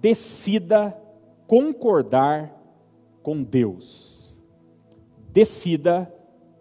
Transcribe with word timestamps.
decida 0.00 0.96
concordar 1.46 2.56
com 3.22 3.42
Deus. 3.42 4.40
Decida 5.32 6.12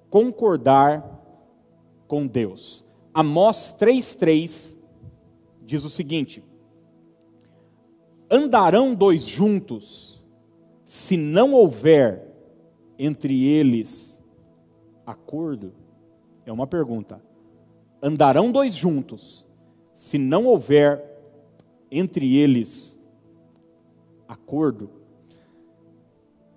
concordar 0.09 1.03
com 2.07 2.27
Deus. 2.27 2.85
Amós 3.13 3.75
3,3 3.79 4.75
diz 5.65 5.83
o 5.83 5.89
seguinte: 5.89 6.43
Andarão 8.29 8.93
dois 8.93 9.23
juntos, 9.23 10.27
se 10.85 11.15
não 11.17 11.53
houver 11.53 12.27
entre 12.97 13.45
eles 13.45 14.21
acordo? 15.05 15.73
É 16.45 16.51
uma 16.51 16.67
pergunta. 16.67 17.21
Andarão 18.01 18.51
dois 18.51 18.75
juntos, 18.75 19.47
se 19.93 20.17
não 20.17 20.45
houver 20.45 21.03
entre 21.91 22.37
eles 22.37 22.98
acordo? 24.29 24.91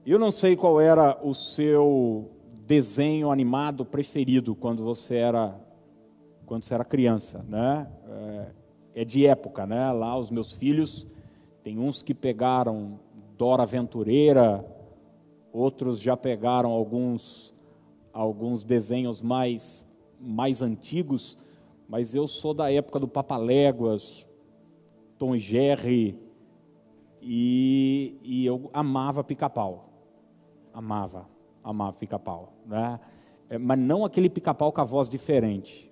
Eu 0.04 0.18
não 0.18 0.30
sei 0.30 0.54
qual 0.54 0.78
era 0.78 1.18
o 1.22 1.34
seu 1.34 2.30
desenho 2.66 3.30
animado 3.30 3.84
preferido 3.84 4.54
quando 4.54 4.84
você 4.84 5.16
era 5.16 5.58
quando 6.44 6.64
você 6.64 6.74
era 6.74 6.84
criança, 6.84 7.42
né? 7.48 7.90
É, 8.94 9.02
é 9.02 9.04
de 9.06 9.26
época, 9.26 9.66
né? 9.66 9.90
Lá 9.90 10.18
os 10.18 10.30
meus 10.30 10.52
filhos 10.52 11.06
tem 11.64 11.78
uns 11.78 12.02
que 12.02 12.12
pegaram 12.12 13.00
Dora 13.38 13.62
Aventureira, 13.62 14.62
outros 15.50 15.98
já 15.98 16.14
pegaram 16.14 16.70
alguns 16.70 17.54
alguns 18.12 18.64
desenhos 18.64 19.22
mais 19.22 19.88
mais 20.20 20.60
antigos, 20.60 21.38
mas 21.88 22.14
eu 22.14 22.28
sou 22.28 22.52
da 22.52 22.70
época 22.70 23.00
do 23.00 23.08
Papaléguas, 23.08 24.28
Tom 25.16 25.38
Jerry, 25.38 26.21
e, 27.22 28.18
e 28.20 28.44
eu 28.44 28.68
amava 28.74 29.22
pica-pau. 29.22 29.88
Amava, 30.74 31.28
amava 31.62 31.96
pica-pau. 31.96 32.52
Né? 32.66 32.98
É, 33.48 33.58
mas 33.58 33.78
não 33.78 34.04
aquele 34.04 34.28
pica-pau 34.28 34.72
com 34.72 34.80
a 34.80 34.84
voz 34.84 35.08
diferente. 35.08 35.90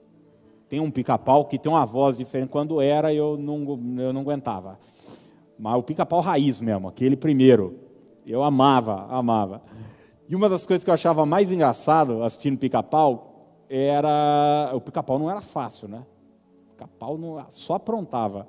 Tem 0.69 0.81
um 0.81 0.91
pica-pau 0.91 1.45
que 1.45 1.58
tem 1.58 1.70
uma 1.70 1.86
voz 1.86 2.19
diferente. 2.19 2.51
Quando 2.51 2.81
era, 2.81 3.14
eu 3.14 3.36
não, 3.36 3.78
eu 3.98 4.12
não 4.12 4.23
aguentava. 4.23 4.78
Mas 5.56 5.77
o 5.77 5.83
pica-pau 5.83 6.20
raiz 6.20 6.61
mesmo, 6.61 6.89
aquele 6.89 7.17
primeiro. 7.17 7.78
Eu 8.27 8.42
amava, 8.42 9.06
amava. 9.08 9.62
E 10.28 10.34
uma 10.34 10.48
das 10.48 10.67
coisas 10.67 10.83
que 10.83 10.91
eu 10.91 10.95
achava 10.95 11.25
mais 11.25 11.53
engraçado 11.53 12.23
assistindo 12.23 12.58
pica-pau 12.58 13.64
era. 13.69 14.70
O 14.75 14.81
pica-pau 14.81 15.19
não 15.19 15.31
era 15.31 15.41
fácil, 15.41 15.86
né? 15.86 16.05
Pica-pau 16.70 17.19
só 17.51 17.75
aprontava. 17.75 18.48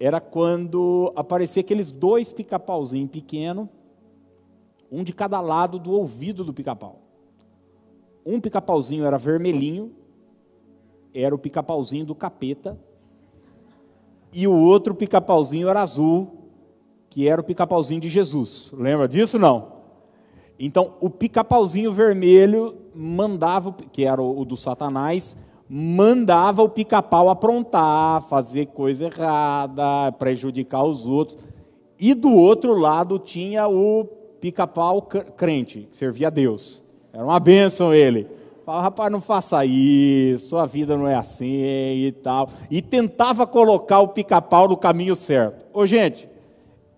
Era 0.00 0.18
quando 0.18 1.12
aparecia 1.14 1.60
aqueles 1.60 1.92
dois 1.92 2.32
pica-pauzinhos 2.32 3.10
pequenos, 3.10 3.68
um 4.90 5.04
de 5.04 5.12
cada 5.12 5.38
lado 5.42 5.78
do 5.78 5.92
ouvido 5.92 6.42
do 6.42 6.54
pica-pau. 6.54 7.02
Um 8.24 8.40
pica-pauzinho 8.40 9.04
era 9.04 9.18
vermelhinho, 9.18 9.92
era 11.12 11.34
o 11.34 11.38
pica-pauzinho 11.38 12.06
do 12.06 12.14
capeta, 12.14 12.80
e 14.32 14.48
o 14.48 14.52
outro 14.52 14.94
pica-pauzinho 14.94 15.68
era 15.68 15.82
azul, 15.82 16.30
que 17.10 17.28
era 17.28 17.40
o 17.40 17.44
pica-pauzinho 17.44 18.00
de 18.00 18.08
Jesus. 18.08 18.72
Lembra 18.72 19.06
disso 19.06 19.38
não? 19.38 19.80
Então, 20.58 20.94
o 21.00 21.10
pica-pauzinho 21.10 21.92
vermelho 21.92 22.76
mandava, 22.94 23.72
que 23.72 24.04
era 24.04 24.22
o, 24.22 24.44
do 24.44 24.56
Satanás, 24.56 25.36
mandava 25.72 26.64
o 26.64 26.68
pica-pau 26.68 27.28
aprontar, 27.28 28.22
fazer 28.22 28.66
coisa 28.66 29.04
errada, 29.04 30.10
prejudicar 30.18 30.82
os 30.82 31.06
outros. 31.06 31.38
E 31.96 32.12
do 32.12 32.34
outro 32.34 32.74
lado 32.74 33.20
tinha 33.20 33.68
o 33.68 34.04
pica-pau 34.40 35.00
crente, 35.02 35.86
que 35.88 35.94
servia 35.94 36.26
a 36.26 36.30
Deus. 36.30 36.82
Era 37.12 37.24
uma 37.24 37.38
bênção 37.38 37.94
ele. 37.94 38.26
Falava, 38.66 38.82
rapaz, 38.82 39.12
não 39.12 39.20
faça 39.20 39.64
isso, 39.64 40.56
a 40.56 40.66
vida 40.66 40.96
não 40.96 41.06
é 41.06 41.14
assim 41.14 41.46
e 41.46 42.12
tal. 42.20 42.48
E 42.68 42.82
tentava 42.82 43.46
colocar 43.46 44.00
o 44.00 44.08
pica-pau 44.08 44.66
no 44.66 44.76
caminho 44.76 45.14
certo. 45.14 45.66
Ô, 45.72 45.86
gente, 45.86 46.28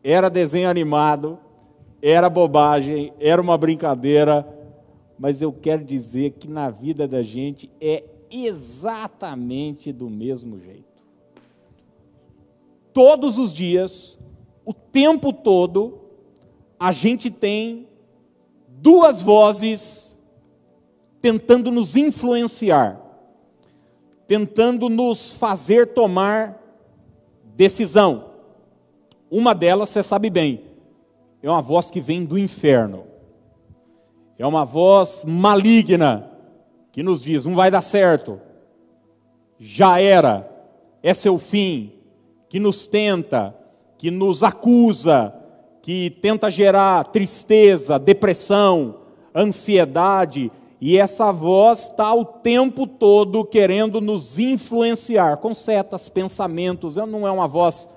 era 0.02 0.30
desenho 0.30 0.70
animado, 0.70 1.38
era 2.00 2.30
bobagem, 2.30 3.12
era 3.20 3.40
uma 3.40 3.58
brincadeira, 3.58 4.48
mas 5.18 5.42
eu 5.42 5.52
quero 5.52 5.84
dizer 5.84 6.30
que 6.30 6.48
na 6.48 6.70
vida 6.70 7.06
da 7.06 7.22
gente 7.22 7.70
é 7.78 8.02
exatamente 8.32 9.92
do 9.92 10.08
mesmo 10.08 10.58
jeito. 10.58 11.02
Todos 12.92 13.38
os 13.38 13.52
dias, 13.52 14.18
o 14.64 14.72
tempo 14.72 15.32
todo, 15.32 16.00
a 16.78 16.90
gente 16.92 17.30
tem 17.30 17.86
duas 18.68 19.20
vozes 19.20 20.18
tentando 21.20 21.70
nos 21.70 21.94
influenciar, 21.94 23.00
tentando 24.26 24.88
nos 24.88 25.34
fazer 25.34 25.94
tomar 25.94 26.60
decisão. 27.54 28.30
Uma 29.30 29.54
delas, 29.54 29.90
você 29.90 30.02
sabe 30.02 30.28
bem, 30.28 30.64
é 31.42 31.50
uma 31.50 31.62
voz 31.62 31.90
que 31.90 32.00
vem 32.00 32.24
do 32.24 32.38
inferno. 32.38 33.06
É 34.38 34.46
uma 34.46 34.64
voz 34.64 35.24
maligna 35.24 36.31
que 36.92 37.02
nos 37.02 37.22
diz: 37.22 37.46
não 37.46 37.54
vai 37.54 37.70
dar 37.70 37.80
certo, 37.80 38.38
já 39.58 39.98
era, 39.98 40.48
é 41.02 41.12
seu 41.14 41.38
fim, 41.38 41.92
que 42.48 42.60
nos 42.60 42.86
tenta, 42.86 43.56
que 43.96 44.10
nos 44.10 44.42
acusa, 44.42 45.34
que 45.80 46.10
tenta 46.20 46.50
gerar 46.50 47.04
tristeza, 47.04 47.98
depressão, 47.98 48.96
ansiedade, 49.34 50.52
e 50.80 50.98
essa 50.98 51.32
voz 51.32 51.84
está 51.84 52.12
o 52.12 52.24
tempo 52.24 52.86
todo 52.86 53.44
querendo 53.44 54.00
nos 54.00 54.38
influenciar 54.38 55.36
com 55.36 55.54
setas, 55.54 56.08
pensamentos. 56.08 56.96
Não 56.96 57.26
é 57.26 57.30
uma 57.30 57.46
voz 57.46 57.88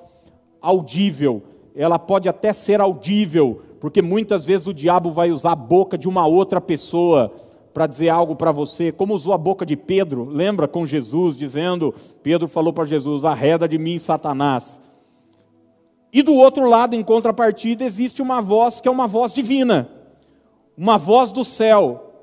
audível, 0.62 1.44
ela 1.76 2.00
pode 2.00 2.30
até 2.30 2.54
ser 2.54 2.80
audível, 2.80 3.62
porque 3.80 4.02
muitas 4.02 4.46
vezes 4.46 4.68
o 4.68 4.74
diabo 4.74 5.12
vai 5.12 5.32
usar 5.32 5.52
a 5.52 5.56
boca 5.56 5.98
de 5.98 6.08
uma 6.08 6.26
outra 6.26 6.62
pessoa 6.62 7.34
para 7.76 7.88
dizer 7.88 8.08
algo 8.08 8.38
para 8.38 8.54
você, 8.54 8.90
como 8.90 9.14
usou 9.14 9.34
a 9.34 9.38
boca 9.38 9.66
de 9.66 9.76
Pedro, 9.76 10.24
lembra 10.24 10.66
com 10.66 10.86
Jesus, 10.86 11.36
dizendo: 11.36 11.94
Pedro 12.24 12.48
falou 12.48 12.72
para 12.72 12.86
Jesus: 12.86 13.26
arreda 13.26 13.68
de 13.68 13.78
mim, 13.78 14.00
Satanás. 14.00 14.80
E 16.14 16.22
do 16.22 16.34
outro 16.34 16.70
lado, 16.70 16.96
em 16.96 17.04
contrapartida, 17.04 17.84
existe 17.84 18.22
uma 18.22 18.42
voz 18.42 18.80
que 18.80 18.88
é 18.88 18.92
uma 18.92 19.08
voz 19.08 19.34
divina, 19.34 19.90
uma 20.78 20.98
voz 20.98 21.34
do 21.34 21.44
céu, 21.44 22.14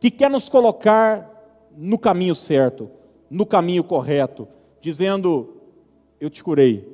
que 0.00 0.10
quer 0.10 0.30
nos 0.30 0.48
colocar 0.48 1.30
no 1.76 1.98
caminho 1.98 2.34
certo, 2.34 2.90
no 3.28 3.44
caminho 3.44 3.84
correto, 3.84 4.48
dizendo: 4.80 5.60
Eu 6.18 6.30
te 6.30 6.42
curei, 6.42 6.88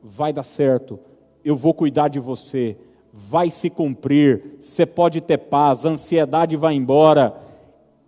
vai 0.00 0.32
dar 0.32 0.44
certo, 0.44 0.96
eu 1.44 1.56
vou 1.56 1.74
cuidar 1.74 2.06
de 2.06 2.20
você, 2.20 2.76
vai 3.12 3.50
se 3.50 3.68
cumprir, 3.68 4.58
você 4.60 4.86
pode 4.86 5.20
ter 5.20 5.38
paz, 5.38 5.84
a 5.84 5.88
ansiedade 5.88 6.54
vai 6.54 6.74
embora. 6.74 7.47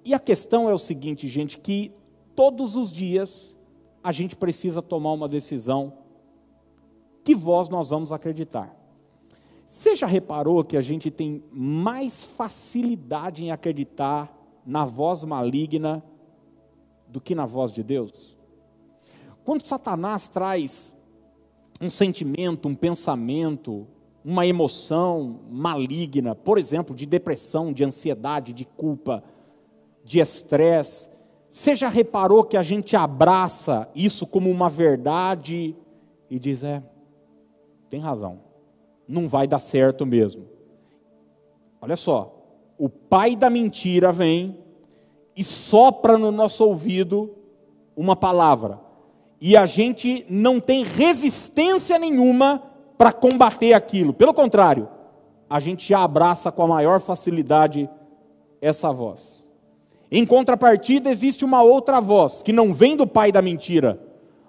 E 0.04 0.14
a 0.14 0.18
questão 0.18 0.68
é 0.68 0.74
o 0.74 0.78
seguinte, 0.78 1.28
gente, 1.28 1.58
que 1.58 1.92
todos 2.34 2.76
os 2.76 2.92
dias 2.92 3.56
a 4.02 4.12
gente 4.12 4.34
precisa 4.36 4.80
tomar 4.80 5.12
uma 5.12 5.28
decisão. 5.28 5.92
Que 7.22 7.34
voz 7.34 7.68
nós 7.68 7.90
vamos 7.90 8.12
acreditar? 8.12 8.74
Você 9.66 9.94
já 9.94 10.06
reparou 10.06 10.64
que 10.64 10.76
a 10.76 10.80
gente 10.80 11.10
tem 11.10 11.44
mais 11.52 12.24
facilidade 12.24 13.44
em 13.44 13.52
acreditar 13.52 14.36
na 14.66 14.84
voz 14.84 15.22
maligna 15.22 16.02
do 17.06 17.20
que 17.20 17.34
na 17.34 17.46
voz 17.46 17.70
de 17.70 17.82
Deus? 17.82 18.38
Quando 19.44 19.64
Satanás 19.64 20.28
traz 20.28 20.96
um 21.80 21.88
sentimento, 21.88 22.68
um 22.68 22.74
pensamento, 22.74 23.86
uma 24.24 24.46
emoção 24.46 25.40
maligna, 25.50 26.34
por 26.34 26.58
exemplo, 26.58 26.94
de 26.94 27.06
depressão, 27.06 27.72
de 27.72 27.84
ansiedade, 27.84 28.52
de 28.52 28.64
culpa, 28.64 29.22
de 30.10 30.18
estresse. 30.18 31.08
Você 31.48 31.76
já 31.76 31.88
reparou 31.88 32.42
que 32.42 32.56
a 32.56 32.64
gente 32.64 32.96
abraça 32.96 33.88
isso 33.94 34.26
como 34.26 34.50
uma 34.50 34.68
verdade 34.68 35.76
e 36.28 36.36
diz: 36.36 36.64
é, 36.64 36.82
tem 37.88 38.00
razão, 38.00 38.40
não 39.06 39.28
vai 39.28 39.46
dar 39.46 39.60
certo 39.60 40.04
mesmo. 40.04 40.46
Olha 41.80 41.94
só, 41.94 42.34
o 42.76 42.88
pai 42.88 43.36
da 43.36 43.48
mentira 43.48 44.10
vem 44.10 44.58
e 45.36 45.44
sopra 45.44 46.18
no 46.18 46.32
nosso 46.32 46.64
ouvido 46.64 47.32
uma 47.96 48.16
palavra 48.16 48.80
e 49.40 49.56
a 49.56 49.64
gente 49.64 50.26
não 50.28 50.58
tem 50.58 50.82
resistência 50.82 52.00
nenhuma 52.00 52.64
para 52.98 53.12
combater 53.12 53.74
aquilo. 53.74 54.12
Pelo 54.12 54.34
contrário, 54.34 54.88
a 55.48 55.60
gente 55.60 55.94
abraça 55.94 56.50
com 56.50 56.64
a 56.64 56.68
maior 56.68 57.00
facilidade 57.00 57.88
essa 58.60 58.92
voz. 58.92 59.39
Em 60.10 60.26
contrapartida, 60.26 61.10
existe 61.10 61.44
uma 61.44 61.62
outra 61.62 62.00
voz, 62.00 62.42
que 62.42 62.52
não 62.52 62.74
vem 62.74 62.96
do 62.96 63.06
pai 63.06 63.30
da 63.30 63.40
mentira, 63.40 64.00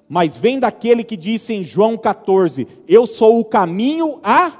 mas 0.09 0.35
vem 0.35 0.59
daquele 0.59 1.03
que 1.03 1.15
disse 1.15 1.53
em 1.53 1.63
João 1.63 1.95
14: 1.95 2.67
Eu 2.87 3.05
sou 3.05 3.39
o 3.39 3.45
caminho 3.45 4.19
a 4.23 4.51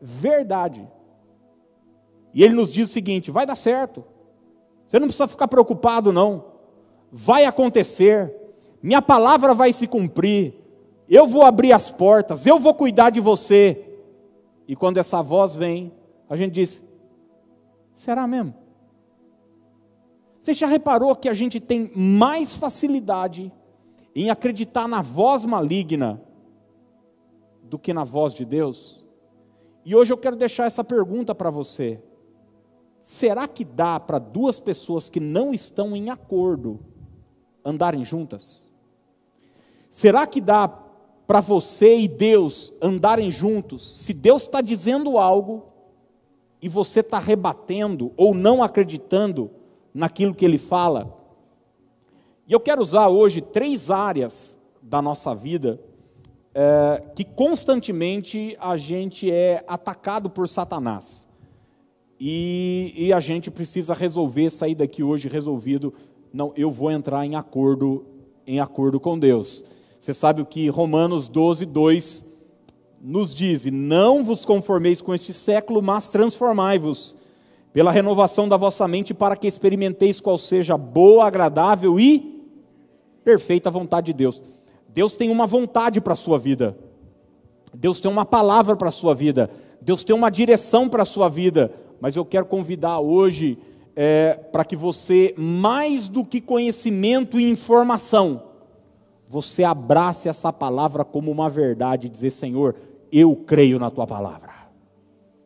verdade. 0.00 0.86
E 2.32 2.42
ele 2.42 2.54
nos 2.54 2.72
diz 2.72 2.88
o 2.88 2.92
seguinte: 2.92 3.30
vai 3.30 3.44
dar 3.44 3.54
certo. 3.54 4.04
Você 4.86 4.98
não 4.98 5.06
precisa 5.06 5.28
ficar 5.28 5.48
preocupado, 5.48 6.12
não. 6.12 6.44
Vai 7.12 7.44
acontecer. 7.44 8.34
Minha 8.82 9.02
palavra 9.02 9.52
vai 9.52 9.72
se 9.72 9.86
cumprir. 9.86 10.54
Eu 11.08 11.26
vou 11.26 11.42
abrir 11.42 11.72
as 11.72 11.90
portas. 11.90 12.46
Eu 12.46 12.58
vou 12.58 12.74
cuidar 12.74 13.10
de 13.10 13.20
você. 13.20 13.84
E 14.66 14.74
quando 14.74 14.98
essa 14.98 15.22
voz 15.22 15.54
vem, 15.54 15.92
a 16.28 16.36
gente 16.36 16.54
diz: 16.54 16.82
será 17.94 18.26
mesmo? 18.26 18.54
Você 20.40 20.54
já 20.54 20.66
reparou 20.66 21.14
que 21.16 21.28
a 21.28 21.34
gente 21.34 21.60
tem 21.60 21.90
mais 21.94 22.54
facilidade 22.54 23.52
em 24.14 24.30
acreditar 24.30 24.88
na 24.88 25.02
voz 25.02 25.44
maligna 25.44 26.20
do 27.62 27.78
que 27.78 27.92
na 27.92 28.04
voz 28.04 28.34
de 28.34 28.44
Deus? 28.44 29.04
E 29.84 29.94
hoje 29.94 30.12
eu 30.12 30.18
quero 30.18 30.36
deixar 30.36 30.66
essa 30.66 30.84
pergunta 30.84 31.34
para 31.34 31.50
você. 31.50 32.02
Será 33.02 33.48
que 33.48 33.64
dá 33.64 33.98
para 33.98 34.18
duas 34.18 34.60
pessoas 34.60 35.08
que 35.08 35.18
não 35.18 35.54
estão 35.54 35.96
em 35.96 36.10
acordo 36.10 36.78
andarem 37.64 38.04
juntas? 38.04 38.66
Será 39.88 40.26
que 40.26 40.40
dá 40.40 40.68
para 40.68 41.40
você 41.40 41.98
e 41.98 42.08
Deus 42.08 42.72
andarem 42.82 43.30
juntos 43.30 44.02
se 44.02 44.12
Deus 44.12 44.42
está 44.42 44.60
dizendo 44.60 45.18
algo 45.18 45.66
e 46.60 46.68
você 46.68 47.00
está 47.00 47.18
rebatendo 47.18 48.12
ou 48.16 48.34
não 48.34 48.62
acreditando 48.62 49.50
naquilo 49.92 50.34
que 50.34 50.44
Ele 50.44 50.58
fala? 50.58 51.16
E 52.46 52.52
eu 52.52 52.60
quero 52.60 52.80
usar 52.80 53.08
hoje 53.08 53.40
três 53.40 53.90
áreas 53.90 54.58
da 54.82 55.02
nossa 55.02 55.34
vida 55.34 55.80
é, 56.54 57.02
que 57.14 57.24
constantemente 57.24 58.56
a 58.58 58.76
gente 58.76 59.30
é 59.30 59.62
atacado 59.68 60.30
por 60.30 60.48
Satanás. 60.48 61.28
E, 62.18 62.92
e, 62.96 63.12
a 63.12 63.20
gente 63.20 63.48
precisa 63.48 63.94
resolver, 63.94 64.50
sair 64.50 64.74
daqui 64.74 65.02
hoje 65.02 65.28
resolvido, 65.28 65.94
não, 66.32 66.52
eu 66.56 66.68
vou 66.68 66.90
entrar 66.90 67.24
em 67.24 67.36
acordo, 67.36 68.04
em 68.44 68.58
acordo 68.58 68.98
com 68.98 69.16
Deus. 69.16 69.64
Você 70.00 70.12
sabe 70.12 70.42
o 70.42 70.46
que 70.46 70.68
Romanos 70.68 71.28
12, 71.28 71.64
2 71.64 72.24
nos 73.00 73.32
diz: 73.32 73.66
Não 73.66 74.24
vos 74.24 74.44
conformeis 74.44 75.00
com 75.00 75.14
este 75.14 75.32
século, 75.32 75.80
mas 75.80 76.08
transformai-vos 76.08 77.14
pela 77.78 77.92
renovação 77.92 78.48
da 78.48 78.56
vossa 78.56 78.88
mente, 78.88 79.14
para 79.14 79.36
que 79.36 79.46
experimenteis 79.46 80.20
qual 80.20 80.36
seja 80.36 80.76
boa, 80.76 81.26
agradável 81.26 82.00
e 82.00 82.44
perfeita 83.22 83.70
vontade 83.70 84.06
de 84.06 84.14
Deus. 84.14 84.42
Deus 84.88 85.14
tem 85.14 85.30
uma 85.30 85.46
vontade 85.46 86.00
para 86.00 86.14
a 86.14 86.16
sua 86.16 86.40
vida. 86.40 86.76
Deus 87.72 88.00
tem 88.00 88.10
uma 88.10 88.24
palavra 88.24 88.74
para 88.74 88.88
a 88.88 88.90
sua 88.90 89.14
vida. 89.14 89.48
Deus 89.80 90.02
tem 90.02 90.16
uma 90.16 90.28
direção 90.28 90.88
para 90.88 91.02
a 91.02 91.06
sua 91.06 91.28
vida 91.28 91.72
mas 92.00 92.16
eu 92.16 92.24
quero 92.24 92.46
convidar 92.46 93.00
hoje 93.00 93.58
é, 93.94 94.34
para 94.52 94.64
que 94.64 94.76
você, 94.76 95.34
mais 95.36 96.08
do 96.08 96.24
que 96.24 96.40
conhecimento 96.40 97.40
e 97.40 97.50
informação, 97.50 98.44
você 99.28 99.64
abrace 99.64 100.28
essa 100.28 100.52
palavra 100.52 101.04
como 101.04 101.30
uma 101.30 101.50
verdade 101.50 102.06
e 102.06 102.10
dizer: 102.10 102.30
Senhor, 102.30 102.76
eu 103.10 103.34
creio 103.34 103.78
na 103.78 103.90
tua 103.90 104.06
palavra. 104.06 104.57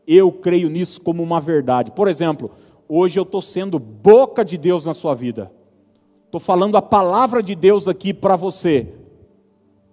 Eu 0.07 0.33
creio 0.33 0.69
nisso 0.69 1.01
como 1.01 1.23
uma 1.23 1.41
verdade. 1.41 1.91
Por 1.91 2.09
exemplo, 2.09 2.51
hoje 2.89 3.19
eu 3.19 3.23
estou 3.23 3.41
sendo 3.41 3.79
boca 3.79 4.45
de 4.45 4.57
Deus 4.57 4.85
na 4.85 4.95
sua 4.95 5.15
vida. 5.15 5.53
Estou 6.27 6.41
falando 6.41 6.77
a 6.77 6.83
palavra 6.83 7.43
de 7.43 7.55
Deus 7.55 7.89
aqui 7.89 8.13
para 8.13 8.37
você. 8.37 8.89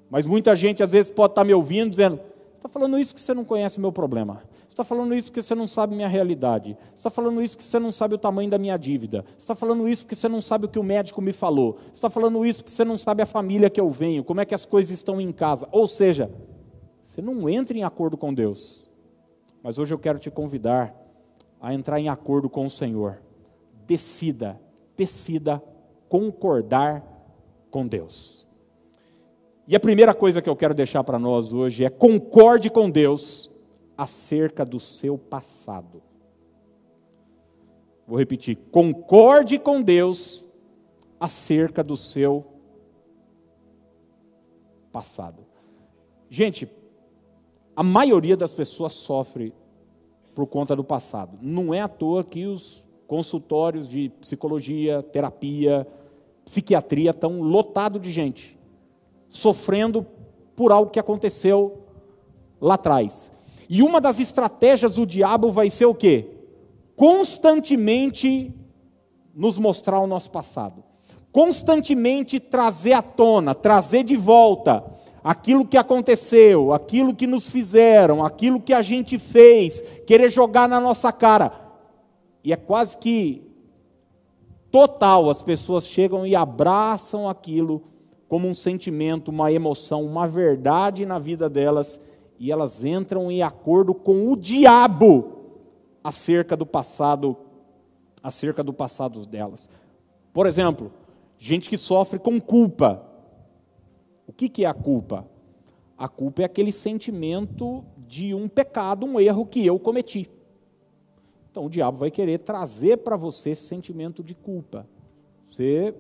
Mas 0.09 0.25
muita 0.25 0.55
gente 0.55 0.81
às 0.81 0.91
vezes 0.91 1.11
pode 1.11 1.31
estar 1.31 1.41
tá 1.41 1.45
me 1.45 1.53
ouvindo 1.53 1.89
dizendo: 1.89 2.19
está 2.55 2.67
falando 2.67 2.97
isso 2.97 3.13
que 3.13 3.21
você 3.21 3.33
não 3.33 3.45
conhece 3.45 3.77
o 3.77 3.81
meu 3.81 3.91
problema 3.91 4.41
está 4.81 4.83
falando 4.83 5.13
isso 5.13 5.29
porque 5.29 5.41
você 5.41 5.53
não 5.53 5.67
sabe 5.67 5.93
minha 5.93 6.07
realidade. 6.07 6.77
Está 6.95 7.09
falando 7.09 7.41
isso 7.41 7.55
porque 7.55 7.69
você 7.69 7.79
não 7.79 7.91
sabe 7.91 8.15
o 8.15 8.17
tamanho 8.17 8.49
da 8.49 8.57
minha 8.57 8.77
dívida. 8.77 9.25
Está 9.37 9.53
falando 9.53 9.87
isso 9.89 10.03
porque 10.03 10.15
você 10.15 10.29
não 10.29 10.41
sabe 10.41 10.65
o 10.65 10.69
que 10.69 10.79
o 10.79 10.83
médico 10.83 11.21
me 11.21 11.33
falou. 11.33 11.77
Está 11.93 12.09
falando 12.09 12.45
isso 12.45 12.59
porque 12.59 12.71
você 12.71 12.85
não 12.85 12.97
sabe 12.97 13.21
a 13.21 13.25
família 13.25 13.69
que 13.69 13.79
eu 13.79 13.89
venho, 13.89 14.23
como 14.23 14.39
é 14.39 14.45
que 14.45 14.55
as 14.55 14.65
coisas 14.65 14.91
estão 14.91 15.19
em 15.19 15.31
casa. 15.31 15.67
Ou 15.71 15.87
seja, 15.87 16.31
você 17.03 17.21
não 17.21 17.49
entra 17.49 17.77
em 17.77 17.83
acordo 17.83 18.15
com 18.15 18.33
Deus. 18.33 18.88
Mas 19.61 19.77
hoje 19.77 19.93
eu 19.93 19.99
quero 19.99 20.19
te 20.19 20.31
convidar 20.31 20.95
a 21.59 21.73
entrar 21.73 21.99
em 21.99 22.09
acordo 22.09 22.49
com 22.49 22.65
o 22.65 22.69
Senhor. 22.69 23.21
Decida, 23.85 24.59
decida 24.95 25.61
concordar 26.07 27.03
com 27.69 27.87
Deus. 27.87 28.47
E 29.67 29.75
a 29.75 29.79
primeira 29.79 30.13
coisa 30.13 30.41
que 30.41 30.49
eu 30.49 30.55
quero 30.55 30.73
deixar 30.73 31.03
para 31.03 31.19
nós 31.19 31.53
hoje 31.53 31.83
é 31.83 31.89
concorde 31.89 32.69
com 32.69 32.89
Deus 32.89 33.51
acerca 33.97 34.65
do 34.65 34.79
seu 34.79 35.17
passado. 35.17 36.01
Vou 38.07 38.17
repetir: 38.17 38.57
concorde 38.71 39.59
com 39.59 39.81
Deus 39.81 40.47
acerca 41.19 41.83
do 41.83 41.95
seu 41.95 42.45
passado. 44.91 45.45
Gente, 46.29 46.65
a 47.79 47.83
maioria 47.83 48.35
das 48.35 48.53
pessoas 48.53 48.91
sofre 48.91 49.53
por 50.35 50.45
conta 50.47 50.75
do 50.75 50.83
passado. 50.83 51.39
Não 51.41 51.73
é 51.73 51.79
à 51.79 51.87
toa 51.87 52.25
que 52.25 52.45
os 52.45 52.85
consultórios 53.07 53.87
de 53.87 54.09
psicologia, 54.19 55.01
terapia, 55.01 55.87
psiquiatria 56.43 57.11
estão 57.11 57.41
lotados 57.41 58.01
de 58.01 58.11
gente 58.11 58.59
sofrendo 59.29 60.05
por 60.57 60.73
algo 60.73 60.91
que 60.91 60.99
aconteceu 60.99 61.85
lá 62.59 62.73
atrás. 62.73 63.31
E 63.69 63.81
uma 63.81 64.01
das 64.01 64.19
estratégias 64.19 64.95
do 64.95 65.05
diabo 65.05 65.49
vai 65.49 65.69
ser 65.69 65.85
o 65.85 65.95
quê? 65.95 66.31
Constantemente 66.97 68.53
nos 69.33 69.57
mostrar 69.57 70.01
o 70.01 70.07
nosso 70.07 70.29
passado. 70.31 70.83
Constantemente 71.31 72.41
trazer 72.41 72.91
à 72.91 73.01
tona, 73.01 73.55
trazer 73.55 74.03
de 74.03 74.17
volta 74.17 74.83
aquilo 75.29 75.63
que 75.63 75.77
aconteceu, 75.77 76.73
aquilo 76.73 77.13
que 77.13 77.27
nos 77.27 77.51
fizeram, 77.51 78.25
aquilo 78.25 78.59
que 78.59 78.73
a 78.73 78.81
gente 78.81 79.19
fez, 79.19 79.79
querer 80.07 80.27
jogar 80.27 80.67
na 80.67 80.79
nossa 80.79 81.11
cara. 81.11 81.51
E 82.43 82.51
é 82.51 82.55
quase 82.55 82.97
que 82.97 83.43
total, 84.71 85.29
as 85.29 85.43
pessoas 85.43 85.85
chegam 85.85 86.25
e 86.25 86.35
abraçam 86.35 87.29
aquilo 87.29 87.83
como 88.27 88.47
um 88.47 88.55
sentimento, 88.55 89.29
uma 89.29 89.51
emoção, 89.51 90.03
uma 90.03 90.27
verdade 90.27 91.05
na 91.05 91.19
vida 91.19 91.47
delas 91.47 92.01
e 92.39 92.51
elas 92.51 92.83
entram 92.83 93.29
em 93.29 93.43
acordo 93.43 93.93
com 93.93 94.31
o 94.31 94.35
diabo 94.35 95.33
acerca 96.03 96.57
do 96.57 96.65
passado, 96.65 97.37
acerca 98.23 98.63
do 98.63 98.73
passado 98.73 99.23
delas. 99.27 99.69
Por 100.33 100.47
exemplo, 100.47 100.91
gente 101.37 101.69
que 101.69 101.77
sofre 101.77 102.17
com 102.17 102.41
culpa. 102.41 103.08
O 104.29 104.31
que, 104.31 104.47
que 104.47 104.63
é 104.63 104.67
a 104.67 104.75
culpa? 104.75 105.25
A 105.97 106.07
culpa 106.07 106.43
é 106.43 106.45
aquele 106.45 106.71
sentimento 106.71 107.83
de 107.97 108.31
um 108.35 108.47
pecado, 108.47 109.03
um 109.03 109.19
erro 109.19 109.43
que 109.43 109.65
eu 109.65 109.79
cometi. 109.79 110.29
Então 111.49 111.65
o 111.65 111.69
diabo 111.69 111.97
vai 111.97 112.11
querer 112.11 112.37
trazer 112.37 112.97
para 112.97 113.15
você 113.15 113.49
esse 113.49 113.63
sentimento 113.63 114.23
de 114.23 114.35
culpa. 114.35 114.87
Você, 115.47 115.95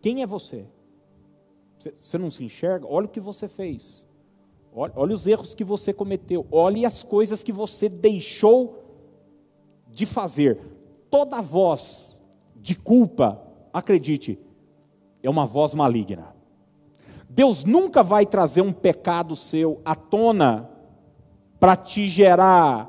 quem 0.00 0.22
é 0.22 0.26
você? 0.26 0.64
Você 1.94 2.16
não 2.16 2.30
se 2.30 2.42
enxerga? 2.42 2.86
Olha 2.88 3.04
o 3.04 3.10
que 3.10 3.20
você 3.20 3.46
fez. 3.46 4.06
Olha, 4.72 4.94
olha 4.96 5.14
os 5.14 5.26
erros 5.26 5.54
que 5.54 5.64
você 5.64 5.92
cometeu, 5.92 6.46
olhe 6.50 6.86
as 6.86 7.02
coisas 7.02 7.42
que 7.42 7.52
você 7.52 7.90
deixou 7.90 8.82
de 9.86 10.06
fazer. 10.06 10.58
Toda 11.10 11.42
voz 11.42 12.18
de 12.56 12.74
culpa, 12.74 13.46
acredite, 13.70 14.38
é 15.22 15.28
uma 15.28 15.44
voz 15.44 15.74
maligna. 15.74 16.33
Deus 17.34 17.64
nunca 17.64 18.00
vai 18.00 18.24
trazer 18.24 18.60
um 18.60 18.70
pecado 18.70 19.34
seu 19.34 19.80
à 19.84 19.96
tona 19.96 20.70
para 21.58 21.74
te 21.74 22.06
gerar 22.06 22.88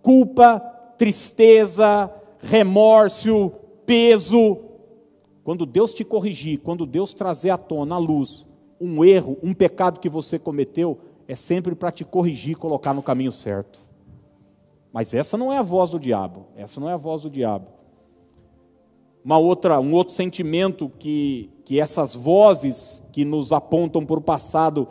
culpa, 0.00 0.58
tristeza, 0.96 2.10
remorso, 2.38 3.52
peso. 3.84 4.58
Quando 5.42 5.66
Deus 5.66 5.92
te 5.92 6.02
corrigir, 6.02 6.60
quando 6.60 6.86
Deus 6.86 7.12
trazer 7.12 7.50
à 7.50 7.58
tona 7.58 7.96
a 7.96 7.98
luz 7.98 8.46
um 8.80 9.04
erro, 9.04 9.36
um 9.42 9.52
pecado 9.52 10.00
que 10.00 10.08
você 10.08 10.38
cometeu, 10.38 10.98
é 11.28 11.34
sempre 11.34 11.74
para 11.74 11.92
te 11.92 12.06
corrigir 12.06 12.52
e 12.52 12.58
colocar 12.58 12.94
no 12.94 13.02
caminho 13.02 13.32
certo. 13.32 13.78
Mas 14.90 15.12
essa 15.12 15.36
não 15.36 15.52
é 15.52 15.58
a 15.58 15.62
voz 15.62 15.90
do 15.90 16.00
diabo. 16.00 16.46
Essa 16.56 16.80
não 16.80 16.88
é 16.88 16.94
a 16.94 16.98
voz 16.98 17.22
do 17.22 17.30
diabo. 17.30 17.66
Uma 19.24 19.38
outra, 19.38 19.80
um 19.80 19.94
outro 19.94 20.14
sentimento 20.14 20.92
que, 20.98 21.50
que 21.64 21.80
essas 21.80 22.14
vozes 22.14 23.02
que 23.10 23.24
nos 23.24 23.52
apontam 23.52 24.04
para 24.04 24.18
o 24.18 24.22
passado 24.22 24.86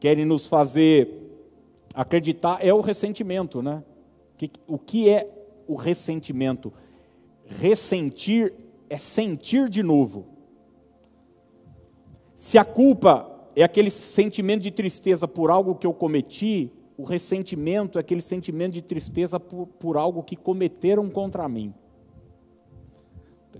querem 0.00 0.24
nos 0.24 0.48
fazer 0.48 1.08
acreditar 1.94 2.58
é 2.60 2.74
o 2.74 2.80
ressentimento, 2.80 3.62
né? 3.62 3.84
O 4.66 4.76
que 4.76 5.08
é 5.08 5.28
o 5.68 5.76
ressentimento? 5.76 6.72
Ressentir 7.46 8.52
é 8.90 8.98
sentir 8.98 9.68
de 9.68 9.82
novo. 9.84 10.26
Se 12.34 12.58
a 12.58 12.64
culpa 12.64 13.30
é 13.54 13.62
aquele 13.62 13.90
sentimento 13.90 14.62
de 14.62 14.70
tristeza 14.72 15.28
por 15.28 15.48
algo 15.48 15.76
que 15.76 15.86
eu 15.86 15.94
cometi, 15.94 16.72
o 16.98 17.04
ressentimento 17.04 17.98
é 17.98 18.00
aquele 18.00 18.20
sentimento 18.20 18.72
de 18.72 18.82
tristeza 18.82 19.38
por, 19.38 19.66
por 19.66 19.96
algo 19.96 20.22
que 20.22 20.34
cometeram 20.34 21.08
contra 21.08 21.48
mim. 21.48 21.72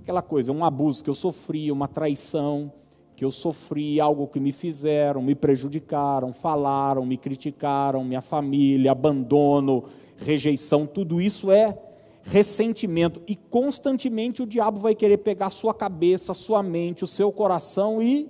Aquela 0.01 0.23
coisa, 0.23 0.53
um 0.53 0.65
abuso 0.65 1.03
que 1.03 1.11
eu 1.11 1.15
sofri, 1.15 1.71
uma 1.71 1.89
traição 1.89 2.73
que 3.17 3.25
eu 3.25 3.31
sofri, 3.31 3.99
algo 3.99 4.27
que 4.27 4.39
me 4.39 4.53
fizeram, 4.53 5.23
me 5.23 5.35
prejudicaram, 5.35 6.35
falaram, 6.35 7.07
me 7.07 7.17
criticaram, 7.17 8.05
minha 8.05 8.21
família, 8.21 8.93
abandono, 8.93 9.85
rejeição, 10.19 10.87
tudo 10.87 11.21
isso 11.21 11.51
é 11.51 11.79
ressentimento. 12.23 13.23
E 13.27 13.35
constantemente 13.35 14.43
o 14.43 14.47
diabo 14.47 14.79
vai 14.79 14.95
querer 14.95 15.19
pegar 15.19 15.49
sua 15.49 15.73
cabeça, 15.73 16.35
sua 16.35 16.63
mente, 16.63 17.05
o 17.05 17.07
seu 17.07 17.33
coração 17.33 18.03
e 18.03 18.29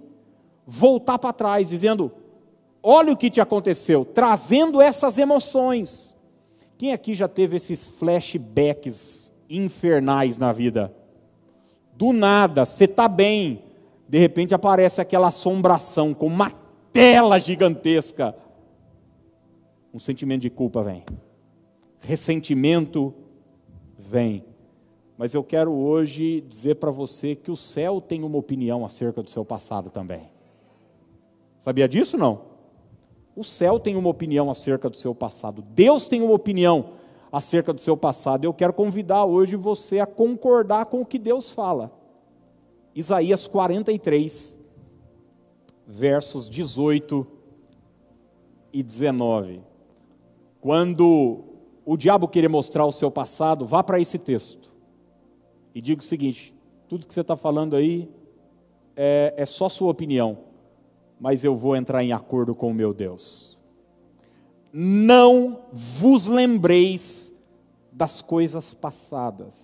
voltar 0.65 1.19
para 1.19 1.33
trás, 1.33 1.69
dizendo: 1.69 2.13
olha 2.81 3.13
o 3.13 3.17
que 3.17 3.29
te 3.29 3.41
aconteceu, 3.41 4.05
trazendo 4.05 4.81
essas 4.81 5.19
emoções. 5.19 6.15
Quem 6.79 6.93
aqui 6.93 7.15
já 7.15 7.27
teve 7.27 7.57
esses 7.57 7.89
flashbacks 7.89 9.33
infernais 9.51 10.39
na 10.39 10.53
vida? 10.53 10.95
Do 11.97 12.13
nada, 12.13 12.67
você 12.67 12.85
está 12.85 13.09
bem, 13.09 13.63
de 14.07 14.19
repente 14.19 14.55
aparece 14.55 15.01
aquela 15.01 15.29
assombração 15.29 16.13
com 16.13 16.27
uma 16.27 16.51
tela 16.93 17.39
gigantesca. 17.39 18.37
Um 19.95 19.99
sentimento 19.99 20.43
de 20.43 20.51
culpa 20.51 20.83
vem, 20.83 21.05
ressentimento 22.01 23.15
vem. 23.99 24.45
Mas 25.17 25.33
eu 25.33 25.43
quero 25.43 25.73
hoje 25.73 26.43
dizer 26.43 26.75
para 26.75 26.91
você 26.91 27.35
que 27.35 27.51
o 27.51 27.57
céu 27.57 28.03
tem 28.03 28.23
uma 28.23 28.37
opinião 28.37 28.85
acerca 28.85 29.23
do 29.23 29.31
seu 29.31 29.43
passado 29.43 29.89
também. 29.89 30.31
Sabia 31.61 31.89
disso 31.89 32.19
não? 32.19 32.43
O 33.35 33.43
céu 33.43 33.81
tem 33.81 33.97
uma 33.97 34.11
opinião 34.11 34.51
acerca 34.51 34.91
do 34.91 34.97
seu 34.97 35.15
passado. 35.15 35.63
Deus 35.63 36.09
tem 36.09 36.21
uma 36.21 36.35
opinião 36.35 36.91
acerca 37.37 37.73
do 37.73 37.81
seu 37.81 37.97
passado. 37.97 38.45
Eu 38.45 38.55
quero 38.55 38.73
convidar 38.73 39.25
hoje 39.25 39.57
você 39.57 39.99
a 39.99 40.07
concordar 40.07 40.87
com 40.87 41.01
o 41.01 41.07
que 41.07 41.19
Deus 41.19 41.51
fala. 41.51 41.93
Isaías 42.95 43.47
43, 43.47 44.59
versos 45.87 46.49
18 46.49 47.27
e 48.73 48.83
19. 48.83 49.61
Quando 50.61 51.45
o 51.85 51.97
diabo 51.97 52.29
querer 52.29 52.49
mostrar 52.49 52.87
o 52.87 52.93
seu 52.93 53.11
passado, 53.11 53.67
vá 53.67 53.83
para 53.83 54.01
esse 54.01 54.19
texto 54.19 54.73
e 55.75 55.81
diga 55.81 56.01
o 56.01 56.05
seguinte: 56.05 56.55
tudo 56.89 57.07
que 57.07 57.13
você 57.13 57.21
está 57.21 57.37
falando 57.37 57.77
aí 57.77 58.11
é, 58.97 59.35
é 59.37 59.45
só 59.45 59.69
sua 59.69 59.91
opinião 59.91 60.47
mas 61.19 61.45
eu 61.45 61.55
vou 61.55 61.75
entrar 61.75 62.05
em 62.05 62.13
acordo 62.13 62.55
com 62.55 62.71
o 62.71 62.75
meu 62.75 62.93
Deus. 62.93 63.59
Não 64.73 65.61
vos 65.73 66.27
lembreis 66.27 67.26
das 67.97 68.21
coisas 68.21 68.75
passadas, 68.75 69.55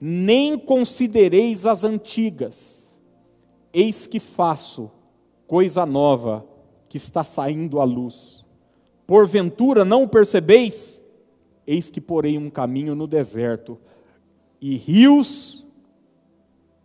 nem 0.00 0.56
considereis 0.56 1.66
as 1.66 1.82
antigas. 1.82 2.88
Eis 3.72 4.06
que 4.06 4.20
faço 4.20 4.88
coisa 5.44 5.84
nova 5.84 6.46
que 6.88 6.96
está 6.96 7.24
saindo 7.24 7.80
à 7.80 7.84
luz. 7.84 8.46
Porventura 9.06 9.84
não 9.84 10.06
percebeis? 10.06 11.02
Eis 11.66 11.90
que 11.90 12.00
porei 12.00 12.38
um 12.38 12.48
caminho 12.48 12.94
no 12.94 13.08
deserto 13.08 13.76
e 14.60 14.76
rios 14.76 15.66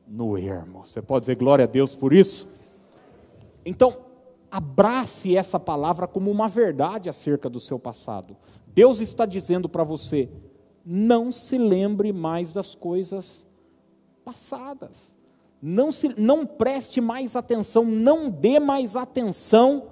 no 0.07 0.35
ermo. 0.37 0.87
Você 0.87 1.03
pode 1.03 1.23
dizer 1.23 1.35
glória 1.35 1.65
a 1.65 1.67
Deus 1.67 1.93
por 1.93 2.13
isso? 2.13 2.47
Então, 3.63 3.95
abrace 4.49 5.37
essa 5.37 5.59
palavra 5.59 6.07
como 6.07 6.31
uma 6.31 6.47
verdade 6.47 7.09
acerca 7.09 7.47
do 7.47 7.59
seu 7.59 7.77
passado. 7.77 8.35
Deus 8.65 9.01
está 9.01 9.25
dizendo 9.25 9.67
para 9.67 9.83
você: 9.83 10.29
não 10.89 11.33
se 11.33 11.57
lembre 11.57 12.13
mais 12.13 12.53
das 12.53 12.73
coisas 12.73 13.45
passadas. 14.23 15.13
Não, 15.61 15.91
se, 15.91 16.09
não 16.17 16.45
preste 16.45 17.01
mais 17.01 17.35
atenção, 17.35 17.83
não 17.83 18.29
dê 18.29 18.57
mais 18.57 18.95
atenção 18.95 19.83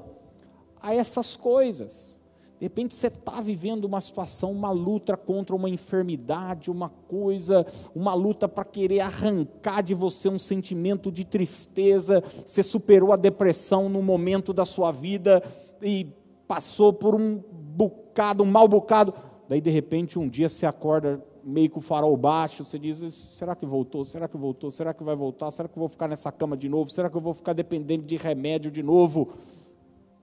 a 0.82 0.96
essas 0.96 1.36
coisas. 1.36 2.18
De 2.58 2.66
repente 2.66 2.96
você 2.96 3.08
está 3.08 3.42
vivendo 3.42 3.84
uma 3.84 4.00
situação, 4.00 4.54
uma 4.54 4.72
luta 4.72 5.18
contra 5.18 5.54
uma 5.54 5.70
enfermidade, 5.70 6.72
uma 6.72 6.88
coisa, 6.88 7.66
uma 7.94 8.14
luta 8.14 8.48
para 8.48 8.64
querer 8.64 9.02
arrancar 9.02 9.84
de 9.84 9.94
você 9.94 10.30
um 10.30 10.40
sentimento 10.40 11.12
de 11.12 11.26
tristeza. 11.26 12.24
Você 12.46 12.64
superou 12.64 13.12
a 13.12 13.18
depressão 13.18 13.90
no 13.90 14.02
momento 14.02 14.54
da 14.54 14.64
sua 14.64 14.94
vida 14.94 15.44
e 15.82 16.08
passou 16.48 16.94
por 16.94 17.16
um 17.16 17.44
bocado, 17.52 18.44
um 18.44 18.46
mau 18.46 18.68
bocado. 18.68 19.14
Daí 19.48 19.62
de 19.62 19.70
repente 19.70 20.18
um 20.18 20.28
dia 20.28 20.50
você 20.50 20.66
acorda 20.66 21.24
meio 21.44 21.70
com 21.70 21.80
o 21.80 21.82
farol 21.82 22.18
baixo, 22.18 22.64
você 22.64 22.80
diz: 22.80 23.04
será 23.38 23.56
que 23.56 23.66
voltou? 23.66 24.04
Será 24.04 24.28
que 24.28 24.36
voltou? 24.36 24.72
Será 24.72 24.94
que 24.94 25.04
vai 25.04 25.16
voltar? 25.16 25.52
Será 25.52 25.70
que 25.70 25.78
eu 25.78 25.80
vou 25.80 25.90
ficar 25.90 26.08
nessa 26.08 26.32
cama 26.32 26.58
de 26.58 26.68
novo? 26.68 26.90
Será 26.90 27.10
que 27.10 27.16
eu 27.16 27.22
vou 27.22 27.34
ficar 27.34 27.54
dependendo 27.54 28.04
de 28.04 28.18
remédio 28.18 28.72
de 28.72 28.82
novo? 28.82 29.34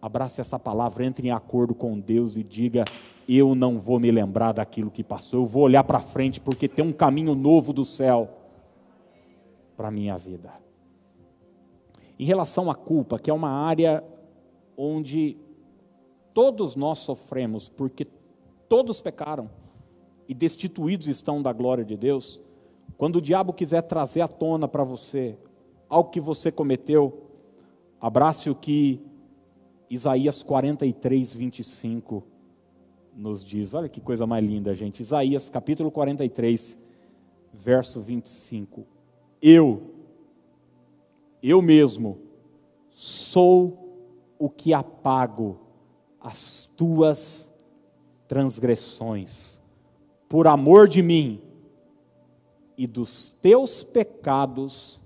Abrace 0.00 0.40
essa 0.40 0.58
palavra, 0.58 1.06
entre 1.06 1.28
em 1.28 1.30
acordo 1.30 1.74
com 1.74 1.98
Deus 2.00 2.36
e 2.36 2.42
diga: 2.42 2.84
Eu 3.28 3.54
não 3.54 3.78
vou 3.78 4.00
me 4.00 4.10
lembrar 4.10 4.50
daquilo 4.52 4.90
que 4.90 5.04
passou, 5.04 5.42
eu 5.42 5.46
vou 5.46 5.62
olhar 5.62 5.84
para 5.84 6.00
frente, 6.00 6.40
porque 6.40 6.68
tem 6.68 6.84
um 6.84 6.92
caminho 6.92 7.36
novo 7.36 7.72
do 7.72 7.84
céu 7.84 8.28
para 9.76 9.88
a 9.88 9.92
minha 9.92 10.18
vida. 10.18 10.52
Em 12.18 12.24
relação 12.24 12.68
à 12.68 12.74
culpa, 12.74 13.18
que 13.18 13.30
é 13.30 13.34
uma 13.34 13.50
área 13.50 14.02
onde 14.76 15.36
todos 16.34 16.74
nós 16.74 16.98
sofremos, 16.98 17.68
porque 17.68 18.06
todos 18.72 19.02
pecaram 19.02 19.50
e 20.26 20.32
destituídos 20.32 21.06
estão 21.06 21.42
da 21.42 21.52
glória 21.52 21.84
de 21.84 21.94
Deus, 21.94 22.40
quando 22.96 23.16
o 23.16 23.20
diabo 23.20 23.52
quiser 23.52 23.82
trazer 23.82 24.22
à 24.22 24.28
tona 24.28 24.66
para 24.66 24.82
você 24.82 25.36
algo 25.90 26.08
que 26.08 26.18
você 26.18 26.50
cometeu, 26.50 27.22
abrace 28.00 28.48
o 28.48 28.54
que 28.54 28.98
Isaías 29.90 30.42
43, 30.42 31.34
25 31.34 32.24
nos 33.14 33.44
diz. 33.44 33.74
Olha 33.74 33.90
que 33.90 34.00
coisa 34.00 34.26
mais 34.26 34.42
linda, 34.42 34.74
gente. 34.74 35.00
Isaías 35.00 35.50
capítulo 35.50 35.90
43, 35.90 36.78
verso 37.52 38.00
25. 38.00 38.86
Eu, 39.42 39.82
eu 41.42 41.60
mesmo, 41.60 42.20
sou 42.88 44.32
o 44.38 44.48
que 44.48 44.72
apago 44.72 45.58
as 46.18 46.64
tuas 46.74 47.51
transgressões, 48.32 49.60
por 50.28 50.46
amor 50.46 50.88
de 50.88 51.02
mim 51.02 51.42
e 52.78 52.86
dos 52.86 53.28
teus 53.28 53.84
pecados, 53.84 55.02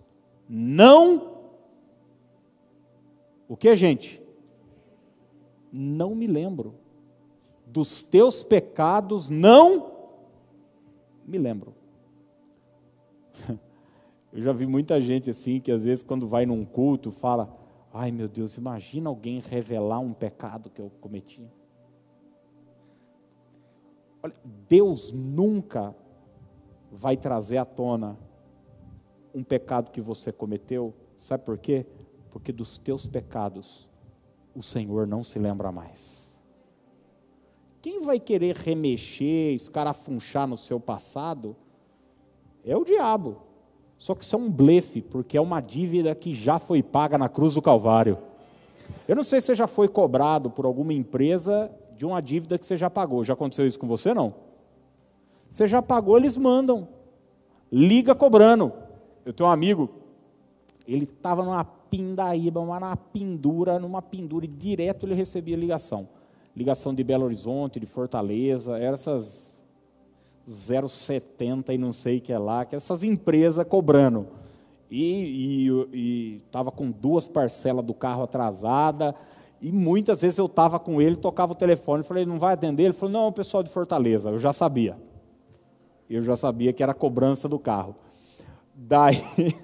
não. 0.49 1.35
O 3.49 3.57
que, 3.57 3.75
gente? 3.75 4.25
não 5.77 6.15
me 6.15 6.27
lembro. 6.27 6.75
Dos 7.67 8.03
teus 8.03 8.43
pecados 8.43 9.29
não 9.29 9.93
me 11.27 11.39
lembro. 11.39 11.75
Eu 14.33 14.43
já 14.43 14.53
vi 14.53 14.67
muita 14.67 15.01
gente 15.01 15.31
assim 15.31 15.61
que 15.61 15.71
às 15.71 15.85
vezes 15.85 16.03
quando 16.03 16.27
vai 16.27 16.47
num 16.47 16.65
culto 16.65 17.11
fala: 17.11 17.55
"Ai, 17.93 18.11
meu 18.11 18.29
Deus, 18.29 18.57
imagina 18.57 19.09
alguém 19.09 19.41
revelar 19.41 19.99
um 19.99 20.13
pecado 20.13 20.71
que 20.71 20.81
eu 20.81 20.91
cometi". 21.01 21.47
Olha, 24.27 24.35
Deus 24.69 25.13
nunca 25.13 25.95
vai 26.91 27.17
trazer 27.17 27.59
à 27.59 27.65
tona 27.65 28.19
um 29.33 29.45
pecado 29.45 29.93
que 29.93 30.01
você 30.01 30.33
cometeu. 30.33 30.93
Sabe 31.17 31.45
por 31.45 31.57
quê? 31.57 31.87
Porque 32.31 32.51
dos 32.51 32.77
teus 32.77 33.07
pecados 33.07 33.89
o 34.53 34.65
Senhor 34.65 35.07
não 35.07 35.23
se 35.23 35.39
lembra 35.39 35.71
mais. 35.71 36.37
Quem 37.81 38.01
vai 38.01 38.19
querer 38.19 38.57
remexer, 38.57 39.55
escarafunchar 39.55 40.49
no 40.49 40.57
seu 40.57 40.81
passado 40.81 41.55
é 42.65 42.77
o 42.77 42.85
diabo. 42.85 43.43
Só 43.97 44.13
que 44.13 44.25
isso 44.25 44.35
é 44.35 44.39
um 44.41 44.51
blefe, 44.51 45.03
porque 45.03 45.37
é 45.37 45.41
uma 45.41 45.61
dívida 45.61 46.13
que 46.17 46.35
já 46.35 46.59
foi 46.59 46.83
paga 46.83 47.17
na 47.17 47.29
cruz 47.29 47.55
do 47.55 47.63
Calvário. 47.63 48.19
Eu 49.07 49.15
não 49.15 49.23
sei 49.23 49.41
se 49.41 49.47
você 49.47 49.55
já 49.55 49.69
foi 49.69 49.87
cobrado 49.87 50.51
por 50.51 50.67
alguma 50.67 50.93
empresa 50.93 51.71
de 51.97 52.05
uma 52.05 52.21
dívida 52.21 52.59
que 52.59 52.67
você 52.67 52.77
já 52.77 52.91
pagou. 52.91 53.25
Já 53.25 53.33
aconteceu 53.33 53.67
isso 53.67 53.79
com 53.79 53.87
você, 53.87 54.13
não? 54.13 54.35
Você 55.49 55.67
já 55.67 55.81
pagou, 55.81 56.17
eles 56.17 56.37
mandam. 56.37 56.89
Liga 57.73 58.15
cobrando. 58.15 58.73
Eu 59.25 59.33
tenho 59.33 59.49
um 59.49 59.53
amigo, 59.53 59.91
ele 60.87 61.05
estava 61.05 61.43
numa 61.43 61.65
pindaíba, 61.65 62.65
mas 62.65 62.81
na 62.81 62.97
pendura, 62.97 63.79
numa 63.79 64.03
pendura, 64.03 64.45
e 64.45 64.49
direto 64.49 65.07
ele 65.07 65.15
recebia 65.15 65.57
ligação. 65.57 66.09
Ligação 66.55 66.95
de 66.95 67.03
Belo 67.03 67.25
Horizonte, 67.25 67.81
de 67.81 67.87
Fortaleza, 67.87 68.79
essas 68.79 69.59
070 70.49 71.75
e 71.75 71.79
não 71.79 71.93
sei 71.93 72.19
o 72.19 72.21
que 72.21 72.33
é 72.33 72.39
lá, 72.39 72.65
que 72.65 72.77
essas 72.77 73.03
empresas 73.03 73.67
cobrando. 73.67 74.27
E 74.91 76.41
estava 76.47 76.71
com 76.71 76.91
duas 76.91 77.27
parcelas 77.27 77.85
do 77.85 77.93
carro 77.93 78.23
atrasada. 78.23 79.15
E 79.61 79.73
muitas 79.73 80.21
vezes 80.21 80.39
eu 80.39 80.47
estava 80.47 80.79
com 80.79 81.01
ele, 81.01 81.17
tocava 81.17 81.53
o 81.53 81.57
telefone, 81.57 82.03
falei, 82.03 82.27
não 82.27 82.39
vai 82.39 82.55
atender? 82.55 82.85
Ele 82.85 82.93
falou, 82.93 83.13
não, 83.13 83.29
o 83.29 83.33
pessoal 83.33 83.63
de 83.63 83.71
Fortaleza, 83.71 84.31
eu 84.31 84.39
já 84.39 84.53
sabia. 84.53 84.97
Eu 86.09 86.23
já 86.23 86.37
sabia 86.37 86.73
que 86.73 86.83
era 86.83 86.95
cobrança 86.95 87.49
do 87.49 87.59
carro. 87.59 87.97
Daí, 88.75 89.17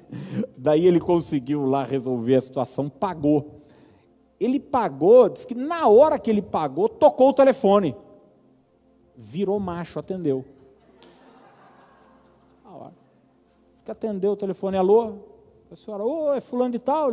daí 0.57 0.87
ele 0.87 0.99
conseguiu 0.99 1.67
lá 1.67 1.85
resolver 1.85 2.37
a 2.37 2.41
situação, 2.41 2.89
pagou. 2.89 3.61
Ele 4.41 4.59
pagou, 4.59 5.29
disse 5.29 5.47
que 5.47 5.55
na 5.55 5.87
hora 5.89 6.19
que 6.19 6.31
ele 6.31 6.43
pagou, 6.43 6.89
tocou 6.89 7.29
o 7.29 7.35
telefone. 7.35 7.95
Virou 9.17 9.61
macho, 9.61 9.99
atendeu. 9.99 10.45
Diz 13.83 13.83
que 13.83 13.91
atendeu 13.91 14.33
o 14.33 14.37
telefone, 14.37 14.77
alô? 14.77 15.15
A 15.69 15.75
senhora, 15.75 16.05
ô, 16.05 16.27
oh, 16.27 16.35
é 16.35 16.41
fulano 16.41 16.71
de 16.71 16.79
tal? 16.79 17.13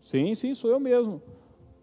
sim, 0.00 0.34
sim, 0.34 0.54
sou 0.54 0.70
eu 0.70 0.80
mesmo. 0.80 1.22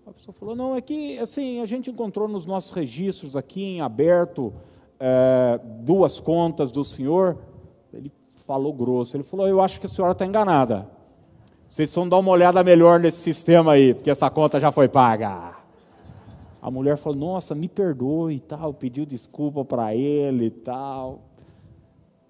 A 0.06 0.12
pessoa 0.12 0.34
falou, 0.34 0.54
não, 0.54 0.76
é 0.76 0.82
que 0.82 1.18
assim, 1.20 1.62
a 1.62 1.66
gente 1.66 1.90
encontrou 1.90 2.28
nos 2.28 2.46
nossos 2.46 2.72
registros 2.72 3.38
aqui 3.38 3.64
em 3.64 3.82
aberto 3.82 4.54
é, 5.00 5.60
duas 5.80 6.20
contas 6.20 6.74
do 6.74 6.84
senhor. 6.84 7.38
Ele 7.94 8.12
falou 8.46 8.74
grosso, 8.74 9.16
ele 9.16 9.24
falou, 9.24 9.48
eu 9.48 9.62
acho 9.62 9.80
que 9.80 9.86
a 9.86 9.90
senhora 9.90 10.12
está 10.12 10.26
enganada. 10.26 10.90
Vocês 11.70 11.94
vão 11.96 12.08
dar 12.08 12.18
uma 12.18 12.32
olhada 12.32 12.62
melhor 12.64 13.00
nesse 13.00 13.18
sistema 13.18 13.72
aí, 13.72 13.94
porque 13.94 14.10
essa 14.10 14.30
conta 14.30 14.60
já 14.60 14.72
foi 14.72 14.90
paga. 14.90 15.56
A 16.62 16.70
mulher 16.70 16.98
falou, 16.98 17.18
nossa, 17.18 17.56
me 17.56 17.70
perdoe 17.70 18.36
e 18.36 18.40
tal, 18.40 18.74
pediu 18.74 19.06
desculpa 19.06 19.64
para 19.64 19.96
ele 19.96 20.46
e 20.46 20.52
tal. 20.52 21.22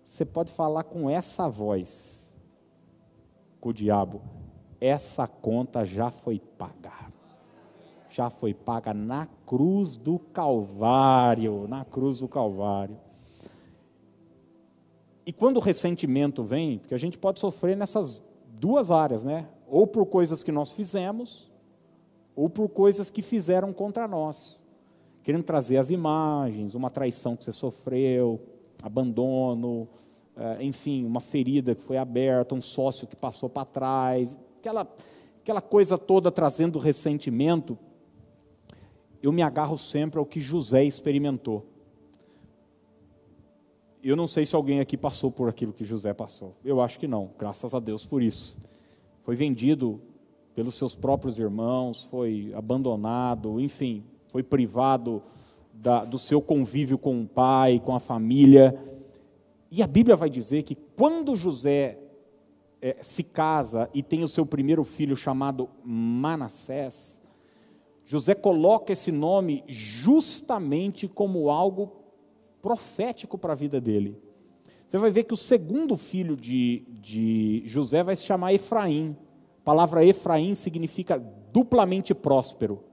Você 0.06 0.24
pode 0.24 0.52
falar 0.52 0.84
com 0.84 1.10
essa 1.10 1.50
voz, 1.50 2.36
com 3.60 3.70
o 3.70 3.74
diabo, 3.74 4.22
essa 4.80 5.28
conta 5.28 5.84
já 5.84 6.12
foi 6.12 6.40
paga. 6.40 7.12
Já 8.14 8.30
foi 8.30 8.54
paga 8.54 8.94
na 8.94 9.26
cruz 9.44 9.98
do 9.98 10.20
Calvário, 10.20 11.68
na 11.68 11.84
cruz 11.84 12.20
do 12.20 12.28
Calvário. 12.28 12.96
E 15.26 15.34
quando 15.34 15.58
o 15.58 15.60
ressentimento 15.60 16.44
vem, 16.44 16.78
porque 16.78 16.94
a 16.94 16.98
gente 17.00 17.18
pode 17.18 17.40
sofrer 17.40 17.76
nessas 17.76 18.22
duas 18.48 18.92
áreas, 18.92 19.24
né? 19.24 19.48
Ou 19.68 19.88
por 19.88 20.06
coisas 20.06 20.44
que 20.44 20.52
nós 20.52 20.72
fizemos, 20.74 21.52
ou 22.36 22.48
por 22.48 22.70
coisas 22.70 23.10
que 23.10 23.24
fizeram 23.24 23.74
contra 23.74 24.08
nós. 24.08 24.62
Querendo 25.24 25.44
trazer 25.44 25.78
as 25.78 25.90
imagens, 25.90 26.76
uma 26.76 26.92
traição 26.92 27.36
que 27.36 27.44
você 27.44 27.52
sofreu, 27.52 28.40
abandono, 28.84 29.90
é, 30.38 30.64
enfim, 30.64 31.04
uma 31.04 31.20
ferida 31.20 31.74
que 31.74 31.82
foi 31.82 31.98
aberta, 31.98 32.54
um 32.54 32.62
sócio 32.62 33.08
que 33.08 33.16
passou 33.16 33.50
para 33.50 33.66
trás, 33.66 34.38
aquela, 34.60 34.88
aquela 35.42 35.62
coisa 35.62 35.98
toda 35.98 36.32
trazendo 36.32 36.78
ressentimento, 36.78 37.76
eu 39.24 39.32
me 39.32 39.42
agarro 39.42 39.78
sempre 39.78 40.20
ao 40.20 40.26
que 40.26 40.42
José 40.42 40.84
experimentou. 40.84 41.66
Eu 44.04 44.18
não 44.18 44.28
sei 44.28 44.46
se 44.46 44.54
alguém 44.54 44.82
aqui 44.82 44.98
passou 44.98 45.32
por 45.32 45.48
aquilo 45.48 45.72
que 45.72 45.86
José 45.86 46.14
passou. 46.14 46.58
Eu 46.62 46.82
acho 46.82 47.00
que 47.00 47.08
não, 47.08 47.32
graças 47.40 47.74
a 47.74 47.80
Deus 47.80 48.06
por 48.06 48.22
isso. 48.22 48.58
Foi 49.22 49.34
vendido 49.34 50.02
pelos 50.54 50.76
seus 50.76 50.94
próprios 50.94 51.40
irmãos, 51.40 52.04
foi 52.04 52.52
abandonado, 52.54 53.62
enfim, 53.62 54.04
foi 54.28 54.44
privado 54.44 55.24
da, 55.72 56.04
do 56.04 56.18
seu 56.18 56.42
convívio 56.42 56.98
com 56.98 57.22
o 57.22 57.26
pai, 57.26 57.80
com 57.80 57.96
a 57.96 58.02
família. 58.02 58.78
E 59.72 59.82
a 59.82 59.88
Bíblia 59.88 60.18
vai 60.18 60.30
dizer 60.30 60.64
que 60.64 60.76
quando 60.76 61.38
José 61.38 61.98
é, 62.82 62.98
se 63.02 63.24
casa 63.24 63.90
e 63.94 64.04
tem 64.04 64.22
o 64.22 64.28
seu 64.28 64.46
primeiro 64.46 64.84
filho 64.84 65.16
chamado 65.16 65.70
Manassés, 65.82 67.23
José 68.06 68.36
coloca 68.36 68.94
esse 68.94 69.12
nome 69.12 69.64
justamente 69.68 71.08
como 71.08 71.50
algo 71.50 71.92
profético 72.62 73.38
para 73.38 73.54
a 73.54 73.56
vida 73.56 73.80
dele. 73.80 74.18
Você 74.86 74.98
vai 74.98 75.12
ver 75.12 75.24
que 75.24 75.34
o 75.34 75.38
segundo 75.38 75.98
filho 75.98 76.36
de, 76.36 76.86
de 76.90 77.64
José 77.66 78.04
vai 78.04 78.16
se 78.16 78.24
chamar 78.24 78.54
Efraim. 78.54 79.16
A 79.60 79.64
palavra 79.64 80.06
Efraim 80.06 80.54
significa 80.56 81.18
duplamente 81.52 82.14
próspero. 82.14 82.84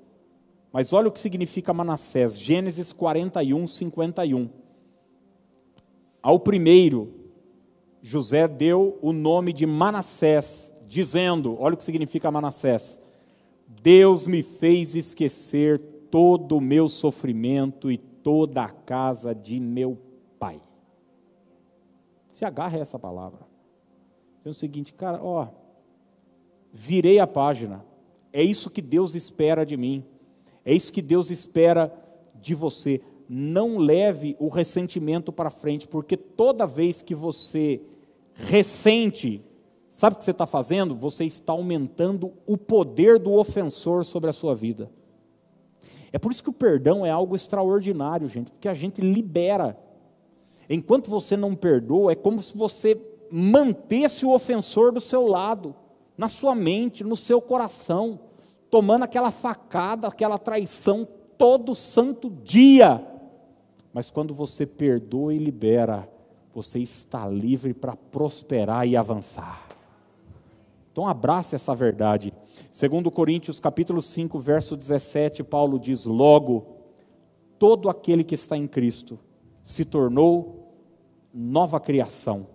Mas 0.72 0.92
olha 0.92 1.08
o 1.08 1.12
que 1.12 1.18
significa 1.18 1.74
Manassés, 1.74 2.38
Gênesis 2.38 2.92
41, 2.92 3.66
51. 3.66 4.48
Ao 6.22 6.38
primeiro, 6.38 7.12
José 8.02 8.46
deu 8.46 8.98
o 9.02 9.12
nome 9.12 9.52
de 9.52 9.66
Manassés, 9.66 10.72
dizendo: 10.86 11.56
olha 11.58 11.74
o 11.74 11.76
que 11.76 11.84
significa 11.84 12.30
Manassés. 12.30 12.99
Deus 13.82 14.26
me 14.26 14.42
fez 14.42 14.94
esquecer 14.94 15.78
todo 16.10 16.56
o 16.56 16.60
meu 16.60 16.88
sofrimento 16.88 17.90
e 17.90 17.96
toda 17.96 18.64
a 18.64 18.68
casa 18.68 19.34
de 19.34 19.60
meu 19.60 19.98
pai. 20.38 20.60
Se 22.32 22.44
agarra 22.44 22.78
essa 22.78 22.98
palavra. 22.98 23.40
Diz 24.42 24.56
o 24.56 24.58
seguinte, 24.58 24.92
cara, 24.92 25.22
ó, 25.22 25.48
virei 26.72 27.18
a 27.18 27.26
página. 27.26 27.84
É 28.32 28.42
isso 28.42 28.70
que 28.70 28.82
Deus 28.82 29.14
espera 29.14 29.64
de 29.64 29.76
mim. 29.76 30.04
É 30.64 30.74
isso 30.74 30.92
que 30.92 31.02
Deus 31.02 31.30
espera 31.30 31.92
de 32.34 32.54
você 32.54 33.00
não 33.32 33.78
leve 33.78 34.34
o 34.40 34.48
ressentimento 34.48 35.32
para 35.32 35.50
frente, 35.50 35.86
porque 35.86 36.16
toda 36.16 36.66
vez 36.66 37.00
que 37.00 37.14
você 37.14 37.80
ressente, 38.34 39.40
sabe 40.00 40.16
o 40.16 40.18
que 40.18 40.24
você 40.24 40.30
está 40.30 40.46
fazendo? 40.46 40.94
Você 40.94 41.26
está 41.26 41.52
aumentando 41.52 42.32
o 42.46 42.56
poder 42.56 43.18
do 43.18 43.34
ofensor 43.34 44.02
sobre 44.02 44.30
a 44.30 44.32
sua 44.32 44.54
vida. 44.54 44.90
É 46.10 46.18
por 46.18 46.32
isso 46.32 46.42
que 46.42 46.48
o 46.48 46.54
perdão 46.54 47.04
é 47.04 47.10
algo 47.10 47.36
extraordinário, 47.36 48.26
gente, 48.26 48.50
porque 48.50 48.66
a 48.66 48.72
gente 48.72 49.02
libera. 49.02 49.78
Enquanto 50.70 51.10
você 51.10 51.36
não 51.36 51.54
perdoa, 51.54 52.12
é 52.12 52.14
como 52.14 52.40
se 52.42 52.56
você 52.56 52.98
mantesse 53.30 54.24
o 54.24 54.32
ofensor 54.32 54.90
do 54.90 55.02
seu 55.02 55.26
lado, 55.26 55.74
na 56.16 56.30
sua 56.30 56.54
mente, 56.54 57.04
no 57.04 57.14
seu 57.14 57.38
coração, 57.38 58.20
tomando 58.70 59.02
aquela 59.02 59.30
facada, 59.30 60.08
aquela 60.08 60.38
traição 60.38 61.06
todo 61.36 61.74
santo 61.74 62.30
dia. 62.30 63.06
Mas 63.92 64.10
quando 64.10 64.32
você 64.32 64.64
perdoa 64.64 65.34
e 65.34 65.38
libera, 65.38 66.08
você 66.54 66.78
está 66.78 67.28
livre 67.28 67.74
para 67.74 67.94
prosperar 67.94 68.88
e 68.88 68.96
avançar. 68.96 69.69
Então 71.00 71.08
abrace 71.08 71.54
essa 71.54 71.74
verdade. 71.74 72.30
Segundo 72.70 73.10
Coríntios 73.10 73.58
capítulo 73.58 74.02
5, 74.02 74.38
verso 74.38 74.76
17, 74.76 75.42
Paulo 75.42 75.78
diz: 75.78 76.04
"Logo 76.04 76.76
todo 77.58 77.88
aquele 77.88 78.22
que 78.22 78.34
está 78.34 78.54
em 78.54 78.68
Cristo 78.68 79.18
se 79.64 79.82
tornou 79.86 80.74
nova 81.32 81.80
criação. 81.80 82.48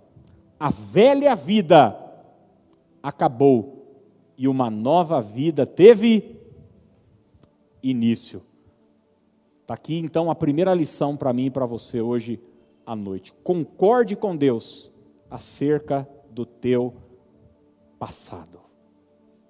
A 0.60 0.70
velha 0.70 1.36
vida 1.36 2.00
acabou 3.02 4.06
e 4.38 4.48
uma 4.48 4.70
nova 4.70 5.20
vida 5.20 5.66
teve 5.66 6.40
início." 7.82 8.44
Está 9.64 9.74
aqui 9.74 9.98
então 9.98 10.30
a 10.30 10.36
primeira 10.36 10.76
lição 10.76 11.18
para 11.18 11.34
mim 11.34 11.46
e 11.46 11.50
para 11.50 11.66
você 11.66 12.00
hoje 12.00 12.40
à 12.86 12.96
noite. 12.96 13.34
Concorde 13.44 14.16
com 14.16 14.38
Deus 14.38 14.94
acerca 15.32 16.08
do 16.30 16.46
teu 16.46 16.94
passado. 18.00 18.60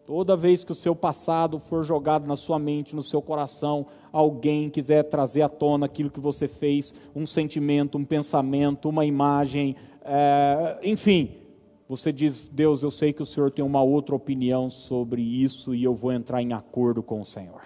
Toda 0.05 0.37
vez 0.37 0.63
que 0.63 0.71
o 0.71 0.75
seu 0.75 0.95
passado 0.95 1.57
for 1.57 1.83
jogado 1.83 2.27
na 2.27 2.35
sua 2.35 2.59
mente, 2.59 2.95
no 2.95 3.01
seu 3.01 3.21
coração, 3.23 3.87
alguém 4.11 4.69
quiser 4.69 5.03
trazer 5.03 5.41
à 5.41 5.49
tona 5.49 5.87
aquilo 5.87 6.11
que 6.11 6.19
você 6.19 6.47
fez, 6.47 6.93
um 7.15 7.25
sentimento, 7.25 7.97
um 7.97 8.05
pensamento, 8.05 8.87
uma 8.87 9.03
imagem, 9.03 9.75
é, 10.03 10.77
enfim, 10.83 11.31
você 11.89 12.13
diz: 12.13 12.47
Deus, 12.47 12.83
eu 12.83 12.91
sei 12.91 13.13
que 13.13 13.23
o 13.23 13.25
Senhor 13.25 13.49
tem 13.49 13.65
uma 13.65 13.81
outra 13.81 14.15
opinião 14.15 14.69
sobre 14.69 15.23
isso 15.23 15.73
e 15.73 15.83
eu 15.83 15.95
vou 15.95 16.11
entrar 16.11 16.39
em 16.39 16.53
acordo 16.53 17.01
com 17.01 17.19
o 17.19 17.25
Senhor. 17.25 17.63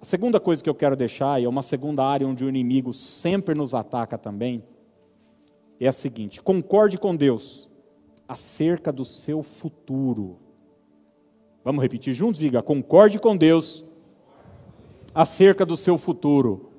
A 0.00 0.04
segunda 0.04 0.40
coisa 0.40 0.62
que 0.62 0.68
eu 0.68 0.74
quero 0.74 0.96
deixar, 0.96 1.40
e 1.40 1.44
é 1.44 1.48
uma 1.48 1.62
segunda 1.62 2.04
área 2.04 2.26
onde 2.26 2.44
o 2.44 2.48
inimigo 2.48 2.92
sempre 2.92 3.54
nos 3.54 3.72
ataca 3.72 4.18
também, 4.18 4.64
é 5.78 5.86
a 5.86 5.92
seguinte: 5.92 6.42
concorde 6.42 6.98
com 6.98 7.14
Deus 7.14 7.70
acerca 8.28 8.92
do 8.92 9.04
seu 9.04 9.42
futuro. 9.42 10.38
Vamos 11.64 11.82
repetir 11.82 12.12
juntos? 12.12 12.40
Diga: 12.40 12.62
concorde 12.62 13.18
com 13.18 13.36
Deus 13.36 13.84
acerca 15.14 15.64
do 15.64 15.76
seu 15.76 15.96
futuro. 15.96 16.70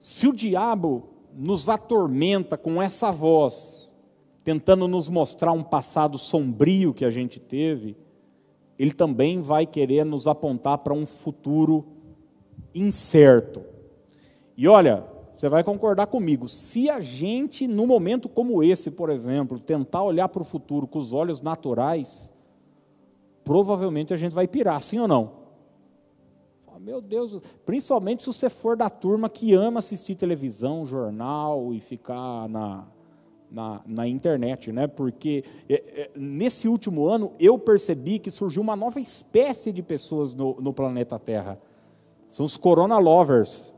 Se 0.00 0.26
o 0.26 0.32
diabo 0.32 1.08
nos 1.34 1.68
atormenta 1.68 2.56
com 2.56 2.82
essa 2.82 3.10
voz, 3.10 3.96
tentando 4.42 4.86
nos 4.86 5.08
mostrar 5.08 5.52
um 5.52 5.62
passado 5.62 6.18
sombrio 6.18 6.92
que 6.92 7.04
a 7.04 7.10
gente 7.10 7.40
teve, 7.40 7.96
ele 8.78 8.92
também 8.92 9.40
vai 9.40 9.66
querer 9.66 10.04
nos 10.04 10.26
apontar 10.26 10.78
para 10.78 10.92
um 10.92 11.06
futuro 11.06 11.86
incerto. 12.74 13.62
E 14.56 14.68
olha, 14.68 15.04
você 15.44 15.48
vai 15.50 15.62
concordar 15.62 16.06
comigo. 16.06 16.48
Se 16.48 16.88
a 16.88 17.00
gente, 17.00 17.66
num 17.66 17.86
momento 17.86 18.30
como 18.30 18.62
esse, 18.62 18.90
por 18.90 19.10
exemplo, 19.10 19.60
tentar 19.60 20.02
olhar 20.02 20.26
para 20.26 20.40
o 20.40 20.44
futuro 20.44 20.86
com 20.86 20.98
os 20.98 21.12
olhos 21.12 21.42
naturais, 21.42 22.32
provavelmente 23.44 24.14
a 24.14 24.16
gente 24.16 24.34
vai 24.34 24.48
pirar, 24.48 24.80
sim 24.80 24.98
ou 24.98 25.06
não? 25.06 25.44
Meu 26.80 27.00
Deus, 27.00 27.38
principalmente 27.64 28.22
se 28.22 28.26
você 28.26 28.48
for 28.48 28.74
da 28.74 28.88
turma 28.88 29.28
que 29.28 29.52
ama 29.52 29.80
assistir 29.80 30.14
televisão, 30.14 30.86
jornal 30.86 31.74
e 31.74 31.80
ficar 31.80 32.48
na, 32.48 32.86
na, 33.50 33.82
na 33.86 34.08
internet, 34.08 34.72
né? 34.72 34.86
Porque 34.86 35.44
é, 35.68 35.74
é, 35.74 36.10
nesse 36.14 36.68
último 36.68 37.06
ano 37.06 37.32
eu 37.38 37.58
percebi 37.58 38.18
que 38.18 38.30
surgiu 38.30 38.62
uma 38.62 38.76
nova 38.76 38.98
espécie 38.98 39.72
de 39.72 39.82
pessoas 39.82 40.34
no, 40.34 40.58
no 40.60 40.72
planeta 40.72 41.18
Terra. 41.18 41.58
São 42.30 42.46
os 42.46 42.56
Corona 42.56 42.98
Lovers. 42.98 43.73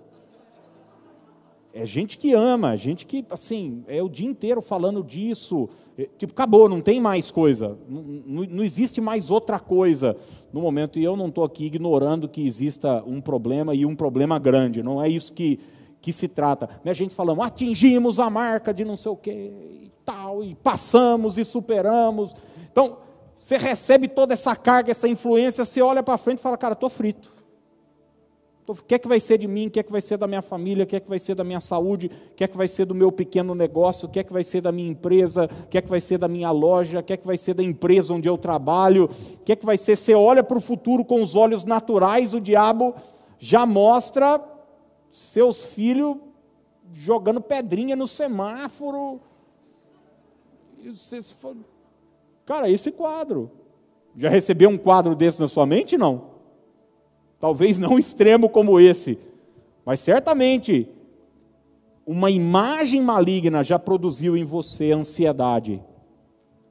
É 1.79 1.85
gente 1.85 2.17
que 2.17 2.33
ama, 2.33 2.75
gente 2.75 3.05
que, 3.05 3.23
assim, 3.29 3.85
é 3.87 4.03
o 4.03 4.09
dia 4.09 4.27
inteiro 4.27 4.63
falando 4.63 5.05
disso. 5.05 5.69
É, 5.99 6.09
tipo, 6.17 6.33
acabou, 6.33 6.71
não 6.71 6.81
tem 6.81 6.99
mais 6.99 7.31
coisa. 7.31 7.77
Não, 7.87 8.45
não, 8.49 8.65
existe 8.65 8.99
mais 8.99 9.31
outra 9.31 9.61
coisa 9.61 10.17
no 10.51 10.63
momento. 10.63 10.99
E 10.99 11.05
eu 11.05 11.15
não 11.15 11.29
estou 11.29 11.45
aqui 11.45 11.67
ignorando 11.67 12.31
que 12.31 12.47
exista 12.47 13.05
um 13.07 13.21
problema 13.21 13.75
e 13.75 13.85
um 13.85 13.95
problema 13.95 14.39
grande. 14.39 14.83
Não 14.83 15.03
é 15.03 15.07
isso 15.07 15.35
que, 15.35 15.61
que 16.01 16.15
se 16.15 16.29
trata. 16.29 16.81
A 16.83 16.93
gente 16.95 17.15
falando, 17.15 17.43
atingimos 17.43 18.19
a 18.19 18.31
marca 18.31 18.73
de 18.73 18.83
não 18.83 18.97
sei 18.97 19.13
o 19.13 19.17
quê 19.17 19.53
e 19.83 19.91
tal, 20.03 20.43
e 20.43 20.55
passamos 20.55 21.37
e 21.37 21.45
superamos. 21.45 22.35
Então, 22.73 22.97
você 23.37 23.59
recebe 23.59 24.09
toda 24.09 24.33
essa 24.33 24.57
carga, 24.57 24.93
essa 24.93 25.09
influência, 25.09 25.63
você 25.63 25.83
olha 25.83 26.03
para 26.03 26.17
frente 26.17 26.39
e 26.39 26.43
fala, 26.43 26.57
cara, 26.57 26.73
estou 26.73 26.89
frito. 26.89 27.36
O 28.67 28.75
que 28.75 28.97
é 28.97 28.99
que 28.99 29.07
vai 29.07 29.21
ser 29.21 29.39
de 29.39 29.47
mim? 29.47 29.69
O 29.69 29.71
que 29.71 29.79
é 29.79 29.83
que 29.83 29.93
vai 29.93 30.01
ser 30.01 30.17
da 30.17 30.27
minha 30.27 30.43
família? 30.43 30.83
O 30.83 30.87
que 30.87 30.97
é 30.97 31.01
que 31.01 31.09
vai 31.09 31.21
ser 31.21 31.37
da 31.37 31.45
minha 31.45 31.61
saúde? 31.61 32.11
O 32.33 32.35
que 32.35 32.43
é 32.43 32.49
que 32.49 32.57
vai 32.57 32.67
ser 32.67 32.85
do 32.85 32.95
meu 32.95 33.13
pequeno 33.13 33.55
negócio? 33.55 34.09
O 34.09 34.11
que 34.11 34.19
é 34.19 34.25
que 34.25 34.33
vai 34.33 34.43
ser 34.43 34.61
da 34.61 34.73
minha 34.73 34.91
empresa? 34.91 35.49
O 35.65 35.69
que 35.69 35.79
é 35.79 35.83
que 35.83 35.89
vai 35.89 36.01
ser 36.01 36.19
da 36.19 36.27
minha 36.27 36.51
loja? 36.51 36.99
O 36.99 37.03
que 37.03 37.13
é 37.13 37.17
que 37.17 37.27
vai 37.27 37.37
ser 37.37 37.55
da 37.55 37.63
empresa 37.63 38.13
onde 38.13 38.29
eu 38.29 38.37
trabalho? 38.37 39.05
O 39.05 39.45
que 39.45 39.53
é 39.53 39.57
que 39.57 39.65
vai 39.65 39.79
ser? 39.79 39.97
Você 39.97 40.15
olha 40.15 40.43
para 40.43 40.59
o 40.59 40.61
futuro 40.61 41.05
com 41.05 41.23
os 41.23 41.37
olhos 41.37 41.65
naturais, 41.65 42.35
o 42.35 42.41
diabo 42.41 42.95
já 43.39 43.65
mostra 43.65 44.43
seus 45.13 45.67
filhos 45.67 46.17
jogando 46.93 47.41
pedrinha 47.41 47.95
no 47.95 48.09
semáforo. 48.09 49.21
Cara, 52.45 52.69
esse 52.69 52.91
quadro. 52.91 53.51
Já 54.17 54.29
recebeu 54.29 54.71
um 54.71 54.79
quadro 54.79 55.15
desse 55.15 55.39
na 55.41 55.47
sua 55.47 55.67
mente? 55.67 55.97
Não. 55.97 56.36
Talvez 57.39 57.79
não 57.79 57.99
extremo 57.99 58.49
como 58.49 58.81
esse, 58.81 59.19
mas 59.85 60.01
certamente 60.01 60.89
uma 62.07 62.31
imagem 62.31 63.03
maligna 63.03 63.65
já 63.65 63.79
produziu 63.79 64.37
em 64.37 64.45
você 64.45 64.93
ansiedade. 64.93 65.83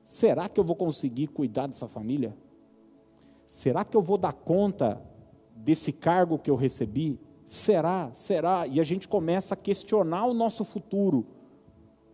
Será 0.02 0.48
que 0.48 0.60
eu 0.60 0.64
vou 0.64 0.76
conseguir 0.76 1.28
cuidar 1.28 1.68
dessa 1.68 1.88
família? 1.88 2.36
Será 3.46 3.84
que 3.84 3.98
eu 3.98 4.02
vou 4.02 4.18
dar 4.18 4.34
conta 4.34 5.02
desse 5.56 5.92
cargo 5.92 6.40
que 6.40 6.50
eu 6.50 6.56
recebi? 6.56 7.20
Será? 7.46 8.12
Será? 8.14 8.66
E 8.66 8.80
a 8.80 8.84
gente 8.84 9.08
começa 9.08 9.54
a 9.54 9.58
questionar 9.58 10.26
o 10.26 10.34
nosso 10.34 10.64
futuro, 10.64 11.26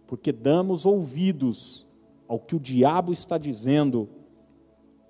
porque 0.08 0.32
damos 0.32 0.86
ouvidos 0.86 1.88
ao 2.28 2.40
que 2.40 2.56
o 2.56 2.60
diabo 2.60 3.14
está 3.14 3.38
dizendo 3.38 4.10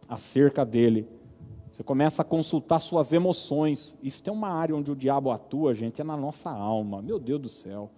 acerca 0.07 0.65
dele. 0.65 1.07
Você 1.71 1.83
começa 1.83 2.21
a 2.21 2.25
consultar 2.25 2.81
suas 2.81 3.13
emoções. 3.13 3.97
Isso 4.03 4.21
tem 4.21 4.33
uma 4.33 4.49
área 4.49 4.75
onde 4.75 4.91
o 4.91 4.95
diabo 4.95 5.31
atua, 5.31 5.73
gente, 5.73 6.01
é 6.01 6.03
na 6.03 6.17
nossa 6.17 6.49
alma. 6.51 7.01
Meu 7.01 7.17
Deus 7.17 7.39
do 7.39 7.47
céu. 7.47 7.89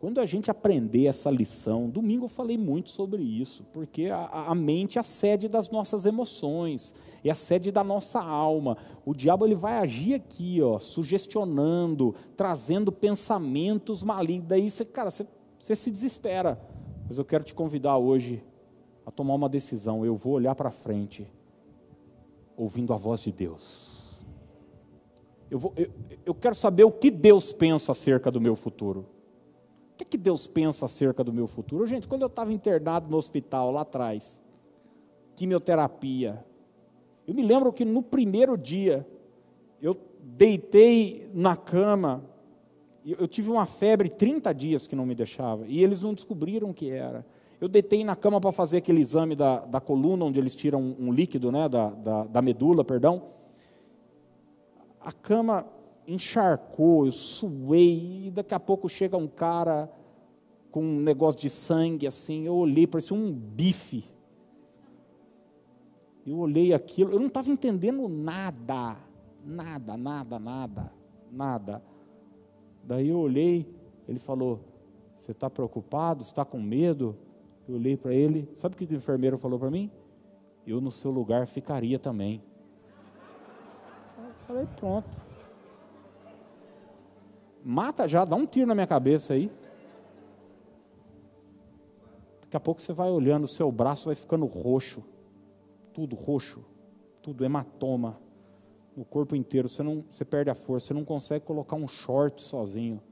Quando 0.00 0.20
a 0.20 0.26
gente 0.26 0.50
aprender 0.50 1.06
essa 1.06 1.30
lição, 1.30 1.88
domingo 1.88 2.24
eu 2.24 2.28
falei 2.28 2.56
muito 2.56 2.90
sobre 2.90 3.22
isso, 3.22 3.64
porque 3.72 4.06
a, 4.06 4.48
a, 4.48 4.54
mente 4.54 4.98
é 4.98 5.00
a 5.00 5.04
sede 5.04 5.48
das 5.48 5.70
nossas 5.70 6.04
emoções, 6.04 6.94
é 7.22 7.30
a 7.30 7.34
sede 7.34 7.70
da 7.70 7.84
nossa 7.84 8.22
alma. 8.22 8.76
O 9.04 9.14
diabo 9.14 9.46
ele 9.46 9.54
vai 9.54 9.78
agir 9.78 10.14
aqui, 10.14 10.60
ó, 10.62 10.78
sugestionando, 10.78 12.14
trazendo 12.36 12.90
pensamentos 12.90 14.02
malignos. 14.02 14.48
Daí 14.48 14.70
você, 14.70 14.84
cara, 14.84 15.10
você, 15.10 15.26
você 15.58 15.76
se 15.76 15.90
desespera. 15.90 16.58
Mas 17.06 17.18
eu 17.18 17.24
quero 17.24 17.44
te 17.44 17.54
convidar 17.54 17.98
hoje 17.98 18.42
a 19.06 19.10
tomar 19.10 19.34
uma 19.34 19.48
decisão. 19.48 20.04
Eu 20.04 20.16
vou 20.16 20.32
olhar 20.32 20.54
para 20.54 20.70
frente 20.70 21.30
ouvindo 22.56 22.92
a 22.92 22.96
voz 22.96 23.22
de 23.22 23.32
Deus. 23.32 24.20
Eu, 25.50 25.58
vou, 25.58 25.72
eu, 25.76 25.90
eu, 26.26 26.34
quero 26.34 26.54
saber 26.54 26.84
o 26.84 26.90
que 26.90 27.10
Deus 27.10 27.52
pensa 27.52 27.92
acerca 27.92 28.30
do 28.30 28.40
meu 28.40 28.56
futuro. 28.56 29.06
O 29.92 29.96
que, 29.96 30.04
que 30.04 30.18
Deus 30.18 30.46
pensa 30.46 30.86
acerca 30.86 31.22
do 31.22 31.32
meu 31.32 31.46
futuro? 31.46 31.86
Gente, 31.86 32.08
quando 32.08 32.22
eu 32.22 32.26
estava 32.26 32.52
internado 32.52 33.08
no 33.08 33.16
hospital 33.16 33.70
lá 33.70 33.82
atrás, 33.82 34.42
quimioterapia, 35.36 36.44
eu 37.26 37.34
me 37.34 37.42
lembro 37.42 37.72
que 37.72 37.84
no 37.84 38.02
primeiro 38.02 38.58
dia, 38.58 39.06
eu 39.80 39.96
deitei 40.20 41.30
na 41.32 41.56
cama, 41.56 42.24
eu 43.04 43.28
tive 43.28 43.50
uma 43.50 43.66
febre 43.66 44.08
30 44.08 44.52
dias 44.52 44.86
que 44.86 44.96
não 44.96 45.06
me 45.06 45.14
deixava, 45.14 45.66
e 45.66 45.82
eles 45.82 46.02
não 46.02 46.14
descobriram 46.14 46.70
o 46.70 46.74
que 46.74 46.90
era. 46.90 47.24
Eu 47.64 47.68
deitei 47.68 48.04
na 48.04 48.14
cama 48.14 48.42
para 48.42 48.52
fazer 48.52 48.76
aquele 48.76 49.00
exame 49.00 49.34
da, 49.34 49.60
da 49.60 49.80
coluna, 49.80 50.26
onde 50.26 50.38
eles 50.38 50.54
tiram 50.54 50.82
um, 50.82 51.06
um 51.06 51.10
líquido, 51.10 51.50
né, 51.50 51.66
da, 51.66 51.88
da, 51.88 52.24
da 52.24 52.42
medula, 52.42 52.84
perdão. 52.84 53.22
A 55.00 55.10
cama 55.10 55.66
encharcou, 56.06 57.06
eu 57.06 57.12
suei, 57.12 58.26
e 58.26 58.30
daqui 58.30 58.52
a 58.52 58.60
pouco 58.60 58.86
chega 58.86 59.16
um 59.16 59.26
cara 59.26 59.90
com 60.70 60.82
um 60.82 61.00
negócio 61.00 61.40
de 61.40 61.48
sangue 61.48 62.06
assim, 62.06 62.44
eu 62.44 62.54
olhei, 62.54 62.86
parecia 62.86 63.16
um 63.16 63.32
bife. 63.32 64.04
Eu 66.26 66.36
olhei 66.40 66.74
aquilo, 66.74 67.12
eu 67.12 67.18
não 67.18 67.28
estava 67.28 67.48
entendendo 67.48 68.06
nada, 68.10 68.94
nada, 69.42 69.96
nada, 69.96 70.38
nada, 70.38 70.92
nada. 71.32 71.82
Daí 72.82 73.08
eu 73.08 73.18
olhei, 73.18 73.66
ele 74.06 74.18
falou: 74.18 74.60
Você 75.14 75.32
está 75.32 75.48
preocupado? 75.48 76.22
Está 76.22 76.44
com 76.44 76.60
medo? 76.60 77.16
Eu 77.66 77.76
olhei 77.76 77.96
para 77.96 78.12
ele, 78.12 78.48
sabe 78.58 78.74
o 78.74 78.78
que 78.78 78.92
o 78.92 78.96
enfermeiro 78.96 79.38
falou 79.38 79.58
para 79.58 79.70
mim? 79.70 79.90
Eu 80.66 80.80
no 80.80 80.90
seu 80.90 81.10
lugar 81.10 81.46
ficaria 81.46 81.98
também. 81.98 82.42
Eu 84.18 84.34
falei, 84.46 84.66
pronto. 84.76 85.08
Mata 87.64 88.06
já, 88.06 88.24
dá 88.24 88.36
um 88.36 88.44
tiro 88.44 88.66
na 88.66 88.74
minha 88.74 88.86
cabeça 88.86 89.32
aí. 89.32 89.50
Daqui 92.42 92.56
a 92.56 92.60
pouco 92.60 92.82
você 92.82 92.92
vai 92.92 93.10
olhando, 93.10 93.44
o 93.44 93.48
seu 93.48 93.72
braço 93.72 94.06
vai 94.06 94.14
ficando 94.14 94.44
roxo. 94.44 95.02
Tudo 95.94 96.14
roxo. 96.14 96.62
Tudo 97.22 97.44
hematoma. 97.44 98.20
No 98.94 99.04
corpo 99.04 99.34
inteiro. 99.34 99.68
Você, 99.68 99.82
não, 99.82 100.04
você 100.08 100.24
perde 100.24 100.50
a 100.50 100.54
força. 100.54 100.88
Você 100.88 100.94
não 100.94 101.04
consegue 101.04 101.44
colocar 101.44 101.76
um 101.76 101.88
short 101.88 102.42
sozinho. 102.42 103.02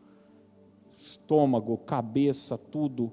Estômago, 0.95 1.79
cabeça, 1.79 2.59
tudo 2.59 3.11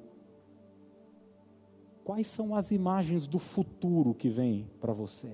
quais 2.09 2.25
são 2.25 2.55
as 2.55 2.71
imagens 2.71 3.27
do 3.27 3.37
futuro 3.37 4.15
que 4.15 4.29
vem 4.29 4.67
para 4.81 4.91
você. 4.91 5.27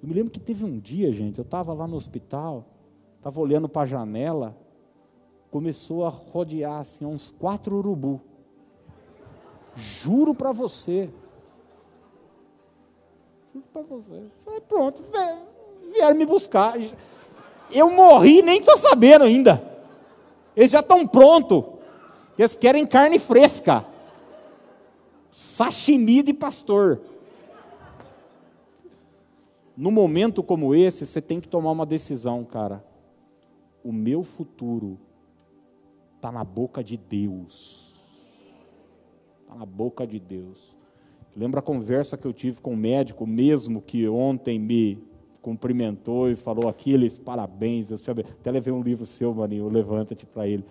Eu 0.00 0.08
me 0.08 0.14
lembro 0.14 0.30
que 0.30 0.38
teve 0.38 0.64
um 0.64 0.78
dia, 0.78 1.12
gente, 1.12 1.36
eu 1.36 1.42
estava 1.42 1.72
lá 1.72 1.88
no 1.88 1.96
hospital, 1.96 2.64
estava 3.16 3.40
olhando 3.40 3.68
para 3.68 3.82
a 3.82 3.86
janela, 3.86 4.56
começou 5.50 6.04
a 6.04 6.08
rodear 6.10 6.78
assim, 6.78 7.04
uns 7.04 7.32
quatro 7.32 7.74
urubu. 7.74 8.20
Juro 9.74 10.32
para 10.32 10.52
você. 10.52 11.10
Juro 13.52 13.66
para 13.72 13.82
você. 13.82 14.22
Falei, 14.44 14.60
pronto, 14.60 15.02
vieram 15.92 16.14
me 16.14 16.24
buscar. 16.24 16.74
Eu 17.72 17.90
morri 17.90 18.42
nem 18.42 18.60
estou 18.60 18.78
sabendo 18.78 19.24
ainda. 19.24 19.60
Eles 20.54 20.70
já 20.70 20.78
estão 20.78 21.04
prontos. 21.04 21.64
Eles 22.38 22.54
querem 22.54 22.86
carne 22.86 23.18
fresca 23.18 23.89
sashimi 25.30 26.22
de 26.22 26.34
pastor. 26.34 27.00
No 29.76 29.90
momento 29.90 30.42
como 30.42 30.74
esse, 30.74 31.06
você 31.06 31.22
tem 31.22 31.40
que 31.40 31.48
tomar 31.48 31.70
uma 31.70 31.86
decisão, 31.86 32.44
cara. 32.44 32.84
O 33.82 33.92
meu 33.92 34.22
futuro 34.22 34.98
está 36.16 36.30
na 36.30 36.44
boca 36.44 36.84
de 36.84 36.96
Deus. 36.96 38.30
Está 39.40 39.54
na 39.54 39.64
boca 39.64 40.06
de 40.06 40.20
Deus. 40.20 40.76
Lembra 41.34 41.60
a 41.60 41.62
conversa 41.62 42.18
que 42.18 42.26
eu 42.26 42.32
tive 42.32 42.60
com 42.60 42.74
o 42.74 42.76
médico, 42.76 43.26
mesmo 43.26 43.80
que 43.80 44.06
ontem 44.06 44.58
me 44.58 44.98
cumprimentou 45.40 46.28
e 46.28 46.36
falou 46.36 46.68
aqueles 46.68 47.16
parabéns, 47.16 47.88
Deus 47.88 48.02
te 48.02 48.10
abençoe. 48.10 48.32
Até 48.32 48.50
levei 48.50 48.72
um 48.72 48.82
livro 48.82 49.06
seu, 49.06 49.32
maninho, 49.32 49.68
levanta-te 49.68 50.26
para 50.26 50.46
ele. 50.46 50.64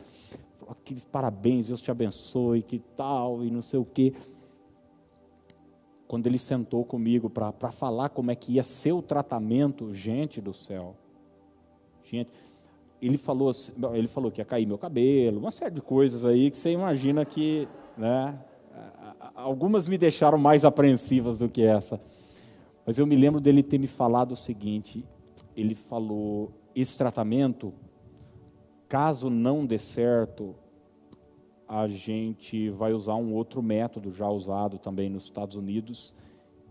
Falou, 0.58 0.76
aqueles 0.80 1.04
parabéns, 1.04 1.68
Deus 1.68 1.82
te 1.82 1.90
abençoe, 1.90 2.62
que 2.62 2.78
tal, 2.96 3.44
e 3.44 3.50
não 3.50 3.64
sei 3.64 3.80
o 3.80 3.86
quê 3.86 4.14
quando 6.10 6.26
ele 6.26 6.40
sentou 6.40 6.84
comigo 6.84 7.30
para 7.30 7.70
falar 7.70 8.10
como 8.10 8.32
é 8.32 8.36
que 8.36 8.54
ia 8.54 8.64
ser 8.64 8.94
o 8.94 9.02
tratamento, 9.02 9.94
gente 9.94 10.42
do 10.42 10.56
céu. 10.56 10.96
Gente, 12.04 12.32
ele 13.00 13.16
falou, 13.16 13.50
assim, 13.50 13.72
ele 13.94 14.08
falou 14.08 14.32
que 14.32 14.42
ia 14.42 14.46
cair 14.46 14.66
meu 14.66 14.80
cabelo, 14.80 15.38
uma 15.38 15.52
série 15.52 15.76
de 15.76 15.82
coisas 15.82 16.26
aí 16.26 16.50
que 16.50 16.58
você 16.58 16.72
imagina 16.72 17.24
que, 17.26 17.68
né, 17.96 18.36
algumas 19.36 19.88
me 19.88 20.00
deixaram 20.00 20.40
mais 20.40 20.66
apreensivas 20.66 21.38
do 21.38 21.48
que 21.48 21.62
essa. 21.62 22.02
Mas 22.88 22.98
eu 22.98 23.06
me 23.06 23.16
lembro 23.16 23.40
dele 23.40 23.62
ter 23.62 23.78
me 23.78 23.86
falado 23.86 24.32
o 24.32 24.36
seguinte: 24.36 25.06
ele 25.56 25.76
falou, 25.76 26.52
esse 26.76 26.98
tratamento, 26.98 27.72
caso 28.88 29.30
não 29.30 29.64
dê 29.64 29.78
certo, 29.78 30.56
a 31.70 31.88
gente 31.88 32.72
vai 32.72 32.94
usar 32.94 33.14
um 33.14 33.32
outro 33.32 33.62
método 33.62 34.10
já 34.10 34.28
usado 34.28 34.80
também 34.80 35.08
nos 35.08 35.26
Estados 35.26 35.56
Unidos, 35.56 36.16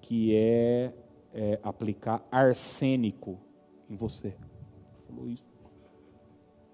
que 0.01 0.35
é, 0.35 0.93
é 1.33 1.61
aplicar 1.63 2.27
arsênico 2.33 3.39
em 3.89 3.95
você. 3.95 4.35
Falou 5.07 5.29
isso. 5.29 5.47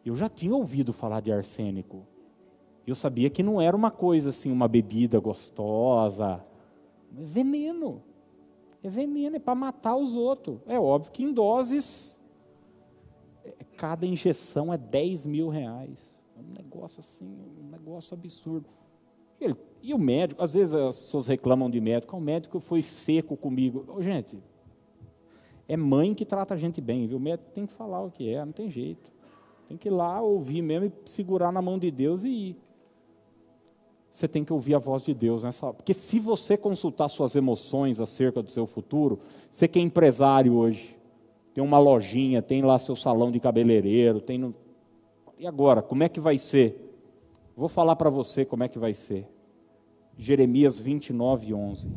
Eu 0.02 0.16
já 0.16 0.26
tinha 0.26 0.54
ouvido 0.54 0.90
falar 0.90 1.20
de 1.20 1.30
arsênico. 1.30 2.06
Eu 2.86 2.94
sabia 2.94 3.28
que 3.28 3.42
não 3.42 3.60
era 3.60 3.76
uma 3.76 3.90
coisa 3.90 4.30
assim, 4.30 4.50
uma 4.50 4.68
bebida 4.68 5.20
gostosa. 5.20 6.42
É 7.18 7.22
veneno. 7.22 8.02
É 8.82 8.88
veneno, 8.88 9.36
é 9.36 9.38
para 9.38 9.54
matar 9.54 9.96
os 9.96 10.14
outros. 10.14 10.60
É 10.66 10.80
óbvio 10.80 11.12
que 11.12 11.22
em 11.22 11.32
doses, 11.32 12.18
é, 13.44 13.52
cada 13.76 14.06
injeção 14.06 14.72
é 14.72 14.78
10 14.78 15.26
mil 15.26 15.50
reais. 15.50 16.13
Um 16.38 16.52
negócio 16.52 17.00
assim, 17.00 17.26
um 17.26 17.70
negócio 17.70 18.14
absurdo. 18.14 18.68
E, 19.40 19.44
ele, 19.44 19.56
e 19.82 19.94
o 19.94 19.98
médico, 19.98 20.42
às 20.42 20.54
vezes 20.54 20.74
as 20.74 20.98
pessoas 20.98 21.26
reclamam 21.26 21.70
de 21.70 21.80
médico, 21.80 22.14
ah, 22.14 22.18
o 22.18 22.22
médico 22.22 22.60
foi 22.60 22.82
seco 22.82 23.36
comigo. 23.36 23.86
Gente, 24.00 24.38
é 25.68 25.76
mãe 25.76 26.14
que 26.14 26.24
trata 26.24 26.54
a 26.54 26.56
gente 26.56 26.80
bem, 26.80 27.06
viu? 27.06 27.16
O 27.16 27.20
médico 27.20 27.50
tem 27.52 27.66
que 27.66 27.72
falar 27.72 28.02
o 28.02 28.10
que 28.10 28.28
é, 28.28 28.44
não 28.44 28.52
tem 28.52 28.70
jeito. 28.70 29.12
Tem 29.68 29.76
que 29.76 29.88
ir 29.88 29.92
lá 29.92 30.20
ouvir 30.20 30.62
mesmo 30.62 30.86
e 30.86 30.92
segurar 31.10 31.50
na 31.50 31.62
mão 31.62 31.78
de 31.78 31.90
Deus 31.90 32.24
e 32.24 32.28
ir. 32.28 32.56
Você 34.10 34.28
tem 34.28 34.44
que 34.44 34.52
ouvir 34.52 34.74
a 34.76 34.78
voz 34.78 35.02
de 35.04 35.12
Deus 35.12 35.42
nessa 35.42 35.66
hora. 35.66 35.74
Porque 35.74 35.92
se 35.92 36.20
você 36.20 36.56
consultar 36.56 37.08
suas 37.08 37.34
emoções 37.34 37.98
acerca 37.98 38.42
do 38.42 38.50
seu 38.50 38.64
futuro, 38.64 39.18
você 39.50 39.66
que 39.66 39.78
é 39.78 39.82
empresário 39.82 40.54
hoje, 40.54 40.96
tem 41.52 41.64
uma 41.64 41.78
lojinha, 41.78 42.40
tem 42.40 42.62
lá 42.62 42.78
seu 42.78 42.94
salão 42.94 43.30
de 43.32 43.40
cabeleireiro, 43.40 44.20
tem. 44.20 44.54
E 45.38 45.46
agora, 45.46 45.82
como 45.82 46.02
é 46.02 46.08
que 46.08 46.20
vai 46.20 46.38
ser? 46.38 46.80
Vou 47.56 47.68
falar 47.68 47.96
para 47.96 48.10
você 48.10 48.44
como 48.44 48.62
é 48.62 48.68
que 48.68 48.78
vai 48.78 48.94
ser. 48.94 49.28
Jeremias 50.16 50.78
29, 50.78 51.54
11. 51.54 51.90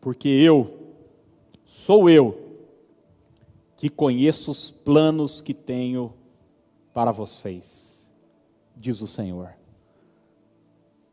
Porque 0.00 0.28
eu, 0.28 0.86
Sou 1.86 2.08
eu 2.08 2.56
que 3.76 3.90
conheço 3.90 4.50
os 4.50 4.70
planos 4.70 5.40
que 5.40 5.52
tenho 5.52 6.14
para 6.94 7.12
vocês, 7.12 8.08
diz 8.74 9.00
o 9.02 9.06
Senhor. 9.06 9.54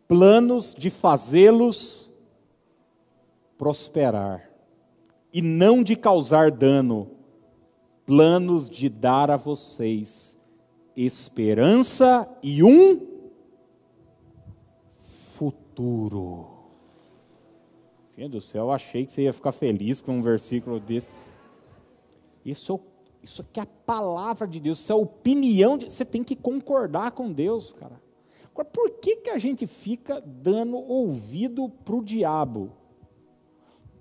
Planos 0.07 0.73
de 0.73 0.89
fazê-los 0.89 2.11
prosperar 3.57 4.49
e 5.33 5.41
não 5.41 5.83
de 5.83 5.95
causar 5.95 6.51
dano, 6.51 7.09
planos 8.05 8.69
de 8.69 8.87
dar 8.87 9.31
a 9.31 9.35
vocês 9.35 10.37
esperança 10.95 12.29
e 12.43 12.63
um 12.63 13.01
futuro. 14.89 16.47
Gente 18.15 18.31
do 18.31 18.41
céu, 18.41 18.71
achei 18.71 19.05
que 19.05 19.11
você 19.11 19.23
ia 19.23 19.33
ficar 19.33 19.51
feliz 19.51 20.01
com 20.01 20.19
um 20.19 20.21
versículo 20.21 20.79
desse. 20.79 21.09
Isso, 22.45 22.79
isso 23.23 23.41
aqui 23.41 23.59
é 23.59 23.63
a 23.63 23.65
palavra 23.65 24.47
de 24.47 24.59
Deus, 24.59 24.79
isso 24.79 24.91
é 24.91 24.95
a 24.95 24.99
opinião, 24.99 25.77
de, 25.77 25.85
você 25.85 26.05
tem 26.05 26.23
que 26.23 26.35
concordar 26.35 27.11
com 27.11 27.31
Deus, 27.31 27.73
cara. 27.73 27.99
Agora, 28.51 28.65
por 28.65 28.91
que, 28.99 29.15
que 29.15 29.29
a 29.31 29.39
gente 29.39 29.65
fica 29.65 30.21
dando 30.21 30.77
ouvido 30.77 31.69
para 31.69 31.95
o 31.95 32.03
diabo? 32.03 32.71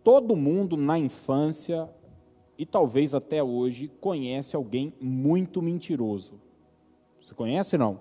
Todo 0.03 0.35
mundo 0.37 0.77
na 0.77 0.99
infância, 0.99 1.89
e 2.59 2.67
talvez 2.67 3.15
até 3.15 3.43
hoje, 3.43 3.89
conhece 4.01 4.57
alguém 4.57 4.93
muito 5.01 5.63
mentiroso. 5.63 6.41
Você 7.21 7.35
conhece 7.35 7.79
não? 7.79 8.01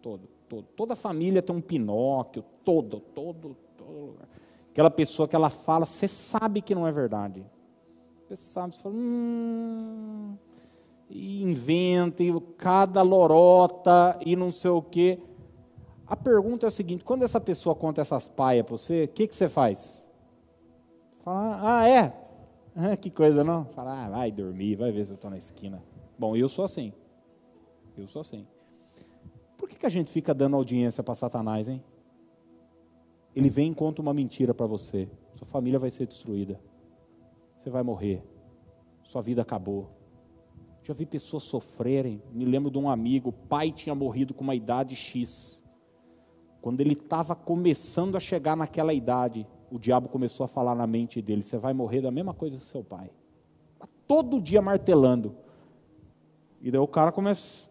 Todo, 0.00 0.28
todo. 0.48 0.66
Toda 0.74 0.96
família 0.96 1.42
tem 1.42 1.54
um 1.54 1.60
Pinóquio, 1.60 2.44
todo, 2.64 3.00
todo, 3.00 3.56
todo 3.76 3.90
lugar. 3.90 4.28
Aquela 4.70 4.90
pessoa 4.90 5.28
que 5.28 5.36
ela 5.36 5.50
fala, 5.50 5.86
você 5.86 6.08
sabe 6.08 6.60
que 6.60 6.74
não 6.74 6.86
é 6.86 6.92
verdade. 6.92 7.44
Você 8.26 8.36
sabe, 8.36 8.74
você 8.74 8.80
fala, 8.80 8.94
hum, 8.94 10.36
e 11.10 11.42
inventa, 11.42 12.22
e 12.22 12.40
cada 12.56 13.02
lorota, 13.02 14.18
e 14.24 14.34
não 14.34 14.50
sei 14.50 14.70
o 14.70 14.82
quê. 14.82 15.18
A 16.06 16.16
pergunta 16.16 16.66
é 16.66 16.68
a 16.68 16.70
seguinte: 16.70 17.04
quando 17.04 17.22
essa 17.22 17.40
pessoa 17.40 17.74
conta 17.74 18.00
essas 18.00 18.26
paias 18.26 18.64
para 18.64 18.76
você, 18.76 19.04
o 19.04 19.08
que, 19.08 19.26
que 19.28 19.34
você 19.34 19.48
faz? 19.48 20.03
Fala, 21.24 21.78
ah, 21.80 21.88
é? 21.88 22.12
Ah, 22.76 22.96
que 22.98 23.08
coisa 23.08 23.42
não? 23.42 23.64
Fala, 23.64 24.04
ah, 24.04 24.10
vai 24.10 24.30
dormir, 24.30 24.76
vai 24.76 24.92
ver 24.92 25.06
se 25.06 25.12
eu 25.12 25.14
estou 25.14 25.30
na 25.30 25.38
esquina. 25.38 25.82
Bom, 26.18 26.36
eu 26.36 26.50
sou 26.50 26.66
assim. 26.66 26.92
Eu 27.96 28.06
sou 28.06 28.20
assim. 28.20 28.46
Por 29.56 29.66
que, 29.66 29.78
que 29.78 29.86
a 29.86 29.88
gente 29.90 30.12
fica 30.12 30.34
dando 30.34 30.54
audiência 30.54 31.02
para 31.02 31.14
Satanás, 31.14 31.66
hein? 31.66 31.82
Ele 33.34 33.48
vem 33.48 33.72
e 33.72 33.74
conta 33.74 34.02
uma 34.02 34.12
mentira 34.12 34.52
para 34.52 34.66
você. 34.66 35.08
Sua 35.32 35.46
família 35.46 35.78
vai 35.78 35.90
ser 35.90 36.06
destruída. 36.06 36.60
Você 37.56 37.70
vai 37.70 37.82
morrer. 37.82 38.22
Sua 39.02 39.22
vida 39.22 39.40
acabou. 39.40 39.90
Já 40.82 40.92
vi 40.92 41.06
pessoas 41.06 41.44
sofrerem. 41.44 42.22
Me 42.32 42.44
lembro 42.44 42.70
de 42.70 42.76
um 42.76 42.90
amigo, 42.90 43.30
o 43.30 43.32
pai 43.32 43.72
tinha 43.72 43.94
morrido 43.94 44.34
com 44.34 44.44
uma 44.44 44.54
idade 44.54 44.94
X. 44.94 45.64
Quando 46.60 46.82
ele 46.82 46.92
estava 46.92 47.34
começando 47.34 48.14
a 48.14 48.20
chegar 48.20 48.54
naquela 48.54 48.92
idade, 48.92 49.46
o 49.70 49.78
diabo 49.78 50.08
começou 50.08 50.44
a 50.44 50.48
falar 50.48 50.74
na 50.74 50.86
mente 50.86 51.20
dele: 51.22 51.42
Você 51.42 51.58
vai 51.58 51.72
morrer 51.72 52.00
da 52.00 52.10
mesma 52.10 52.34
coisa 52.34 52.56
que 52.56 52.64
seu 52.64 52.82
pai. 52.82 53.10
Todo 54.06 54.40
dia 54.40 54.60
martelando. 54.60 55.34
E 56.60 56.70
daí 56.70 56.80
o 56.80 56.86
cara 56.88 57.12
começa, 57.12 57.68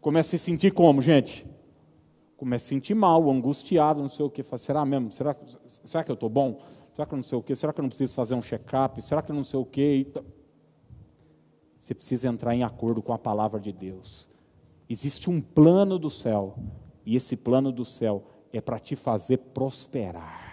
começa 0.00 0.28
a 0.28 0.38
se 0.38 0.44
sentir 0.44 0.72
como, 0.72 1.02
gente? 1.02 1.46
começa 2.38 2.66
a 2.66 2.68
sentir 2.68 2.94
mal, 2.94 3.28
angustiado, 3.28 4.00
não 4.00 4.08
sei 4.08 4.24
o 4.24 4.30
que. 4.30 4.44
Fala, 4.44 4.58
será 4.58 4.86
mesmo? 4.86 5.10
Será, 5.10 5.36
será 5.84 6.04
que 6.04 6.10
eu 6.10 6.14
estou 6.14 6.30
bom? 6.30 6.60
Será 6.94 7.04
que 7.04 7.12
eu 7.12 7.16
não 7.16 7.22
sei 7.24 7.36
o 7.36 7.42
que? 7.42 7.54
Será 7.54 7.72
que 7.72 7.80
eu 7.80 7.82
não 7.82 7.88
preciso 7.88 8.14
fazer 8.14 8.34
um 8.34 8.40
check-up? 8.40 9.02
Será 9.02 9.20
que 9.20 9.32
eu 9.32 9.34
não 9.34 9.42
sei 9.42 9.58
o 9.58 9.66
que? 9.66 10.06
Você 11.76 11.94
precisa 11.94 12.28
entrar 12.28 12.54
em 12.54 12.62
acordo 12.62 13.02
com 13.02 13.12
a 13.12 13.18
palavra 13.18 13.58
de 13.58 13.72
Deus. 13.72 14.30
Existe 14.88 15.28
um 15.28 15.40
plano 15.40 15.98
do 15.98 16.08
céu, 16.08 16.56
e 17.04 17.16
esse 17.16 17.36
plano 17.36 17.72
do 17.72 17.84
céu 17.84 18.24
é 18.52 18.60
para 18.60 18.78
te 18.78 18.94
fazer 18.94 19.38
prosperar, 19.38 20.47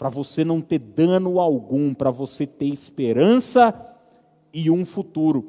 para 0.00 0.08
você 0.08 0.46
não 0.46 0.62
ter 0.62 0.78
dano 0.78 1.38
algum, 1.38 1.92
para 1.92 2.10
você 2.10 2.46
ter 2.46 2.68
esperança 2.68 3.74
e 4.50 4.70
um 4.70 4.82
futuro. 4.86 5.48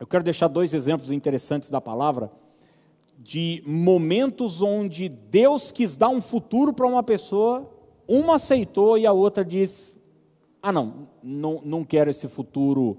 Eu 0.00 0.06
quero 0.06 0.24
deixar 0.24 0.48
dois 0.48 0.72
exemplos 0.72 1.10
interessantes 1.10 1.68
da 1.68 1.78
palavra 1.78 2.32
de 3.18 3.62
momentos 3.66 4.62
onde 4.62 5.10
Deus 5.10 5.70
quis 5.70 5.98
dar 5.98 6.08
um 6.08 6.22
futuro 6.22 6.72
para 6.72 6.86
uma 6.86 7.02
pessoa, 7.02 7.70
uma 8.08 8.36
aceitou 8.36 8.96
e 8.96 9.06
a 9.06 9.12
outra 9.12 9.44
diz: 9.44 9.94
Ah, 10.62 10.72
não, 10.72 11.06
não, 11.22 11.60
não 11.62 11.84
quero 11.84 12.08
esse 12.08 12.26
futuro 12.26 12.96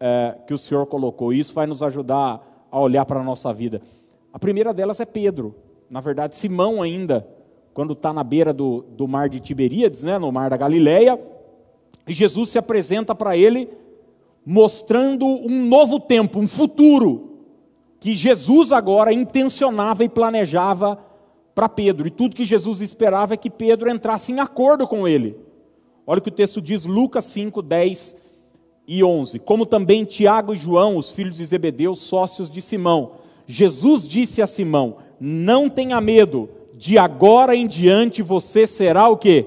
é, 0.00 0.38
que 0.46 0.54
o 0.54 0.58
Senhor 0.58 0.86
colocou. 0.86 1.30
Isso 1.30 1.52
vai 1.52 1.66
nos 1.66 1.82
ajudar 1.82 2.66
a 2.70 2.80
olhar 2.80 3.04
para 3.04 3.20
a 3.20 3.22
nossa 3.22 3.52
vida. 3.52 3.82
A 4.32 4.38
primeira 4.38 4.72
delas 4.72 4.98
é 4.98 5.04
Pedro. 5.04 5.54
Na 5.90 6.00
verdade, 6.00 6.36
Simão 6.36 6.80
ainda, 6.80 7.28
quando 7.76 7.92
está 7.92 8.10
na 8.10 8.24
beira 8.24 8.54
do, 8.54 8.86
do 8.96 9.06
mar 9.06 9.28
de 9.28 9.38
Tiberíades, 9.38 10.02
né, 10.02 10.18
no 10.18 10.32
mar 10.32 10.48
da 10.48 10.56
Galileia, 10.56 11.20
e 12.08 12.12
Jesus 12.14 12.48
se 12.48 12.56
apresenta 12.56 13.14
para 13.14 13.36
ele 13.36 13.68
mostrando 14.46 15.26
um 15.26 15.66
novo 15.66 16.00
tempo, 16.00 16.38
um 16.38 16.48
futuro 16.48 17.32
que 18.00 18.14
Jesus 18.14 18.72
agora 18.72 19.12
intencionava 19.12 20.02
e 20.02 20.08
planejava 20.08 20.98
para 21.54 21.68
Pedro. 21.68 22.08
E 22.08 22.10
tudo 22.10 22.34
que 22.34 22.46
Jesus 22.46 22.80
esperava 22.80 23.34
é 23.34 23.36
que 23.36 23.50
Pedro 23.50 23.90
entrasse 23.90 24.32
em 24.32 24.40
acordo 24.40 24.88
com 24.88 25.06
ele. 25.06 25.36
Olha 26.06 26.20
o 26.20 26.22
que 26.22 26.30
o 26.30 26.32
texto 26.32 26.62
diz, 26.62 26.86
Lucas 26.86 27.26
5, 27.26 27.60
10 27.60 28.16
e 28.88 29.04
11. 29.04 29.38
Como 29.40 29.66
também 29.66 30.06
Tiago 30.06 30.54
e 30.54 30.56
João, 30.56 30.96
os 30.96 31.10
filhos 31.10 31.36
de 31.36 31.44
Zebedeu, 31.44 31.94
sócios 31.94 32.48
de 32.48 32.62
Simão. 32.62 33.10
Jesus 33.46 34.08
disse 34.08 34.40
a 34.40 34.46
Simão: 34.46 34.96
Não 35.20 35.68
tenha 35.68 36.00
medo, 36.00 36.48
de 36.76 36.98
agora 36.98 37.56
em 37.56 37.66
diante 37.66 38.22
você 38.22 38.66
será 38.66 39.08
o 39.08 39.16
quê? 39.16 39.46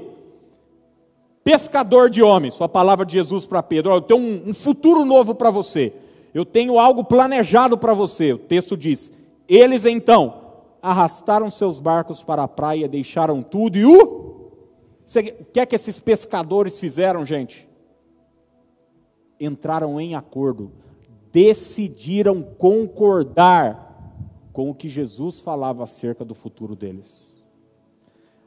Pescador 1.43 2.09
de 2.09 2.21
homens. 2.21 2.55
Sua 2.55 2.67
palavra 2.67 3.05
de 3.05 3.13
Jesus 3.13 3.45
para 3.45 3.63
Pedro: 3.63 3.93
Eu 3.93 4.01
tenho 4.01 4.19
um, 4.19 4.49
um 4.49 4.53
futuro 4.53 5.05
novo 5.05 5.33
para 5.35 5.49
você 5.49 5.93
eu 6.33 6.45
tenho 6.45 6.79
algo 6.79 7.03
planejado 7.03 7.77
para 7.77 7.93
você. 7.93 8.33
O 8.33 8.37
texto 8.37 8.77
diz: 8.77 9.11
Eles 9.47 9.85
então 9.85 10.41
arrastaram 10.81 11.49
seus 11.49 11.79
barcos 11.79 12.23
para 12.23 12.43
a 12.43 12.47
praia, 12.47 12.87
deixaram 12.87 13.41
tudo 13.41 13.77
e 13.77 13.85
o. 13.85 13.93
O 13.93 15.45
que 15.51 15.59
é 15.59 15.65
que 15.65 15.75
esses 15.75 15.99
pescadores 15.99 16.79
fizeram, 16.79 17.25
gente? 17.25 17.67
entraram 19.41 20.01
em 20.01 20.15
acordo, 20.15 20.69
decidiram 21.31 22.43
concordar 22.43 23.88
com 24.59 24.69
o 24.69 24.75
que 24.75 24.89
Jesus 24.89 25.39
falava 25.39 25.85
acerca 25.85 26.25
do 26.25 26.35
futuro 26.35 26.75
deles. 26.75 27.33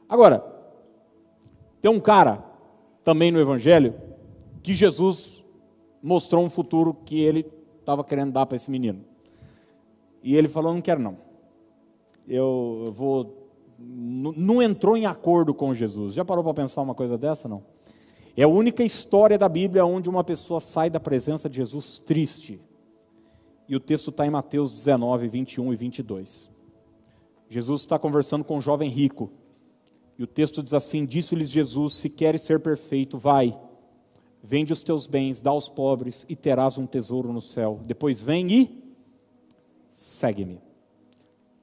Agora, 0.07 0.45
tem 1.81 1.89
um 1.89 1.99
cara 1.99 2.45
também 3.03 3.31
no 3.31 3.39
Evangelho 3.39 3.95
que 4.61 4.75
Jesus 4.75 5.43
mostrou 6.03 6.45
um 6.45 6.51
futuro 6.51 6.93
que 6.93 7.19
ele 7.19 7.51
estava 7.79 8.03
querendo 8.03 8.31
dar 8.31 8.45
para 8.45 8.57
esse 8.57 8.69
menino. 8.69 9.03
E 10.21 10.35
ele 10.35 10.47
falou: 10.47 10.71
Não 10.71 10.81
quero, 10.81 11.01
não. 11.01 11.17
Eu 12.27 12.93
vou. 12.95 13.49
Não 13.79 14.61
entrou 14.61 14.95
em 14.95 15.07
acordo 15.07 15.51
com 15.51 15.73
Jesus. 15.73 16.13
Já 16.13 16.23
parou 16.23 16.43
para 16.43 16.53
pensar 16.53 16.83
uma 16.83 16.93
coisa 16.93 17.17
dessa? 17.17 17.49
Não. 17.49 17.63
É 18.37 18.43
a 18.43 18.47
única 18.47 18.83
história 18.83 19.35
da 19.35 19.49
Bíblia 19.49 19.83
onde 19.83 20.07
uma 20.07 20.23
pessoa 20.23 20.59
sai 20.59 20.91
da 20.91 20.99
presença 20.99 21.49
de 21.49 21.55
Jesus 21.55 21.97
triste. 21.97 22.61
E 23.67 23.75
o 23.75 23.79
texto 23.79 24.09
está 24.09 24.25
em 24.25 24.29
Mateus 24.29 24.71
19, 24.73 25.27
21 25.27 25.73
e 25.73 25.75
22. 25.75 26.51
Jesus 27.49 27.81
está 27.81 27.97
conversando 27.99 28.43
com 28.43 28.57
um 28.57 28.61
jovem 28.61 28.89
rico. 28.89 29.31
E 30.17 30.23
o 30.23 30.27
texto 30.27 30.61
diz 30.61 30.73
assim: 30.73 31.05
Disse-lhes 31.05 31.49
Jesus: 31.49 31.95
Se 31.95 32.09
queres 32.09 32.41
ser 32.41 32.59
perfeito, 32.59 33.17
vai, 33.17 33.57
vende 34.41 34.73
os 34.73 34.83
teus 34.83 35.07
bens, 35.07 35.41
dá 35.41 35.51
aos 35.51 35.69
pobres 35.69 36.25
e 36.27 36.35
terás 36.35 36.77
um 36.77 36.85
tesouro 36.85 37.31
no 37.31 37.41
céu. 37.41 37.79
Depois 37.85 38.21
vem 38.21 38.51
e 38.51 38.83
segue-me. 39.91 40.61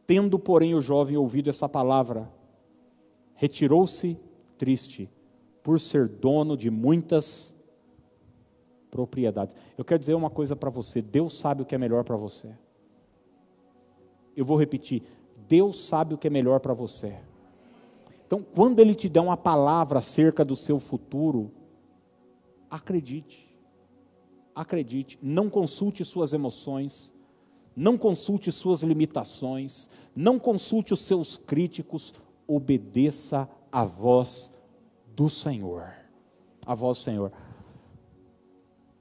Tendo, 0.06 0.38
porém, 0.38 0.74
o 0.74 0.80
jovem 0.80 1.16
ouvido 1.16 1.50
essa 1.50 1.68
palavra, 1.68 2.30
retirou-se 3.34 4.18
triste, 4.58 5.08
por 5.62 5.78
ser 5.78 6.08
dono 6.08 6.56
de 6.56 6.70
muitas 6.70 7.56
propriedades. 8.90 9.56
Eu 9.78 9.84
quero 9.84 10.00
dizer 10.00 10.14
uma 10.14 10.30
coisa 10.30 10.54
para 10.56 10.70
você: 10.70 11.00
Deus 11.00 11.38
sabe 11.38 11.62
o 11.62 11.64
que 11.64 11.74
é 11.74 11.78
melhor 11.78 12.04
para 12.04 12.16
você. 12.16 12.50
Eu 14.36 14.44
vou 14.44 14.58
repetir: 14.58 15.02
Deus 15.48 15.84
sabe 15.86 16.14
o 16.14 16.18
que 16.18 16.26
é 16.26 16.30
melhor 16.30 16.60
para 16.60 16.74
você. 16.74 17.16
Então, 18.26 18.42
quando 18.42 18.78
Ele 18.78 18.94
te 18.94 19.08
der 19.08 19.20
uma 19.20 19.36
palavra 19.36 19.98
acerca 19.98 20.44
do 20.44 20.54
seu 20.54 20.78
futuro, 20.78 21.50
acredite, 22.70 23.52
acredite, 24.54 25.18
não 25.20 25.50
consulte 25.50 26.04
suas 26.04 26.32
emoções, 26.32 27.12
não 27.74 27.98
consulte 27.98 28.52
suas 28.52 28.82
limitações, 28.82 29.88
não 30.14 30.38
consulte 30.38 30.94
os 30.94 31.00
seus 31.00 31.36
críticos, 31.36 32.14
obedeça 32.46 33.48
à 33.72 33.84
voz 33.84 34.50
do 35.16 35.28
Senhor. 35.28 35.92
A 36.66 36.74
voz 36.74 36.98
do 36.98 37.04
Senhor. 37.04 37.32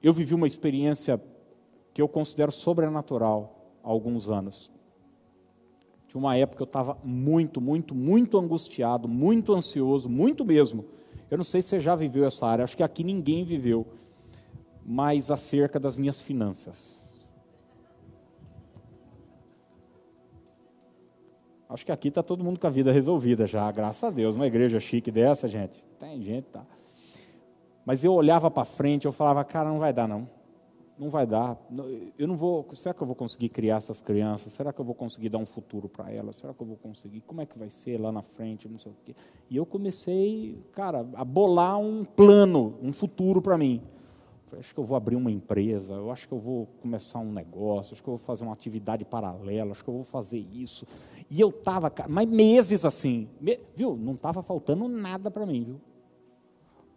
Eu 0.02 0.12
vivi 0.12 0.34
uma 0.34 0.46
experiência 0.46 1.20
que 1.92 2.00
eu 2.00 2.08
considero 2.08 2.50
sobrenatural 2.50 3.78
há 3.82 3.88
alguns 3.88 4.30
anos. 4.30 4.70
De 6.08 6.16
uma 6.16 6.36
época 6.36 6.62
eu 6.62 6.66
estava 6.66 6.98
muito, 7.04 7.60
muito, 7.60 7.94
muito 7.94 8.38
angustiado, 8.38 9.06
muito 9.06 9.54
ansioso, 9.54 10.08
muito 10.08 10.44
mesmo. 10.44 10.84
Eu 11.30 11.36
não 11.36 11.44
sei 11.44 11.62
se 11.62 11.68
você 11.68 11.80
já 11.80 11.94
viveu 11.94 12.24
essa 12.24 12.46
área, 12.46 12.64
acho 12.64 12.76
que 12.76 12.82
aqui 12.82 13.04
ninguém 13.04 13.44
viveu, 13.44 13.86
mas 14.84 15.30
acerca 15.30 15.78
das 15.78 15.96
minhas 15.96 16.20
finanças. 16.20 17.00
Acho 21.68 21.86
que 21.86 21.92
aqui 21.92 22.08
está 22.08 22.20
todo 22.20 22.42
mundo 22.42 22.58
com 22.58 22.66
a 22.66 22.70
vida 22.70 22.90
resolvida 22.90 23.46
já, 23.46 23.70
graças 23.70 24.02
a 24.02 24.10
Deus. 24.10 24.34
Uma 24.34 24.48
igreja 24.48 24.80
chique 24.80 25.12
dessa, 25.12 25.46
gente. 25.46 25.84
Tem 26.00 26.20
gente, 26.20 26.46
tá. 26.46 26.66
Mas 27.84 28.04
eu 28.04 28.12
olhava 28.12 28.50
para 28.50 28.64
frente, 28.64 29.06
eu 29.06 29.12
falava, 29.12 29.44
cara, 29.44 29.68
não 29.68 29.78
vai 29.78 29.92
dar 29.92 30.06
não. 30.06 30.28
Não 30.98 31.08
vai 31.08 31.26
dar. 31.26 31.56
Eu 32.18 32.28
não 32.28 32.36
vou. 32.36 32.66
Será 32.74 32.92
que 32.92 33.00
eu 33.00 33.06
vou 33.06 33.16
conseguir 33.16 33.48
criar 33.48 33.76
essas 33.76 34.02
crianças? 34.02 34.52
Será 34.52 34.70
que 34.70 34.78
eu 34.78 34.84
vou 34.84 34.94
conseguir 34.94 35.30
dar 35.30 35.38
um 35.38 35.46
futuro 35.46 35.88
para 35.88 36.12
elas? 36.12 36.36
Será 36.36 36.52
que 36.52 36.60
eu 36.60 36.66
vou 36.66 36.76
conseguir? 36.76 37.22
Como 37.22 37.40
é 37.40 37.46
que 37.46 37.58
vai 37.58 37.70
ser 37.70 37.98
lá 37.98 38.12
na 38.12 38.20
frente? 38.20 38.68
Não 38.68 38.78
sei 38.78 38.92
o 38.92 38.96
quê. 39.02 39.16
E 39.48 39.56
eu 39.56 39.64
comecei, 39.64 40.62
cara, 40.72 41.08
a 41.14 41.24
bolar 41.24 41.78
um 41.78 42.04
plano, 42.04 42.74
um 42.82 42.92
futuro 42.92 43.40
para 43.40 43.56
mim 43.56 43.80
acho 44.58 44.74
que 44.74 44.80
eu 44.80 44.84
vou 44.84 44.96
abrir 44.96 45.16
uma 45.16 45.30
empresa, 45.30 45.94
eu 45.94 46.10
acho 46.10 46.26
que 46.26 46.34
eu 46.34 46.38
vou 46.38 46.66
começar 46.80 47.18
um 47.18 47.32
negócio, 47.32 47.92
acho 47.92 48.02
que 48.02 48.08
eu 48.08 48.16
vou 48.16 48.24
fazer 48.24 48.44
uma 48.44 48.52
atividade 48.52 49.04
paralela, 49.04 49.70
acho 49.72 49.84
que 49.84 49.90
eu 49.90 49.94
vou 49.94 50.04
fazer 50.04 50.38
isso. 50.38 50.86
E 51.30 51.40
eu 51.40 51.50
estava, 51.50 51.92
mas 52.08 52.28
meses 52.28 52.84
assim, 52.84 53.28
viu? 53.74 53.96
Não 53.96 54.14
estava 54.14 54.42
faltando 54.42 54.88
nada 54.88 55.30
para 55.30 55.46
mim, 55.46 55.64
viu? 55.64 55.80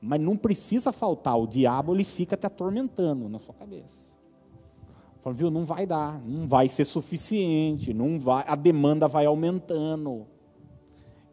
Mas 0.05 0.19
não 0.19 0.35
precisa 0.35 0.91
faltar, 0.91 1.39
o 1.39 1.47
diabo 1.47 1.95
ele 1.95 2.03
fica 2.03 2.35
te 2.35 2.45
atormentando 2.45 3.29
na 3.29 3.39
sua 3.39 3.55
cabeça. 3.55 4.03
Falando, 5.21 5.37
viu, 5.37 5.49
não 5.49 5.63
vai 5.63 5.85
dar, 5.85 6.21
não 6.25 6.45
vai 6.45 6.67
ser 6.67 6.83
suficiente, 6.83 7.93
não 7.93 8.19
vai, 8.19 8.43
a 8.45 8.55
demanda 8.55 9.07
vai 9.07 9.25
aumentando 9.25 10.27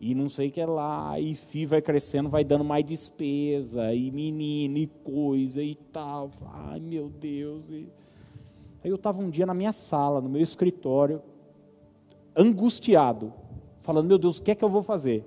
e 0.01 0.15
não 0.15 0.29
sei 0.29 0.49
o 0.49 0.51
que 0.53 0.65
lá, 0.65 1.19
e 1.19 1.35
FI 1.35 1.67
vai 1.67 1.83
crescendo, 1.83 2.29
vai 2.29 2.45
dando 2.45 2.65
mais 2.65 2.85
despesa, 2.85 3.93
e 3.93 4.13
menino, 4.13 4.79
e 4.79 4.87
coisa, 4.87 5.61
e 5.61 5.75
tal. 5.75 6.31
Ai, 6.47 6.79
meu 6.79 7.09
Deus. 7.09 7.69
E... 7.69 7.89
Aí 8.85 8.91
eu 8.91 8.95
estava 8.95 9.21
um 9.21 9.29
dia 9.29 9.45
na 9.45 9.53
minha 9.53 9.73
sala, 9.73 10.21
no 10.21 10.29
meu 10.29 10.41
escritório, 10.41 11.21
angustiado, 12.35 13.33
falando, 13.81 14.07
meu 14.07 14.17
Deus, 14.17 14.39
o 14.39 14.43
que 14.43 14.53
é 14.53 14.55
que 14.55 14.65
eu 14.65 14.71
vou 14.71 14.83
fazer? 14.83 15.25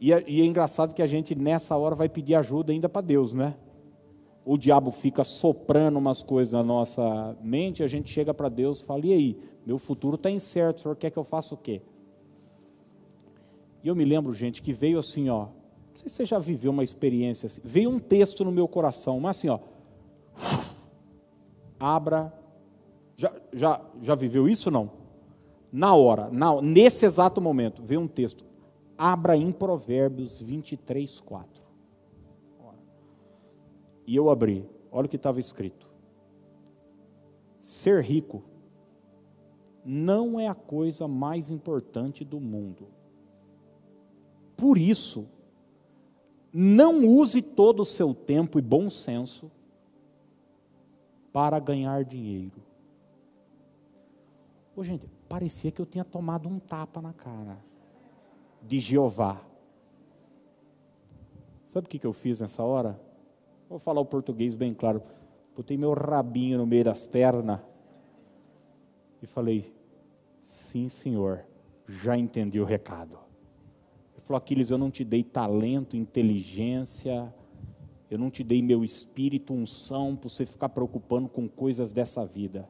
E 0.00 0.14
é, 0.14 0.24
e 0.26 0.40
é 0.40 0.44
engraçado 0.46 0.94
que 0.94 1.02
a 1.02 1.06
gente, 1.06 1.34
nessa 1.34 1.76
hora, 1.76 1.94
vai 1.94 2.08
pedir 2.08 2.34
ajuda 2.34 2.72
ainda 2.72 2.88
para 2.88 3.02
Deus, 3.02 3.34
né? 3.34 3.54
O 4.44 4.56
diabo 4.56 4.90
fica 4.90 5.22
soprando 5.22 5.98
umas 5.98 6.22
coisas 6.22 6.54
na 6.54 6.62
nossa 6.62 7.36
mente, 7.42 7.82
a 7.82 7.86
gente 7.86 8.10
chega 8.10 8.32
para 8.32 8.48
Deus 8.48 8.80
e 8.80 8.84
fala, 8.84 9.04
e 9.04 9.12
aí, 9.12 9.38
meu 9.66 9.78
futuro 9.78 10.16
está 10.16 10.30
incerto, 10.30 10.78
o 10.78 10.80
senhor 10.80 10.96
quer 10.96 11.10
que 11.10 11.18
eu 11.18 11.24
faça 11.24 11.54
o 11.54 11.58
quê? 11.58 11.82
E 13.84 13.88
eu 13.88 13.94
me 13.94 14.04
lembro, 14.04 14.32
gente, 14.32 14.62
que 14.62 14.72
veio 14.72 14.98
assim, 14.98 15.28
ó. 15.28 15.44
Não 15.44 15.96
sei 15.96 16.08
se 16.08 16.16
você 16.16 16.26
já 16.26 16.38
viveu 16.38 16.70
uma 16.70 16.84
experiência 16.84 17.46
assim. 17.46 17.60
Veio 17.62 17.90
um 17.90 17.98
texto 17.98 18.44
no 18.44 18.50
meu 18.52 18.66
coração, 18.66 19.20
mas 19.20 19.36
assim, 19.36 19.48
ó. 19.48 19.58
Abra. 21.78 22.32
Já, 23.16 23.32
já, 23.52 23.80
já 24.00 24.14
viveu 24.14 24.48
isso 24.48 24.70
não? 24.70 24.90
Na 25.70 25.94
hora, 25.94 26.28
na, 26.30 26.60
nesse 26.60 27.04
exato 27.04 27.40
momento, 27.40 27.82
veio 27.82 28.00
um 28.00 28.08
texto. 28.08 28.44
Abra 29.02 29.36
em 29.36 29.50
Provérbios 29.50 30.40
23, 30.40 31.20
4. 31.20 31.64
E 34.06 34.14
eu 34.14 34.28
abri. 34.28 34.68
Olha 34.92 35.06
o 35.06 35.08
que 35.08 35.16
estava 35.16 35.40
escrito. 35.40 35.88
Ser 37.60 38.02
rico 38.02 38.42
não 39.84 40.38
é 40.38 40.48
a 40.48 40.54
coisa 40.54 41.08
mais 41.08 41.50
importante 41.50 42.24
do 42.24 42.38
mundo 42.38 43.00
por 44.60 44.76
isso, 44.76 45.26
não 46.52 47.02
use 47.06 47.40
todo 47.40 47.80
o 47.80 47.84
seu 47.86 48.14
tempo 48.14 48.58
e 48.58 48.62
bom 48.62 48.90
senso 48.90 49.50
para 51.32 51.58
ganhar 51.58 52.04
dinheiro. 52.04 52.62
Ô, 54.76 54.84
gente, 54.84 55.08
parecia 55.26 55.70
que 55.70 55.80
eu 55.80 55.86
tinha 55.86 56.04
tomado 56.04 56.46
um 56.46 56.58
tapa 56.58 57.00
na 57.00 57.14
cara 57.14 57.56
de 58.62 58.78
Jeová. 58.78 59.40
Sabe 61.66 61.86
o 61.86 61.88
que, 61.90 62.04
eu 62.04 62.12
fiz 62.12 62.40
nessa 62.40 62.62
hora? 62.62 63.00
Vou 63.68 63.78
falar 63.78 64.00
o 64.00 64.06
português 64.06 64.54
bem 64.54 64.74
claro. 64.74 65.02
Botei 65.56 65.76
meu 65.76 65.92
rabinho 65.92 66.58
no 66.58 66.66
meio 66.66 66.84
das 66.84 67.06
pernas 67.06 67.60
e 69.22 69.26
falei: 69.26 69.72
Sim, 70.42 70.88
senhor, 70.88 71.44
já 71.88 72.16
entendi 72.16 72.60
o 72.60 72.64
recado. 72.64 73.18
Falou, 74.30 74.38
Aquiles, 74.38 74.70
eu 74.70 74.78
não 74.78 74.92
te 74.92 75.02
dei 75.02 75.24
talento, 75.24 75.96
inteligência, 75.96 77.34
eu 78.08 78.16
não 78.16 78.30
te 78.30 78.44
dei 78.44 78.62
meu 78.62 78.84
espírito, 78.84 79.52
unção, 79.52 80.14
para 80.14 80.28
você 80.28 80.46
ficar 80.46 80.68
preocupando 80.68 81.28
com 81.28 81.48
coisas 81.48 81.92
dessa 81.92 82.24
vida. 82.24 82.68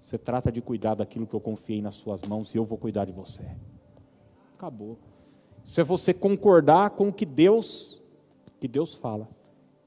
Você 0.00 0.16
trata 0.16 0.52
de 0.52 0.60
cuidar 0.60 0.94
daquilo 0.94 1.26
que 1.26 1.34
eu 1.34 1.40
confiei 1.40 1.82
nas 1.82 1.96
suas 1.96 2.22
mãos 2.22 2.54
e 2.54 2.56
eu 2.56 2.64
vou 2.64 2.78
cuidar 2.78 3.04
de 3.04 3.10
você. 3.10 3.44
Acabou. 4.58 4.98
Isso 5.64 5.80
é 5.80 5.84
você 5.84 6.12
concordar 6.12 6.90
com 6.90 7.10
o 7.10 7.12
que 7.12 7.24
Deus, 7.24 8.02
que 8.58 8.66
Deus 8.66 8.92
fala. 8.92 9.28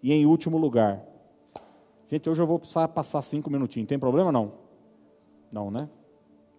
E 0.01 0.13
em 0.13 0.25
último 0.25 0.57
lugar, 0.57 1.03
gente, 2.09 2.29
hoje 2.29 2.41
eu 2.41 2.47
vou 2.47 2.57
precisar 2.57 2.87
passar 2.87 3.21
cinco 3.21 3.51
minutinhos. 3.51 3.89
Tem 3.89 3.99
problema 3.99 4.31
não? 4.31 4.53
Não, 5.51 5.69
né? 5.69 5.89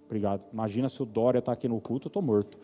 Obrigado. 0.04 0.42
Imagina 0.52 0.90
se 0.90 1.02
o 1.02 1.06
Dória 1.06 1.38
está 1.38 1.52
aqui 1.52 1.66
no 1.66 1.80
culto, 1.80 2.08
eu 2.08 2.10
estou 2.10 2.20
morto. 2.20 2.58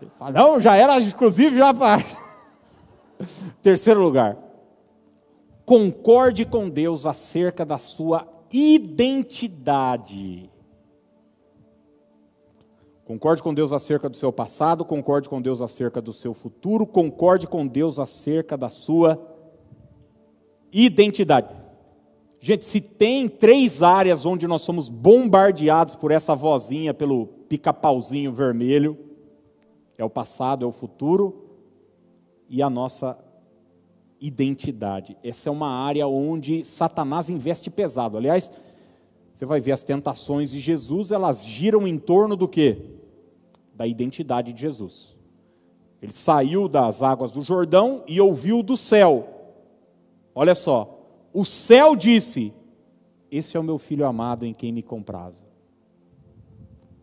Ele 0.00 0.10
fala, 0.16 0.30
não, 0.30 0.60
já 0.60 0.76
era 0.76 1.00
exclusivo, 1.00 1.56
já 1.56 1.74
faz. 1.74 2.16
Terceiro 3.60 4.00
lugar, 4.00 4.38
concorde 5.66 6.44
com 6.44 6.70
Deus 6.70 7.06
acerca 7.06 7.66
da 7.66 7.76
sua 7.76 8.24
identidade. 8.52 10.48
Concorde 13.08 13.42
com 13.42 13.54
Deus 13.54 13.72
acerca 13.72 14.06
do 14.06 14.18
seu 14.18 14.30
passado, 14.30 14.84
concorde 14.84 15.30
com 15.30 15.40
Deus 15.40 15.62
acerca 15.62 15.98
do 15.98 16.12
seu 16.12 16.34
futuro, 16.34 16.86
concorde 16.86 17.46
com 17.46 17.66
Deus 17.66 17.98
acerca 17.98 18.54
da 18.54 18.68
sua 18.68 19.18
Identidade. 20.70 21.48
Gente, 22.38 22.66
se 22.66 22.82
tem 22.82 23.26
três 23.26 23.82
áreas 23.82 24.26
onde 24.26 24.46
nós 24.46 24.60
somos 24.60 24.90
bombardeados 24.90 25.96
por 25.96 26.10
essa 26.10 26.36
vozinha, 26.36 26.92
pelo 26.92 27.26
pica-pauzinho 27.48 28.30
vermelho, 28.30 28.98
é 29.96 30.04
o 30.04 30.10
passado, 30.10 30.66
é 30.66 30.68
o 30.68 30.70
futuro 30.70 31.46
e 32.46 32.62
a 32.62 32.68
nossa 32.68 33.18
identidade. 34.20 35.16
Essa 35.24 35.48
é 35.48 35.52
uma 35.52 35.70
área 35.70 36.06
onde 36.06 36.62
Satanás 36.62 37.30
investe 37.30 37.70
pesado. 37.70 38.18
Aliás, 38.18 38.52
você 39.32 39.46
vai 39.46 39.60
ver 39.60 39.72
as 39.72 39.82
tentações 39.82 40.50
de 40.50 40.60
Jesus, 40.60 41.10
elas 41.10 41.42
giram 41.42 41.88
em 41.88 41.96
torno 41.96 42.36
do 42.36 42.46
quê? 42.46 42.97
Da 43.78 43.86
identidade 43.86 44.52
de 44.52 44.60
Jesus. 44.60 45.16
Ele 46.02 46.12
saiu 46.12 46.68
das 46.68 47.00
águas 47.00 47.30
do 47.30 47.42
Jordão 47.42 48.02
e 48.08 48.20
ouviu 48.20 48.60
do 48.60 48.76
céu. 48.76 49.28
Olha 50.34 50.54
só, 50.54 50.98
o 51.32 51.44
céu 51.44 51.94
disse: 51.94 52.52
Esse 53.30 53.56
é 53.56 53.60
o 53.60 53.62
meu 53.62 53.78
filho 53.78 54.04
amado 54.04 54.44
em 54.44 54.52
quem 54.52 54.72
me 54.72 54.82
comprazo. 54.82 55.46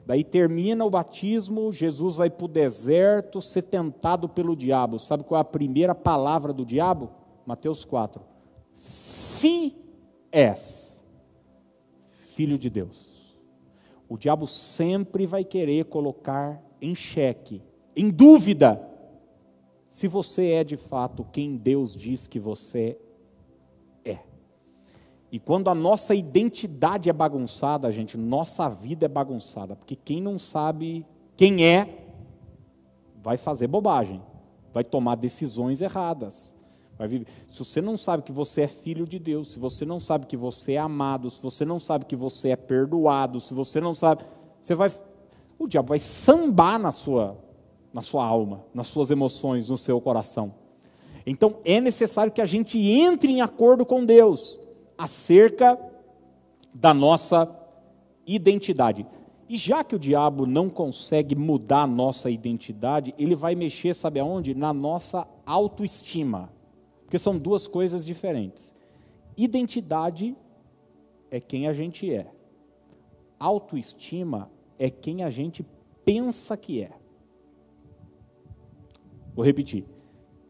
Daí 0.06 0.22
termina 0.22 0.84
o 0.84 0.90
batismo, 0.90 1.72
Jesus 1.72 2.18
vai 2.18 2.30
para 2.30 2.44
o 2.44 2.50
deserto 2.50 3.42
ser 3.42 3.62
tentado 3.62 4.28
pelo 4.28 4.54
diabo. 4.54 5.00
Sabe 5.00 5.24
qual 5.24 5.40
é 5.40 5.42
a 5.42 5.46
primeira 5.46 5.96
palavra 5.96 6.52
do 6.52 6.66
diabo? 6.66 7.10
Mateus 7.46 7.86
4. 7.86 8.22
Se 8.74 9.74
és 10.30 11.04
filho 12.36 12.60
de 12.60 12.70
Deus. 12.70 13.16
O 14.10 14.18
diabo 14.18 14.46
sempre 14.46 15.26
vai 15.26 15.44
querer 15.46 15.86
colocar 15.86 16.62
em 16.82 16.96
xeque, 16.96 17.62
em 17.96 18.10
dúvida, 18.10 18.82
se 19.88 20.08
você 20.08 20.52
é 20.52 20.64
de 20.64 20.78
fato 20.78 21.26
quem 21.32 21.56
Deus 21.56 21.96
diz 21.96 22.28
que 22.28 22.40
você 22.40 22.98
e 25.36 25.40
quando 25.40 25.70
a 25.70 25.76
nossa 25.76 26.16
identidade 26.16 27.10
é 27.10 27.14
bagunçada, 27.14 27.92
gente, 27.92 28.18
nossa 28.18 28.70
vida 28.70 29.06
é 29.06 29.10
bagunçada. 29.10 29.76
Porque 29.76 29.94
quem 29.94 30.22
não 30.22 30.40
sabe 30.40 31.06
quem 31.36 31.66
é, 31.66 32.08
vai 33.22 33.36
fazer 33.36 33.68
bobagem, 33.68 34.24
vai 34.74 34.82
tomar 34.82 35.16
decisões 35.16 35.82
erradas. 35.82 36.56
Vai 36.98 37.10
viver. 37.10 37.28
Se 37.50 37.60
você 37.60 37.82
não 37.82 37.98
sabe 37.98 38.24
que 38.24 38.32
você 38.32 38.62
é 38.62 38.68
filho 38.68 39.06
de 39.06 39.20
Deus, 39.20 39.52
se 39.52 39.60
você 39.60 39.84
não 39.84 40.00
sabe 40.00 40.26
que 40.26 40.38
você 40.38 40.76
é 40.76 40.78
amado, 40.78 41.30
se 41.30 41.42
você 41.42 41.66
não 41.66 41.82
sabe 41.82 42.06
que 42.06 42.16
você 42.16 42.52
é 42.52 42.56
perdoado, 42.56 43.42
se 43.42 43.54
você 43.54 43.82
não 43.82 43.94
sabe, 43.94 44.24
você 44.62 44.74
vai, 44.74 44.90
o 45.58 45.68
diabo 45.68 45.90
vai 45.90 46.00
sambar 46.00 46.78
na 46.78 46.92
sua, 46.92 47.38
na 47.94 48.02
sua 48.02 48.26
alma, 48.26 48.66
nas 48.74 48.88
suas 48.88 49.10
emoções, 49.10 49.70
no 49.70 49.78
seu 49.78 50.00
coração. 50.02 50.54
Então 51.26 51.58
é 51.66 51.82
necessário 51.82 52.32
que 52.32 52.42
a 52.42 52.46
gente 52.46 52.78
entre 52.80 53.32
em 53.32 53.42
acordo 53.42 53.86
com 53.86 54.06
Deus 54.06 54.60
acerca 54.98 55.80
da 56.74 56.94
nossa 56.94 57.50
identidade. 58.28 59.06
E 59.48 59.56
já 59.58 59.84
que 59.84 59.96
o 59.96 60.00
diabo 60.00 60.46
não 60.46 60.70
consegue 60.70 61.36
mudar 61.36 61.84
a 61.84 61.88
nossa 61.88 62.30
identidade, 62.30 63.14
ele 63.18 63.36
vai 63.36 63.54
mexer, 63.54 63.94
sabe 63.94 64.20
aonde? 64.20 64.56
Na 64.56 64.74
nossa 64.74 65.28
autoestima. 65.46 66.50
Porque 67.04 67.20
são 67.20 67.38
duas 67.38 67.68
coisas 67.68 68.04
diferentes. 68.04 68.74
Identidade 69.38 70.36
é 71.30 71.40
quem 71.40 71.68
a 71.68 71.74
gente 71.74 72.12
é. 72.12 72.28
Autoestima 73.40 74.50
é 74.78 74.90
quem 74.90 75.24
a 75.24 75.30
gente 75.30 75.66
pensa 76.04 76.58
que 76.58 76.82
é. 76.82 76.92
Vou 79.34 79.44
repetir. 79.44 79.86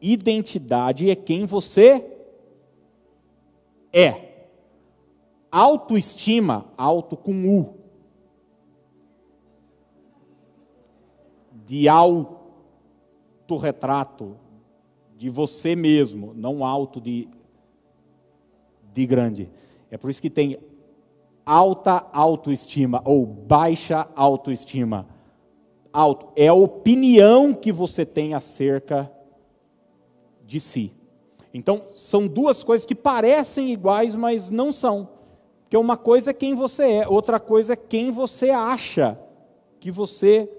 Identidade 0.02 1.10
é 1.10 1.16
quem 1.16 1.46
você 1.46 2.04
é. 3.92 4.48
Autoestima, 5.52 6.72
auto 6.78 7.18
com 7.18 7.48
U. 7.48 7.76
De 11.66 11.88
autorretrato, 11.88 14.38
de 15.18 15.30
você 15.30 15.76
mesmo, 15.76 16.34
não 16.36 16.64
alto 16.64 17.02
de, 17.02 17.28
de 18.94 19.06
grande. 19.06 19.50
É 19.90 19.98
por 19.98 20.12
isso 20.12 20.22
que 20.22 20.30
tem 20.30 20.60
alta 21.46 22.06
autoestima 22.12 23.02
ou 23.06 23.26
baixa 23.26 24.08
autoestima. 24.16 25.08
Alto 25.94 26.28
é 26.36 26.48
a 26.48 26.54
opinião 26.54 27.54
que 27.54 27.72
você 27.72 28.06
tem 28.06 28.34
acerca 28.34 29.12
de 30.46 30.60
si. 30.60 30.92
Então, 31.54 31.86
são 31.94 32.28
duas 32.28 32.64
coisas 32.64 32.86
que 32.86 32.96
parecem 32.96 33.72
iguais, 33.72 34.14
mas 34.14 34.50
não 34.50 34.72
são. 34.72 35.08
Porque 35.64 35.78
uma 35.78 35.96
coisa 35.96 36.32
é 36.32 36.34
quem 36.34 36.54
você 36.54 36.92
é, 36.92 37.08
outra 37.08 37.40
coisa 37.40 37.74
é 37.74 37.76
quem 37.76 38.12
você 38.12 38.50
acha 38.50 39.18
que 39.80 39.90
você 39.90 40.50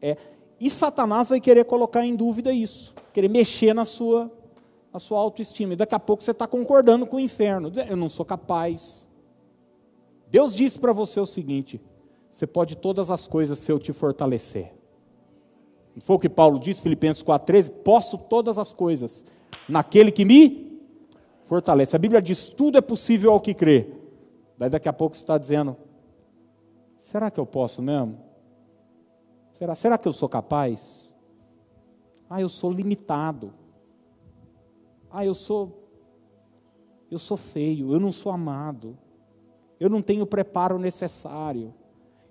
é. 0.00 0.16
E 0.58 0.70
Satanás 0.70 1.28
vai 1.28 1.40
querer 1.40 1.64
colocar 1.64 2.06
em 2.06 2.16
dúvida 2.16 2.52
isso, 2.52 2.94
querer 3.12 3.28
mexer 3.28 3.74
na 3.74 3.84
sua, 3.84 4.32
na 4.92 4.98
sua 4.98 5.20
autoestima. 5.20 5.74
E 5.74 5.76
daqui 5.76 5.94
a 5.94 6.00
pouco 6.00 6.22
você 6.22 6.30
está 6.30 6.46
concordando 6.46 7.06
com 7.06 7.16
o 7.16 7.20
inferno, 7.20 7.70
eu 7.88 7.96
não 7.96 8.08
sou 8.08 8.24
capaz. 8.24 9.06
Deus 10.34 10.52
disse 10.52 10.80
para 10.80 10.92
você 10.92 11.20
o 11.20 11.26
seguinte: 11.26 11.80
você 12.28 12.44
pode 12.44 12.74
todas 12.74 13.08
as 13.08 13.24
coisas 13.24 13.56
se 13.60 13.70
eu 13.70 13.78
te 13.78 13.92
fortalecer. 13.92 14.74
Não 15.94 16.02
foi 16.02 16.16
o 16.16 16.18
que 16.18 16.28
Paulo 16.28 16.58
disse, 16.58 16.82
Filipenses 16.82 17.22
4,13? 17.22 17.70
Posso 17.84 18.18
todas 18.18 18.58
as 18.58 18.72
coisas 18.72 19.24
naquele 19.68 20.10
que 20.10 20.24
me 20.24 20.82
fortalece. 21.42 21.94
A 21.94 22.00
Bíblia 22.00 22.20
diz: 22.20 22.48
tudo 22.48 22.76
é 22.76 22.80
possível 22.80 23.30
ao 23.30 23.40
que 23.40 23.54
crê. 23.54 23.88
Daí 24.58 24.68
daqui 24.68 24.88
a 24.88 24.92
pouco 24.92 25.14
você 25.14 25.22
está 25.22 25.38
dizendo: 25.38 25.76
será 26.98 27.30
que 27.30 27.38
eu 27.38 27.46
posso 27.46 27.80
mesmo? 27.80 28.18
Será, 29.52 29.76
será 29.76 29.96
que 29.96 30.08
eu 30.08 30.12
sou 30.12 30.28
capaz? 30.28 31.14
Ah, 32.28 32.40
eu 32.40 32.48
sou 32.48 32.72
limitado. 32.72 33.54
Ah, 35.12 35.24
eu 35.24 35.32
sou 35.32 35.88
eu 37.08 37.20
sou 37.20 37.36
feio, 37.36 37.92
eu 37.92 38.00
não 38.00 38.10
sou 38.10 38.32
amado. 38.32 38.98
Eu 39.78 39.90
não 39.90 40.00
tenho 40.00 40.22
o 40.22 40.26
preparo 40.26 40.78
necessário. 40.78 41.74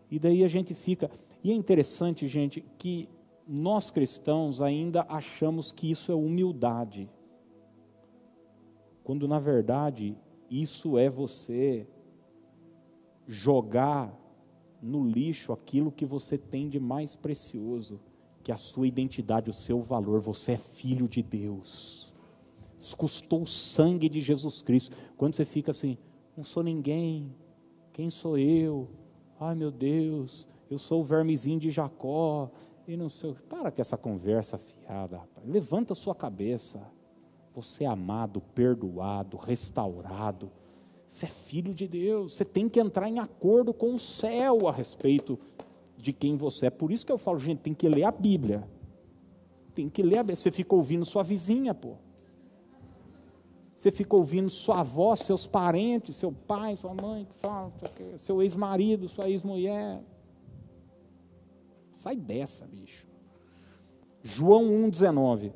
E 0.10 0.20
daí 0.20 0.44
a 0.44 0.48
gente 0.48 0.74
fica. 0.74 1.10
E 1.44 1.52
é 1.52 1.54
interessante, 1.54 2.28
gente, 2.28 2.64
que 2.78 3.10
nós 3.48 3.92
cristãos 3.92 4.62
ainda 4.62 5.06
achamos 5.10 5.72
que 5.72 5.90
isso 5.90 6.12
é 6.12 6.16
humildade. 6.16 7.10
Quando 9.04 9.28
na 9.28 9.40
verdade 9.40 10.16
isso 10.50 10.98
é 10.98 11.10
você 11.10 11.88
jogar 13.28 14.18
no 14.82 15.06
lixo 15.06 15.52
aquilo 15.52 15.92
que 15.92 16.06
você 16.06 16.38
tem 16.38 16.70
de 16.70 16.80
mais 16.80 17.16
precioso, 17.16 18.00
que 18.42 18.52
é 18.52 18.54
a 18.54 18.58
sua 18.58 18.88
identidade, 18.88 19.50
o 19.50 19.54
seu 19.54 19.82
valor. 19.82 20.20
Você 20.22 20.54
é 20.54 20.58
filho 20.58 21.08
de 21.08 21.24
Deus. 21.24 22.14
Isso 22.78 22.96
custou 22.98 23.44
o 23.44 23.48
sangue 23.48 24.10
de 24.10 24.22
Jesus 24.22 24.62
Cristo. 24.62 24.96
Quando 25.18 25.36
você 25.36 25.46
fica 25.46 25.72
assim, 25.72 25.98
não 26.36 26.44
sou 26.44 26.64
ninguém, 26.64 27.36
quem 27.92 28.10
sou 28.10 28.38
eu? 28.38 28.90
Ai 29.40 29.56
meu 29.56 29.72
Deus, 29.72 30.48
eu 30.70 30.78
sou 30.78 31.02
o 31.02 31.04
vermezinho 31.04 31.60
de 31.60 31.70
Jacó. 31.70 32.50
E 32.86 32.98
não 32.98 33.08
sei. 33.08 33.34
Para 33.48 33.72
com 33.72 33.82
essa 33.82 33.98
conversa 33.98 34.58
fiada, 34.58 35.18
rapaz. 35.18 35.48
Levanta 35.48 35.96
sua 35.96 36.14
cabeça. 36.14 36.82
Você 37.56 37.86
é 37.86 37.88
amado, 37.88 38.42
perdoado, 38.42 39.38
restaurado 39.38 40.52
você 41.14 41.28
é 41.28 41.30
filho 41.30 41.76
de 41.76 41.88
Deus, 41.88 42.34
você 42.34 42.44
tem 42.44 42.68
que 42.68 42.80
entrar 42.80 43.08
em 43.08 43.20
acordo 43.20 43.72
com 43.72 43.94
o 43.94 44.00
céu 44.00 44.68
a 44.68 44.72
respeito 44.72 45.40
de 45.96 46.12
quem 46.12 46.36
você 46.36 46.66
é. 46.66 46.70
Por 46.72 46.92
isso 46.92 47.06
que 47.06 47.12
eu 47.12 47.20
falo, 47.20 47.38
gente, 47.38 47.60
tem 47.60 47.74
que 47.74 47.88
ler 47.88 48.04
a 48.04 48.12
Bíblia. 48.12 48.68
Tem 49.76 49.88
que 49.88 50.02
ler 50.02 50.18
a 50.18 50.24
Bíblia. 50.24 50.36
Você 50.38 50.50
fica 50.50 50.74
ouvindo 50.74 51.06
sua 51.06 51.22
vizinha, 51.22 51.72
pô. 51.72 51.98
Você 53.84 53.92
fica 53.92 54.16
ouvindo 54.16 54.50
sua 54.50 54.80
avó, 54.80 55.14
seus 55.14 55.46
parentes, 55.46 56.16
seu 56.16 56.32
pai, 56.32 56.74
sua 56.74 56.94
mãe, 56.94 57.28
seu 58.18 58.42
ex-marido, 58.42 59.10
sua 59.10 59.30
ex-mulher. 59.30 60.02
Sai 61.92 62.16
dessa, 62.16 62.66
bicho. 62.66 63.06
João 64.22 64.64
1,19 64.90 65.52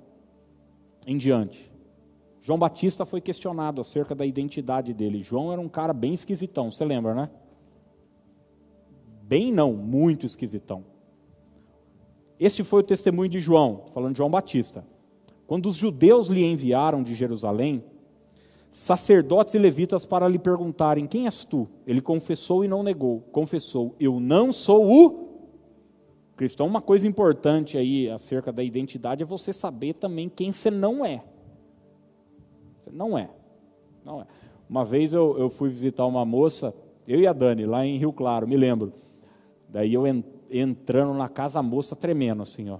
em 1.08 1.18
diante. 1.18 1.72
João 2.42 2.60
Batista 2.60 3.06
foi 3.06 3.22
questionado 3.22 3.80
acerca 3.80 4.14
da 4.14 4.26
identidade 4.26 4.94
dele. 4.94 5.22
João 5.22 5.54
era 5.54 5.62
um 5.62 5.70
cara 5.70 5.94
bem 5.94 6.14
esquisitão, 6.14 6.70
você 6.70 6.84
lembra, 6.84 7.16
né? 7.16 7.30
Bem 9.24 9.54
não, 9.54 9.72
muito 9.72 10.26
esquisitão. 10.26 10.84
Este 12.38 12.62
foi 12.62 12.82
o 12.82 12.84
testemunho 12.84 13.30
de 13.30 13.40
João, 13.40 13.86
falando 13.94 14.12
de 14.12 14.18
João 14.18 14.30
Batista. 14.30 14.86
Quando 15.48 15.68
os 15.68 15.76
judeus 15.76 16.28
lhe 16.28 16.44
enviaram 16.44 17.02
de 17.02 17.16
Jerusalém, 17.16 17.86
sacerdotes 18.78 19.56
e 19.56 19.58
levitas 19.58 20.06
para 20.06 20.28
lhe 20.28 20.38
perguntarem: 20.38 21.08
Quem 21.08 21.26
és 21.26 21.44
tu? 21.44 21.68
Ele 21.86 22.00
confessou 22.00 22.64
e 22.64 22.68
não 22.68 22.84
negou. 22.84 23.22
Confessou: 23.32 23.96
Eu 24.00 24.20
não 24.20 24.52
sou 24.52 24.88
o 24.88 25.28
cristão. 26.36 26.68
Uma 26.68 26.80
coisa 26.80 27.08
importante 27.08 27.76
aí 27.76 28.08
acerca 28.08 28.52
da 28.52 28.62
identidade 28.62 29.24
é 29.24 29.26
você 29.26 29.52
saber 29.52 29.96
também 29.96 30.30
quem 30.30 30.52
você 30.52 30.70
não 30.70 31.04
é. 31.04 31.24
Não 32.92 33.18
é. 33.18 33.32
Não 34.06 34.22
é. 34.22 34.28
Uma 34.70 34.86
vez 34.86 35.12
eu, 35.12 35.36
eu 35.40 35.50
fui 35.50 35.70
visitar 35.70 36.06
uma 36.06 36.24
moça, 36.24 36.72
eu 37.08 37.20
e 37.20 37.26
a 37.26 37.34
Dani, 37.34 37.66
lá 37.66 37.84
em 37.84 37.98
Rio 37.98 38.14
Claro, 38.14 38.48
me 38.48 38.56
lembro. 38.56 38.94
Daí 39.68 39.96
eu 39.96 40.04
entrando 40.52 41.16
na 41.16 41.28
casa, 41.28 41.58
a 41.58 41.64
moça 41.64 41.96
tremendo 41.96 42.44
assim, 42.44 42.70
ó. 42.70 42.78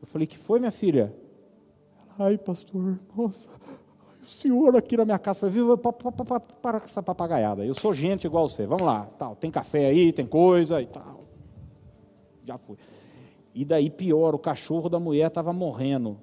Eu 0.00 0.06
falei, 0.06 0.24
que 0.24 0.38
foi, 0.38 0.60
minha 0.60 0.70
filha? 0.70 1.12
Ai, 2.16 2.38
pastor, 2.38 3.00
nossa, 3.16 3.50
senhor 4.28 4.76
aqui 4.76 4.96
na 4.96 5.04
minha 5.04 5.18
casa. 5.18 5.50
Falei, 5.50 5.76
para, 5.76 6.40
para 6.40 6.80
com 6.80 6.86
essa 6.86 7.02
papagaiada. 7.02 7.64
Eu 7.64 7.74
sou 7.74 7.94
gente 7.94 8.26
igual 8.26 8.48
você, 8.48 8.66
vamos 8.66 8.84
lá. 8.84 9.06
Tal, 9.18 9.36
tem 9.36 9.50
café 9.50 9.86
aí, 9.86 10.12
tem 10.12 10.26
coisa 10.26 10.80
e 10.80 10.86
tal. 10.86 11.20
Já 12.44 12.58
fui. 12.58 12.76
E 13.54 13.64
daí 13.64 13.88
pior, 13.88 14.34
o 14.34 14.38
cachorro 14.38 14.88
da 14.88 15.00
mulher 15.00 15.28
estava 15.28 15.52
morrendo 15.52 16.18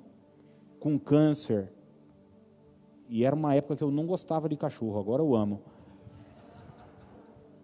com 0.80 1.00
câncer. 1.00 1.72
E 3.10 3.24
era 3.24 3.36
uma 3.36 3.56
época 3.56 3.76
que 3.76 3.84
eu 3.84 3.92
não 3.92 4.06
gostava 4.06 4.48
de 4.48 4.56
cachorro, 4.56 5.00
agora 5.00 5.22
eu 5.22 5.36
amo. 5.36 5.62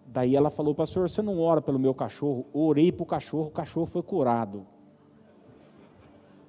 Daí 0.06 0.34
ela 0.34 0.50
falou, 0.50 0.74
pastor, 0.74 1.08
você 1.08 1.22
não 1.22 1.40
ora 1.40 1.62
pelo 1.62 1.78
meu 1.78 1.94
cachorro? 1.94 2.46
Orei 2.52 2.90
para 2.90 3.02
o 3.04 3.06
cachorro, 3.06 3.46
o 3.46 3.50
cachorro 3.50 3.86
foi 3.86 4.02
curado. 4.02 4.66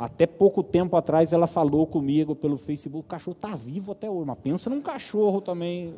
Até 0.02 0.26
pouco 0.26 0.64
tempo 0.64 0.96
atrás 0.96 1.32
ela 1.32 1.46
falou 1.46 1.86
comigo 1.86 2.36
pelo 2.36 2.58
Facebook, 2.58 3.06
o 3.06 3.08
cachorro 3.08 3.36
está 3.36 3.56
vivo 3.56 3.92
até 3.92 4.10
hoje, 4.10 4.26
mas 4.26 4.40
pensa 4.42 4.68
num 4.68 4.82
cachorro 4.82 5.42
também. 5.42 5.94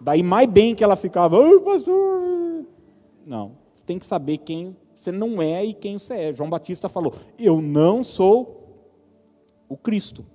Daí 0.00 0.24
mais 0.24 0.50
bem 0.50 0.74
que 0.74 0.82
ela 0.82 0.96
ficava, 0.96 1.40
ai 1.40 1.60
pastor. 1.60 2.64
Não, 3.24 3.52
você 3.76 3.84
tem 3.84 3.96
que 3.96 4.04
saber 4.04 4.38
quem 4.38 4.76
você 4.92 5.12
não 5.12 5.40
é 5.40 5.64
e 5.64 5.72
quem 5.72 5.98
você 5.98 6.14
é. 6.14 6.34
João 6.34 6.50
Batista 6.50 6.88
falou, 6.88 7.14
eu 7.38 7.62
não 7.62 8.02
sou 8.02 8.66
o 9.68 9.76
Cristo. 9.76 10.26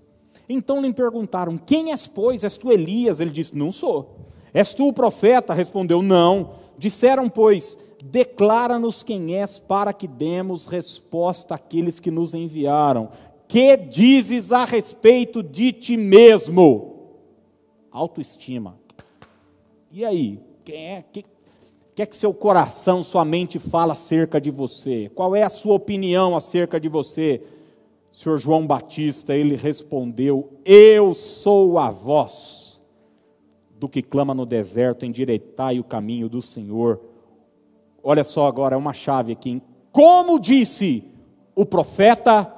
Então 0.48 0.82
lhe 0.82 0.94
perguntaram, 0.94 1.58
quem 1.58 1.92
és, 1.92 2.08
pois? 2.08 2.42
És 2.42 2.58
tu 2.58 2.72
Elias? 2.72 3.20
Ele 3.20 3.32
disse, 3.32 3.54
não 3.54 3.70
sou. 3.70 4.16
És 4.54 4.74
tu 4.74 4.88
o 4.88 4.94
profeta? 4.94 5.54
Respondeu, 5.54 6.02
não. 6.02 6.52
Disseram, 6.78 7.28
pois, 7.28 7.78
declara-nos 8.12 9.04
quem 9.04 9.36
és, 9.36 9.60
para 9.60 9.92
que 9.92 10.08
demos 10.08 10.66
resposta 10.66 11.56
àqueles 11.56 12.00
que 12.00 12.12
nos 12.12 12.34
enviaram. 12.34 13.10
Que 13.48 13.76
dizes 13.76 14.52
a 14.52 14.66
respeito 14.66 15.42
de 15.42 15.72
ti 15.72 15.98
mesmo? 15.98 17.20
Autoestima. 17.92 18.78
E 19.92 20.04
aí? 20.06 20.40
Quem 20.64 20.96
é? 20.96 21.02
Que, 21.02 21.26
que 21.94 22.02
é 22.02 22.06
que 22.06 22.16
seu 22.16 22.34
coração, 22.34 23.02
sua 23.02 23.26
mente 23.26 23.60
fala 23.60 23.94
acerca 23.94 24.40
de 24.40 24.52
você? 24.52 25.10
Qual 25.16 25.36
é 25.36 25.44
a 25.44 25.50
sua 25.50 25.76
opinião 25.76 26.36
acerca 26.36 26.80
de 26.80 26.90
você? 26.90 27.42
Senhor 28.12 28.38
João 28.38 28.66
Batista, 28.66 29.36
ele 29.36 29.56
respondeu: 29.56 30.54
Eu 30.64 31.14
sou 31.14 31.78
a 31.78 31.90
voz 31.90 32.84
do 33.78 33.90
que 33.90 34.02
clama 34.02 34.34
no 34.34 34.46
deserto, 34.46 35.06
endireitai 35.06 35.80
o 35.80 35.84
caminho 35.84 36.30
do 36.30 36.42
Senhor. 36.42 37.15
Olha 38.08 38.24
só 38.24 38.46
agora, 38.46 38.76
é 38.76 38.78
uma 38.78 38.94
chave 38.94 39.32
aqui. 39.32 39.60
Como 39.92 40.40
disse 40.40 41.04
o 41.56 41.66
profeta 41.66 42.54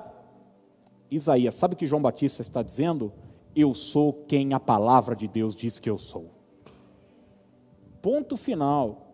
Isaías, 1.09 1.55
sabe 1.55 1.73
o 1.73 1.77
que 1.77 1.87
João 1.87 2.01
Batista 2.01 2.41
está 2.41 2.61
dizendo? 2.61 3.13
Eu 3.55 3.73
sou 3.73 4.11
quem 4.11 4.53
a 4.53 4.59
palavra 4.59 5.15
de 5.15 5.25
Deus 5.25 5.55
diz 5.55 5.79
que 5.79 5.89
eu 5.89 5.97
sou. 5.97 6.25
Ponto 8.01 8.35
final. 8.35 9.05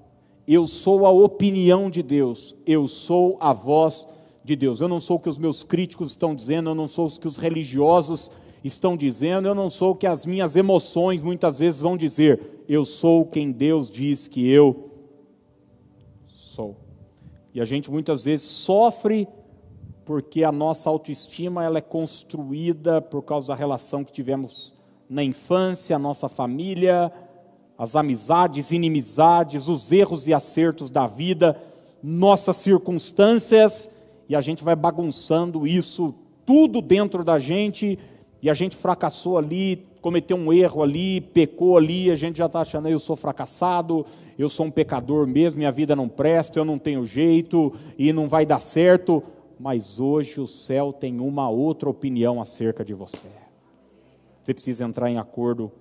Eu 0.48 0.66
sou 0.66 1.06
a 1.06 1.12
opinião 1.12 1.88
de 1.88 2.02
Deus, 2.02 2.58
eu 2.66 2.88
sou 2.88 3.38
a 3.40 3.54
voz 3.54 4.08
de 4.44 4.56
Deus. 4.56 4.82
Eu 4.82 4.88
não 4.88 5.00
sou 5.00 5.18
o 5.18 5.20
que 5.20 5.30
os 5.30 5.38
meus 5.38 5.64
críticos 5.64 6.10
estão 6.10 6.34
dizendo, 6.34 6.72
eu 6.72 6.76
não 6.76 6.88
sou 6.88 7.06
o 7.06 7.20
que 7.20 7.28
os 7.28 7.38
religiosos 7.38 8.32
estão 8.64 8.98
dizendo, 8.98 9.48
eu 9.48 9.54
não 9.54 9.70
sou 9.70 9.92
o 9.92 9.96
que 9.96 10.08
as 10.08 10.26
minhas 10.26 10.56
emoções 10.56 11.22
muitas 11.22 11.60
vezes 11.60 11.80
vão 11.80 11.96
dizer, 11.96 12.64
eu 12.68 12.84
sou 12.86 13.24
quem 13.24 13.52
Deus 13.52 13.92
diz 13.92 14.28
que 14.28 14.50
eu 14.50 14.74
sou. 14.74 14.93
E 17.54 17.62
a 17.62 17.66
gente 17.66 17.90
muitas 17.90 18.26
vezes 18.26 18.46
sofre 18.46 19.28
porque 20.06 20.44
a 20.44 20.52
nossa 20.52 20.90
autoestima 20.90 21.64
ela 21.64 21.78
é 21.78 21.82
construída 21.82 23.02
por 23.02 23.22
causa 23.22 23.48
da 23.48 23.56
relação 23.56 24.04
que 24.04 24.12
tivemos 24.12 24.74
na 25.10 25.24
infância, 25.24 25.96
a 25.96 26.00
nossa 26.00 26.28
família, 26.28 27.12
as 27.78 27.96
amizades, 27.96 28.72
inimizades, 28.72 29.68
os 29.68 29.92
erros 29.92 30.28
e 30.28 30.34
acertos 30.34 30.90
da 30.90 31.08
vida, 31.08 31.60
nossas 32.02 32.58
circunstâncias, 32.58 33.90
e 34.28 34.36
a 34.36 34.42
gente 34.42 34.64
vai 34.64 34.76
bagunçando 34.76 35.66
isso 35.66 36.14
tudo 36.46 36.82
dentro 36.82 37.24
da 37.24 37.40
gente 37.40 37.98
e 38.42 38.50
a 38.50 38.54
gente 38.54 38.76
fracassou 38.76 39.38
ali, 39.38 39.86
cometeu 40.04 40.36
um 40.36 40.52
erro 40.52 40.84
ali, 40.84 41.22
pecou 41.22 41.78
ali, 41.78 42.12
a 42.12 42.16
gente 42.16 42.38
já 42.38 42.48
está 42.48 42.60
achando, 42.60 42.90
eu 42.90 43.00
sou 43.00 43.16
fracassado, 43.16 44.06
eu 44.38 44.50
sou 44.50 44.66
um 44.66 44.72
pecador 44.72 45.26
mesmo, 45.26 45.60
minha 45.60 45.72
vida 45.72 45.96
não 45.96 46.10
presta, 46.10 46.60
eu 46.60 46.66
não 46.66 46.78
tenho 46.78 47.06
jeito 47.06 47.74
e 47.98 48.12
não 48.12 48.28
vai 48.28 48.46
dar 48.46 48.60
certo. 48.60 49.24
Mas 49.58 50.02
hoje 50.02 50.42
o 50.42 50.46
céu 50.46 50.92
tem 50.92 51.22
uma 51.22 51.50
outra 51.50 51.90
opinião 51.90 52.42
acerca 52.42 52.84
de 52.84 52.94
você. 52.94 53.30
Você 54.44 54.54
precisa 54.54 54.84
entrar 54.84 55.10
em 55.10 55.18
acordo 55.18 55.72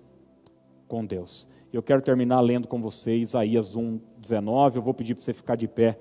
com 0.86 1.04
Deus. 1.04 1.48
Eu 1.72 1.82
quero 1.82 2.00
terminar 2.00 2.40
lendo 2.42 2.68
com 2.68 2.80
você 2.80 3.16
Isaías 3.16 3.74
1, 3.74 3.98
19. 4.18 4.78
Eu 4.78 4.82
vou 4.82 4.94
pedir 4.94 5.16
para 5.16 5.24
você 5.24 5.34
ficar 5.34 5.56
de 5.56 5.66
pé, 5.66 5.98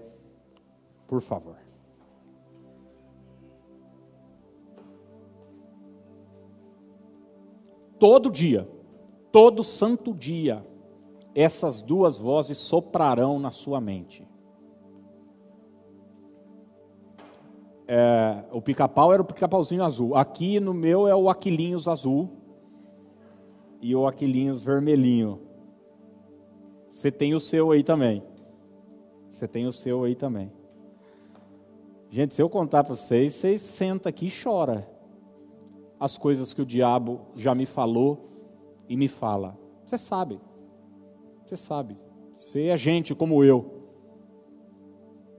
por 1.07 1.21
favor. 1.21 1.55
Todo 8.01 8.31
dia, 8.31 8.67
todo 9.31 9.63
santo 9.63 10.11
dia, 10.11 10.65
essas 11.35 11.83
duas 11.83 12.17
vozes 12.17 12.57
soprarão 12.57 13.37
na 13.37 13.51
sua 13.51 13.79
mente. 13.79 14.27
É, 17.87 18.43
o 18.51 18.59
pica-pau 18.59 19.13
era 19.13 19.21
o 19.21 19.25
pica-pauzinho 19.25 19.83
azul. 19.83 20.15
Aqui 20.15 20.59
no 20.59 20.73
meu 20.73 21.07
é 21.07 21.15
o 21.15 21.29
Aquilinhos 21.29 21.87
azul 21.87 22.31
e 23.79 23.95
o 23.95 24.07
Aquilinhos 24.07 24.63
vermelhinho. 24.63 25.39
Você 26.89 27.11
tem 27.11 27.35
o 27.35 27.39
seu 27.39 27.69
aí 27.69 27.83
também. 27.83 28.23
Você 29.29 29.47
tem 29.47 29.67
o 29.67 29.71
seu 29.71 30.05
aí 30.05 30.15
também. 30.15 30.51
Gente, 32.09 32.33
se 32.33 32.41
eu 32.41 32.49
contar 32.49 32.83
para 32.83 32.95
vocês, 32.95 33.35
vocês 33.35 33.61
sentam 33.61 34.09
aqui 34.09 34.25
e 34.25 34.31
choram 34.31 34.90
as 36.01 36.17
coisas 36.17 36.51
que 36.51 36.63
o 36.63 36.65
diabo 36.65 37.21
já 37.35 37.53
me 37.53 37.67
falou 37.67 38.27
e 38.89 38.97
me 38.97 39.07
fala. 39.07 39.55
Você 39.85 39.99
sabe. 39.99 40.41
Você 41.45 41.55
sabe. 41.55 41.95
Você 42.39 42.69
é 42.69 42.75
gente 42.75 43.13
como 43.13 43.43
eu. 43.43 43.83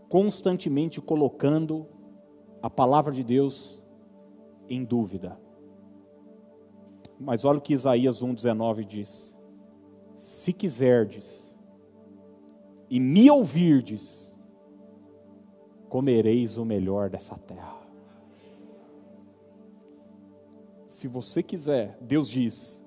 Constantemente 0.08 1.00
colocando 1.00 1.84
a 2.62 2.70
palavra 2.70 3.12
de 3.12 3.24
Deus 3.24 3.82
em 4.68 4.84
dúvida. 4.84 5.36
Mas 7.18 7.44
olha 7.44 7.58
o 7.58 7.62
que 7.62 7.72
Isaías 7.72 8.22
1,19 8.22 8.84
diz: 8.84 9.36
Se 10.14 10.52
quiserdes 10.52 11.58
e 12.88 13.00
me 13.00 13.28
ouvirdes, 13.28 14.32
comereis 15.88 16.56
o 16.56 16.64
melhor 16.64 17.10
dessa 17.10 17.36
terra. 17.36 17.81
Se 21.02 21.08
você 21.08 21.42
quiser, 21.42 21.98
Deus 22.00 22.28
diz, 22.28 22.80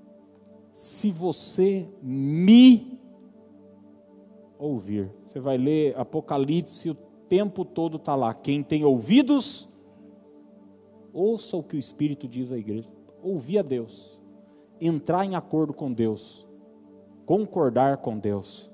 se 0.73 1.11
você 1.11 1.85
me 2.01 2.97
ouvir. 4.57 5.11
Você 5.21 5.37
vai 5.37 5.57
ler 5.57 5.99
Apocalipse, 5.99 6.91
o 6.91 6.95
tempo 7.27 7.65
todo 7.65 7.97
está 7.97 8.15
lá. 8.15 8.33
Quem 8.33 8.63
tem 8.63 8.85
ouvidos, 8.85 9.67
ouça 11.11 11.57
o 11.57 11.63
que 11.63 11.75
o 11.75 11.77
Espírito 11.77 12.25
diz 12.25 12.53
à 12.53 12.57
igreja. 12.57 12.89
Ouvir 13.21 13.57
a 13.57 13.61
Deus, 13.61 14.17
entrar 14.79 15.25
em 15.25 15.35
acordo 15.35 15.73
com 15.73 15.91
Deus, 15.91 16.47
concordar 17.25 17.97
com 17.97 18.17
Deus, 18.17 18.71